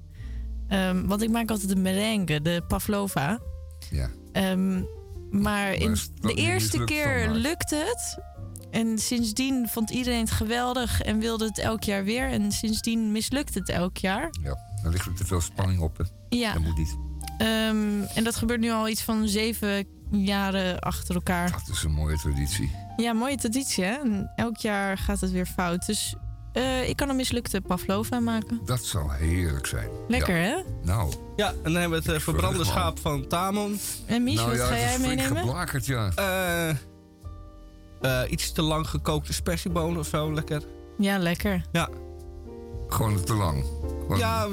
[0.68, 3.40] Ehm, want ik maak altijd de merengue, de pavlova.
[3.90, 4.10] Ja.
[4.32, 4.82] Ehm,
[5.32, 8.20] maar in de eerste keer lukte het.
[8.72, 12.30] En sindsdien vond iedereen het geweldig en wilde het elk jaar weer.
[12.30, 14.30] En sindsdien mislukt het elk jaar.
[14.44, 15.98] ja, dan ligt er te veel spanning op.
[15.98, 16.04] Hè.
[16.30, 16.98] Ja, Dat moet niet.
[17.38, 21.52] ehm, en dat gebeurt nu al iets van zeven jaren achter elkaar.
[21.52, 22.72] Dat is een mooie traditie.
[22.98, 23.94] Ja, mooie traditie, hè?
[23.94, 25.86] En elk jaar gaat het weer fout.
[25.86, 26.16] Dus
[26.54, 28.60] eh, ik kan een mislukte pavlova maken.
[28.66, 29.90] Dat zou heerlijk zijn.
[30.08, 30.44] Lekker, Ja.
[30.44, 30.56] hè?
[30.84, 33.80] Nou, ja, en dan hebben we het eh, verbrande schaap van Tamon.
[34.06, 35.38] En Mies, nou wat ja, ga het jij meenemen?
[35.38, 36.12] geblakerd, ja.
[36.16, 36.70] Eh,
[38.02, 40.64] eh, iets te lang gekookte spersiebonen of zo, lekker.
[40.98, 41.62] Ja, lekker.
[41.72, 41.90] Ja,
[42.88, 43.64] Gewoon te lang.
[44.18, 44.48] Ja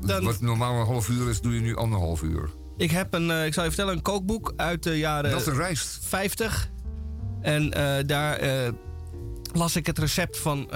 [0.00, 2.50] dan, Wat normaal een half uur is, doe je nu anderhalf uur.
[2.76, 5.54] ik heb een, eh, ik zal je vertellen, een kookboek uit de jaren Dat een
[5.54, 5.98] rijst.
[6.02, 6.70] 50.
[7.40, 8.72] En eh, daar eh,
[9.52, 10.70] las ik het recept van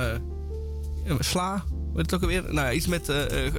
[1.19, 1.65] sla.
[1.93, 2.53] Weet het ook alweer?
[2.55, 3.13] Nou, iets met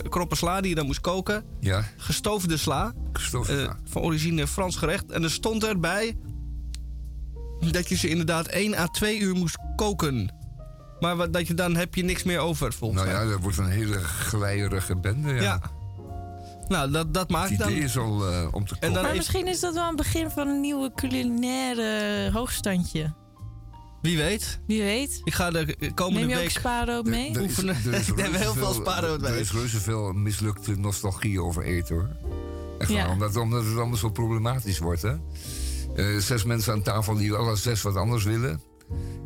[0.09, 1.43] kroppen sla die je dan moest koken.
[1.59, 2.93] Ja, Gestoofde sla.
[3.13, 3.49] gestoofd.
[3.49, 3.79] eh, ja.
[3.83, 5.11] van origine Frans gerecht.
[5.11, 6.17] En er stond erbij
[7.71, 10.33] dat je ze inderdaad 1 à 2 uur moest koken.
[10.99, 13.23] Maar wat, dat je, dan heb je niks meer over, volgens Nou mij.
[13.25, 15.33] ja, dat wordt een hele glijrige bende.
[15.33, 15.41] Ja.
[15.41, 15.61] Ja.
[16.67, 17.69] Nou, dat, dat maakt Het dan...
[17.71, 19.95] idee is al eh, om te En dan Maar is- misschien is dat wel een
[19.95, 23.13] begin van een nieuwe culinaire hoogstandje.
[24.01, 24.59] Wie weet.
[24.67, 25.21] Wie weet.
[25.23, 26.49] Ik ga de komende Neem je ook week...
[26.49, 27.29] spaarrood mee?
[27.29, 27.75] Er is- oefenen.
[27.85, 29.39] er is Ik neem heel veel spaarrood Er mee.
[29.39, 32.09] is reuze veel mislukte nostalgie over eten hoor.
[32.79, 32.95] Echt Ja.
[33.03, 35.01] waar, omdat, omdat het anders zo problematisch wordt.
[35.01, 35.15] Hè?
[35.95, 38.61] Eh, zes mensen aan tafel die alle zes wat anders willen.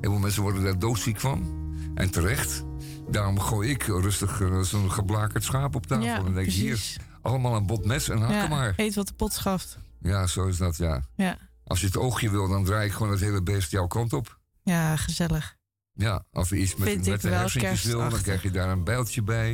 [0.01, 1.61] Heel veel mensen worden daar doodziek van.
[1.95, 2.63] En terecht.
[3.09, 6.03] Daarom gooi ik rustig eh, zo'n geblakerd schaap op tafel.
[6.05, 6.97] Ja, en dan denk ik, hier, precies.
[7.21, 8.73] allemaal een bot mes en hakken Ja, maar.
[8.77, 9.77] eet wat de pot schaft.
[10.01, 11.03] Ja, zo is dat, ja.
[11.15, 14.13] Ja, Als je het oogje wil, dan draai ik gewoon het hele beest jouw kant
[14.13, 14.39] op.
[14.63, 15.55] ja gezellig.
[15.93, 18.69] Ja, als je iets met, Vind ik met de hersentjes wil, dan krijg je daar
[18.69, 19.51] een bijltje bij.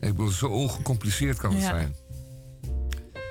[0.00, 1.68] Ik bedoel, zo ongecompliceerd kan het Ja.
[1.68, 1.94] zijn.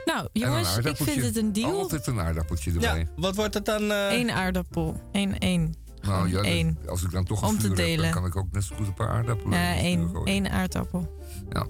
[0.06, 1.80] Nou, En een jongens, ik vind het een deal.
[1.80, 3.00] Altijd een aardappeltje erbij.
[3.00, 3.92] Ja, wat wordt het dan?
[3.92, 5.02] eh, Eén aardappel.
[5.12, 5.76] Eén, één.
[6.02, 6.78] Nou ja, één.
[6.88, 8.02] als ik dan toch een Om te vuur heb, delen.
[8.04, 10.22] dan kan ik ook net zo goed een paar aardappelen Ja, één.
[10.24, 11.18] Één aardappel.
[11.50, 11.68] Ja.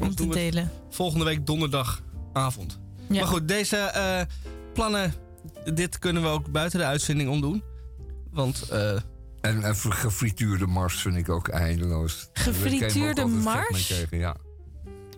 [0.00, 0.52] Om te doen we het.
[0.52, 0.70] delen.
[0.90, 2.80] volgende week donderdagavond.
[3.08, 3.20] Ja.
[3.20, 4.20] Maar goed, deze eh,
[4.74, 5.14] plannen,
[5.74, 7.62] dit kunnen we ook buiten de uitzending omdoen.
[8.30, 8.92] Want eh,
[9.40, 12.28] En, en fr- gefrituurde mars vind ik ook eindeloos.
[12.32, 13.86] Gefrituurde mars?
[13.86, 14.36] krijgen, Ja.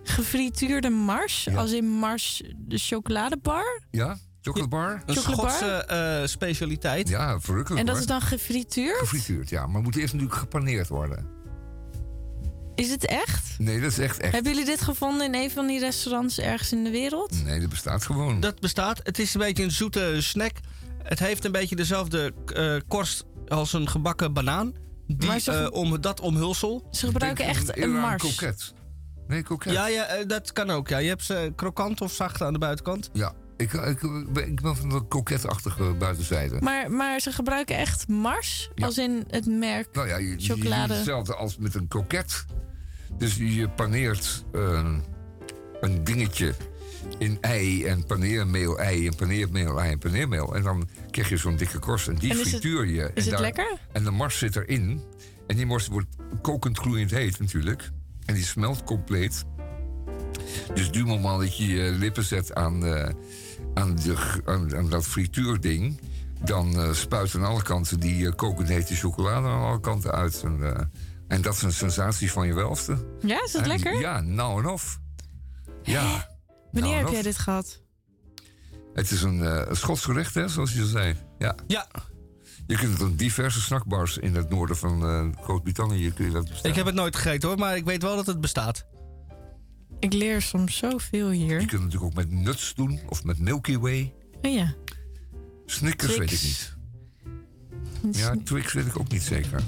[0.03, 1.45] Gefrituurde mars.
[1.45, 1.55] Ja.
[1.57, 3.83] Als in mars de chocoladebar.
[3.91, 4.17] ja?
[4.45, 5.03] Chocoladebar?
[5.07, 5.15] een?
[5.15, 7.09] Schotse eh, specialiteit.
[7.09, 8.05] Ja, verrukkelijk En dat hoor.
[8.05, 8.99] is dan gefrituurd?
[8.99, 9.67] Gefrituurd, ja.
[9.67, 11.27] Maar moet eerst natuurlijk gepaneerd worden.
[12.75, 13.59] Is het echt?
[13.59, 14.33] Nee, dat is echt echt.
[14.33, 17.45] Hebben jullie dit gevonden in een van die restaurants ergens in de wereld?
[17.45, 18.41] Nee, dat bestaat gewoon.
[18.41, 19.01] Dat bestaat.
[19.03, 20.53] Het is een beetje een zoete snack.
[21.03, 24.73] Het heeft een beetje dezelfde eh, korst als een gebakken banaan.
[25.07, 26.89] Die, Maar ze ge- eh, om dat omhulsel.
[26.91, 28.43] Ze gebruiken Denk echt een mars.
[29.29, 29.73] Nee, kroket.
[29.73, 30.89] Ja, ja dat kan ook.
[30.89, 30.99] Ja.
[30.99, 33.11] Je hebt ze krokant of zacht aan de buitenkant.
[33.13, 33.99] Ja, ik, ik,
[34.33, 36.57] ben- ik ben van de koketachtige buitenzijde.
[36.61, 38.71] Maar, maar ze gebruiken echt mars?
[38.75, 38.87] Ja.
[38.87, 39.89] Als in het merk.
[39.93, 40.95] nou ja, je, chocolade.
[40.95, 42.45] hetzelfde als met een kroket.
[43.19, 44.87] Dus je paneert eh,
[45.81, 46.55] een dingetje
[47.19, 50.55] in ei en paneermeel, ei en paneermeel, ei en paneermeel.
[50.55, 53.03] En dan krijg je zo'n dikke korst en die En frituur je.
[53.03, 53.79] Is en het daar- lekker?
[53.93, 55.01] En de mars zit erin.
[55.47, 56.09] En die mars wordt
[56.43, 57.91] kokend gloeiend heet natuurlijk.
[58.25, 59.45] En die smelt compleet.
[60.75, 63.09] Dus du moment dat je je lippen zet aan, eh,
[63.75, 66.01] aan, de, aan, aan dat frituurding...
[66.45, 70.43] dan eh, spuit aan alle kanten die eh, kokend hete chocolade aan alle kanten uit.
[70.45, 70.85] En, eh,
[71.29, 72.97] en dat is een sensatie van je welste.
[73.21, 74.01] Ja, is het En- lekker?
[74.01, 74.99] Ja, nou en of.
[75.83, 76.29] Ja.
[76.73, 77.83] Wanneer nou heb jij dit gehad?
[78.95, 81.17] Het is een, eh, een Schots gerecht, hè, zoals je al zei.
[81.39, 81.55] Ja.
[81.67, 81.87] Ja,
[82.67, 86.43] Je kunt het op diverse snackbars in het noorden van eh, Groot-Brittannië kun je dat
[86.43, 86.71] bestellen.
[86.71, 88.87] ik heb het nooit gegeten hoor, maar ik weet wel dat het bestaat.
[90.01, 91.57] Ik leer soms zoveel Je hier.
[91.59, 94.13] kunt het natuurlijk ook met nuts doen of met Milky Way.
[94.43, 94.75] Oh ja.
[95.67, 96.77] Snickers weet ik niet.
[98.13, 99.63] Ja, Twix weet ik ook niet zeker.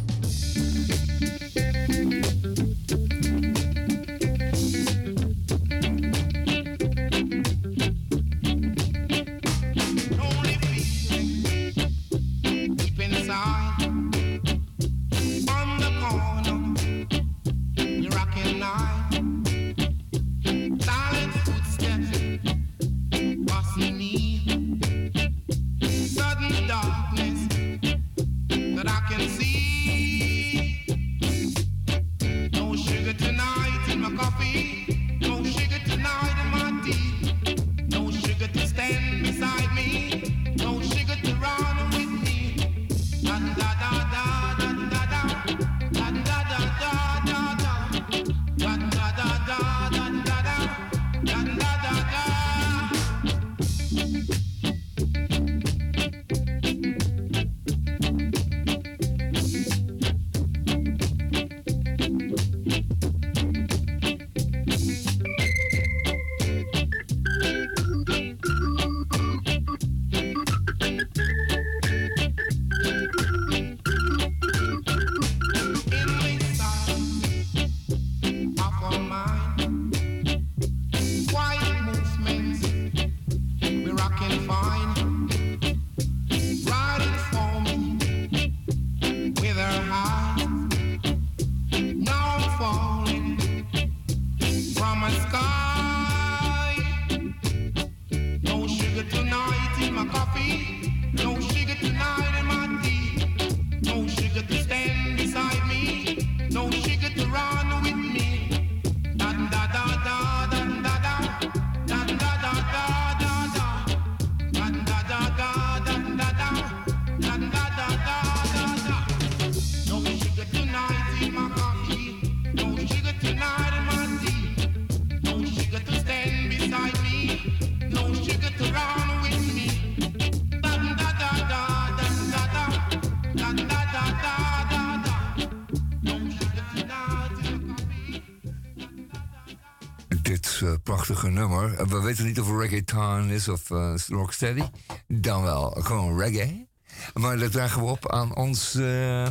[141.37, 141.89] Nummer.
[141.89, 144.63] We weten niet of het reggaeton is of eh, rocksteady.
[145.07, 146.67] Dan wel gewoon reggae.
[147.15, 149.27] Maar dat dragen we op aan ons, eh,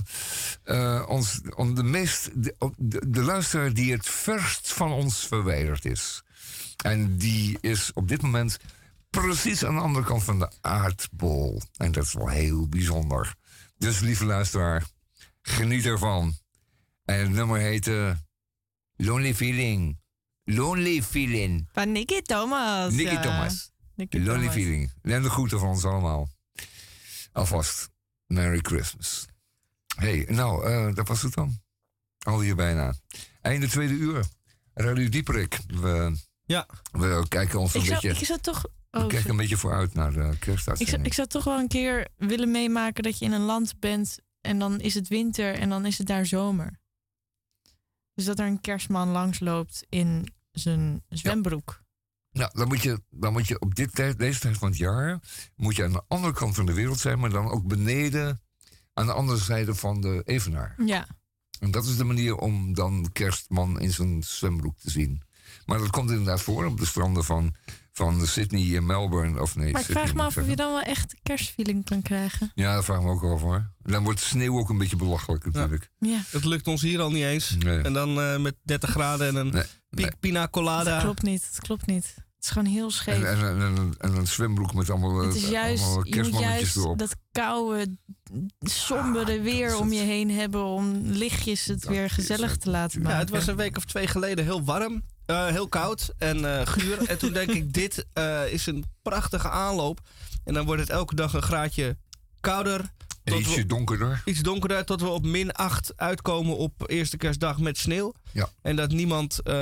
[0.64, 1.42] eh, ons
[1.74, 2.56] de, meest, de,
[3.08, 6.24] de, luisteraar die het verst van ons verwijderd is.
[6.84, 8.58] En die is op dit moment
[9.10, 11.62] precies aan de andere kant van de aardbol.
[11.78, 13.36] En dat is wel heel bijzonder.
[13.78, 14.86] Dus lieve luisteraar,
[15.42, 16.36] geniet ervan.
[17.06, 18.12] En het nummer heet eh,
[18.96, 20.04] Lonely Feeling.
[20.46, 21.68] Lonely Feeling.
[21.72, 22.94] Van Nicky Thomas.
[22.94, 23.22] Nicky ja.
[23.22, 23.72] Thomas.
[23.96, 24.54] Nicky Lonely Thomas.
[24.54, 24.92] Feeling.
[25.02, 26.30] En de groeten van ons allemaal.
[27.32, 27.90] Alvast.
[28.28, 29.26] Merry Christmas.
[29.96, 31.60] hey, nou, eh, dat was het dan.
[32.20, 32.94] Al hier bijna.
[33.42, 34.26] Einde tweede uur.
[34.74, 35.60] Radio Dieperik.
[35.68, 36.68] We, Ja.
[36.92, 38.20] we kijken ons een Ik zou, beetje...
[38.20, 38.62] ik zou toch...
[38.62, 38.70] we
[39.02, 41.06] Oh, kijken een beetje vooruit naar de ik, zou, kerstuitzending.
[41.06, 44.60] ik zou toch wel een keer willen meemaken dat je in een land bent en
[44.60, 46.80] dan is het winter en dan is het daar zomer.
[48.14, 51.84] Dus dat er een kerstman langsloopt in zijn zwembroek.
[52.32, 55.20] Nou, dan moet je, dan moet je op dit tijd, deze tijd van het jaar...
[55.56, 57.20] moet je aan de andere kant van de wereld zijn...
[57.20, 58.42] maar dan ook beneden
[58.94, 60.76] aan de andere zijde van de Evenaar.
[60.86, 61.08] Ja.
[61.60, 65.22] En dat is de manier om dan kerstman in zijn zwembroek te zien.
[65.66, 67.56] Maar dat komt inderdaad voor op de stranden van,
[67.98, 69.42] van Sydney en Melbourne.
[69.42, 72.02] Of nee, Maar ik Sydney vraag me af of je dan wel echt kerstfeeling kan
[72.02, 72.52] krijgen.
[72.56, 73.72] Ja, dat vraag ik me ook wel voor.
[73.84, 75.90] Dan wordt sneeuw ook een beetje belachelijk natuurlijk.
[76.00, 76.20] Ja.
[76.30, 77.56] Het lukt ons hier al niet eens.
[77.60, 77.78] Nee.
[77.82, 80.12] En dan eh, met 30 graden en een Nee, pi- nee.
[80.20, 80.94] pina colada.
[80.94, 81.48] Dat klopt niet.
[81.52, 82.14] Dat klopt niet.
[82.16, 83.24] Het is gewoon heel scheef.
[83.24, 86.04] En, en, en, en, en een zwembroek met allemaal, het is eh, juist, allemaal je
[86.06, 86.98] moet kerstmannetjes juist erop.
[87.00, 87.98] dat koude,
[88.60, 93.00] sombere weer om je heen hebben om lichtjes het Dat weer gezellig het te laten
[93.02, 93.14] maken.
[93.16, 96.68] Ja, het was een week of twee geleden heel warm, eh, heel koud en eh,
[96.68, 97.10] guur.
[97.10, 100.00] en toen denk ik, dit eh, is een prachtige aanloop.
[100.44, 101.98] En dan wordt het elke dag een graadje
[102.40, 102.80] kouder.
[103.24, 104.22] En Tot ietsje we, donkerder.
[104.26, 108.14] iets donkerder, tot we op min 8 uitkomen op eerste kerstdag met sneeuw.
[108.32, 108.50] Ja.
[108.62, 109.54] En dat niemand eh,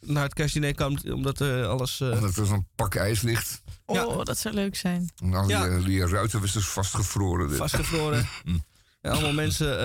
[0.00, 2.00] naar het kerstdiner kan, omdat eh, alles...
[2.00, 3.62] eh, Omdat er zo'n pak ijs ligt.
[3.86, 4.24] Oh, Ja.
[4.24, 5.10] dat zou leuk zijn.
[5.22, 5.78] En al die, Ja.
[5.78, 7.56] die ruitenwissers vastgevroren.
[7.56, 8.28] vastgevroren.
[9.00, 9.78] en allemaal mensen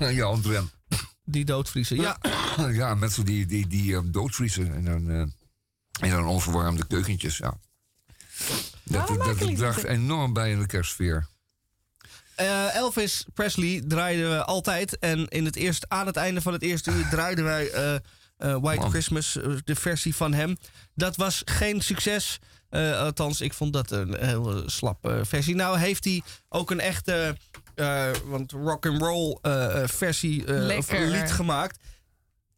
[0.00, 0.60] eh, ja, André.
[1.24, 1.96] Die doodvriezen.
[1.96, 2.18] Ja,
[2.70, 7.36] Ja, mensen die, die, die eh, doodvriezen in een, eh, in een onverwarmde keukentjes.
[7.36, 7.58] Ja.
[8.82, 11.30] Dat, dat, dat draagt enorm bij in de kerstsfeer.
[12.34, 14.98] Eh, Elvis Presley draaiden we altijd.
[14.98, 18.00] En in het eerste, aan het einde van het eerste uur draaiden wij eh, eh,
[18.36, 18.90] White Man.
[18.90, 20.56] Christmas, de versie van hem.
[20.94, 22.38] Dat was geen succes.
[22.72, 25.54] Eh, althans, ik vond dat een heel slappe versie.
[25.54, 27.36] Nou heeft hij ook een echte
[27.74, 31.78] eh want rock and roll eh, eh, versie eh, of lied gemaakt.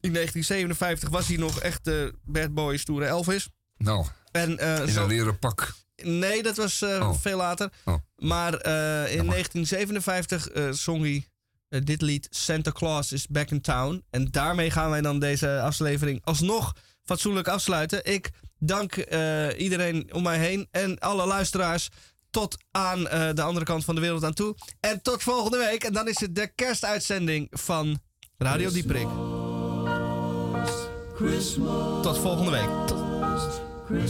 [0.01, 3.49] In 1957 was hij nog echt de bad boy stoere Elvis.
[3.77, 5.75] Nou, En, eh, in zo- een leren pak.
[6.03, 7.19] Nee, dat was eh, Oh.
[7.21, 7.71] veel later.
[7.85, 7.95] Oh.
[8.17, 11.29] Maar eh, in 1957 eh, zong hij
[11.69, 14.05] eh, dit lied Santa Claus is Back in Town.
[14.11, 16.73] En daarmee gaan wij dan deze aflevering alsnog
[17.03, 18.05] fatsoenlijk afsluiten.
[18.05, 18.31] Ik
[18.67, 21.89] dank eh, iedereen om mij heen en alle luisteraars
[22.31, 24.57] tot aan eh, de andere kant van de wereld aan toe.
[24.81, 25.85] En tot volgende week.
[25.85, 27.99] En dan is het de kerstuitzending van
[28.39, 29.09] Radio Dieperik.
[32.03, 32.69] Tot volgende week.
[33.89, 34.05] Well,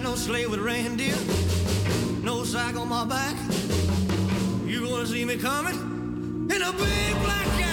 [0.00, 1.16] No sleigh with reindeer,
[2.22, 3.36] no sack on my back.
[4.64, 5.74] You gonna see me coming
[6.50, 7.67] in a big black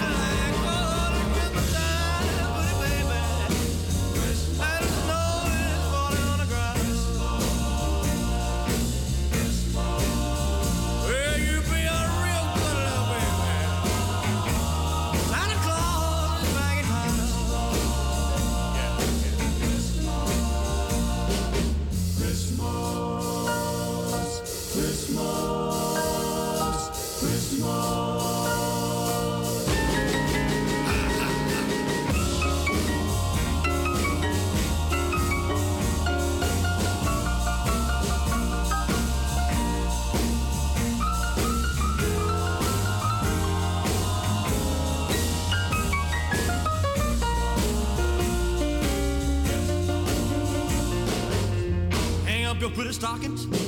[52.75, 53.64] pretty stockings.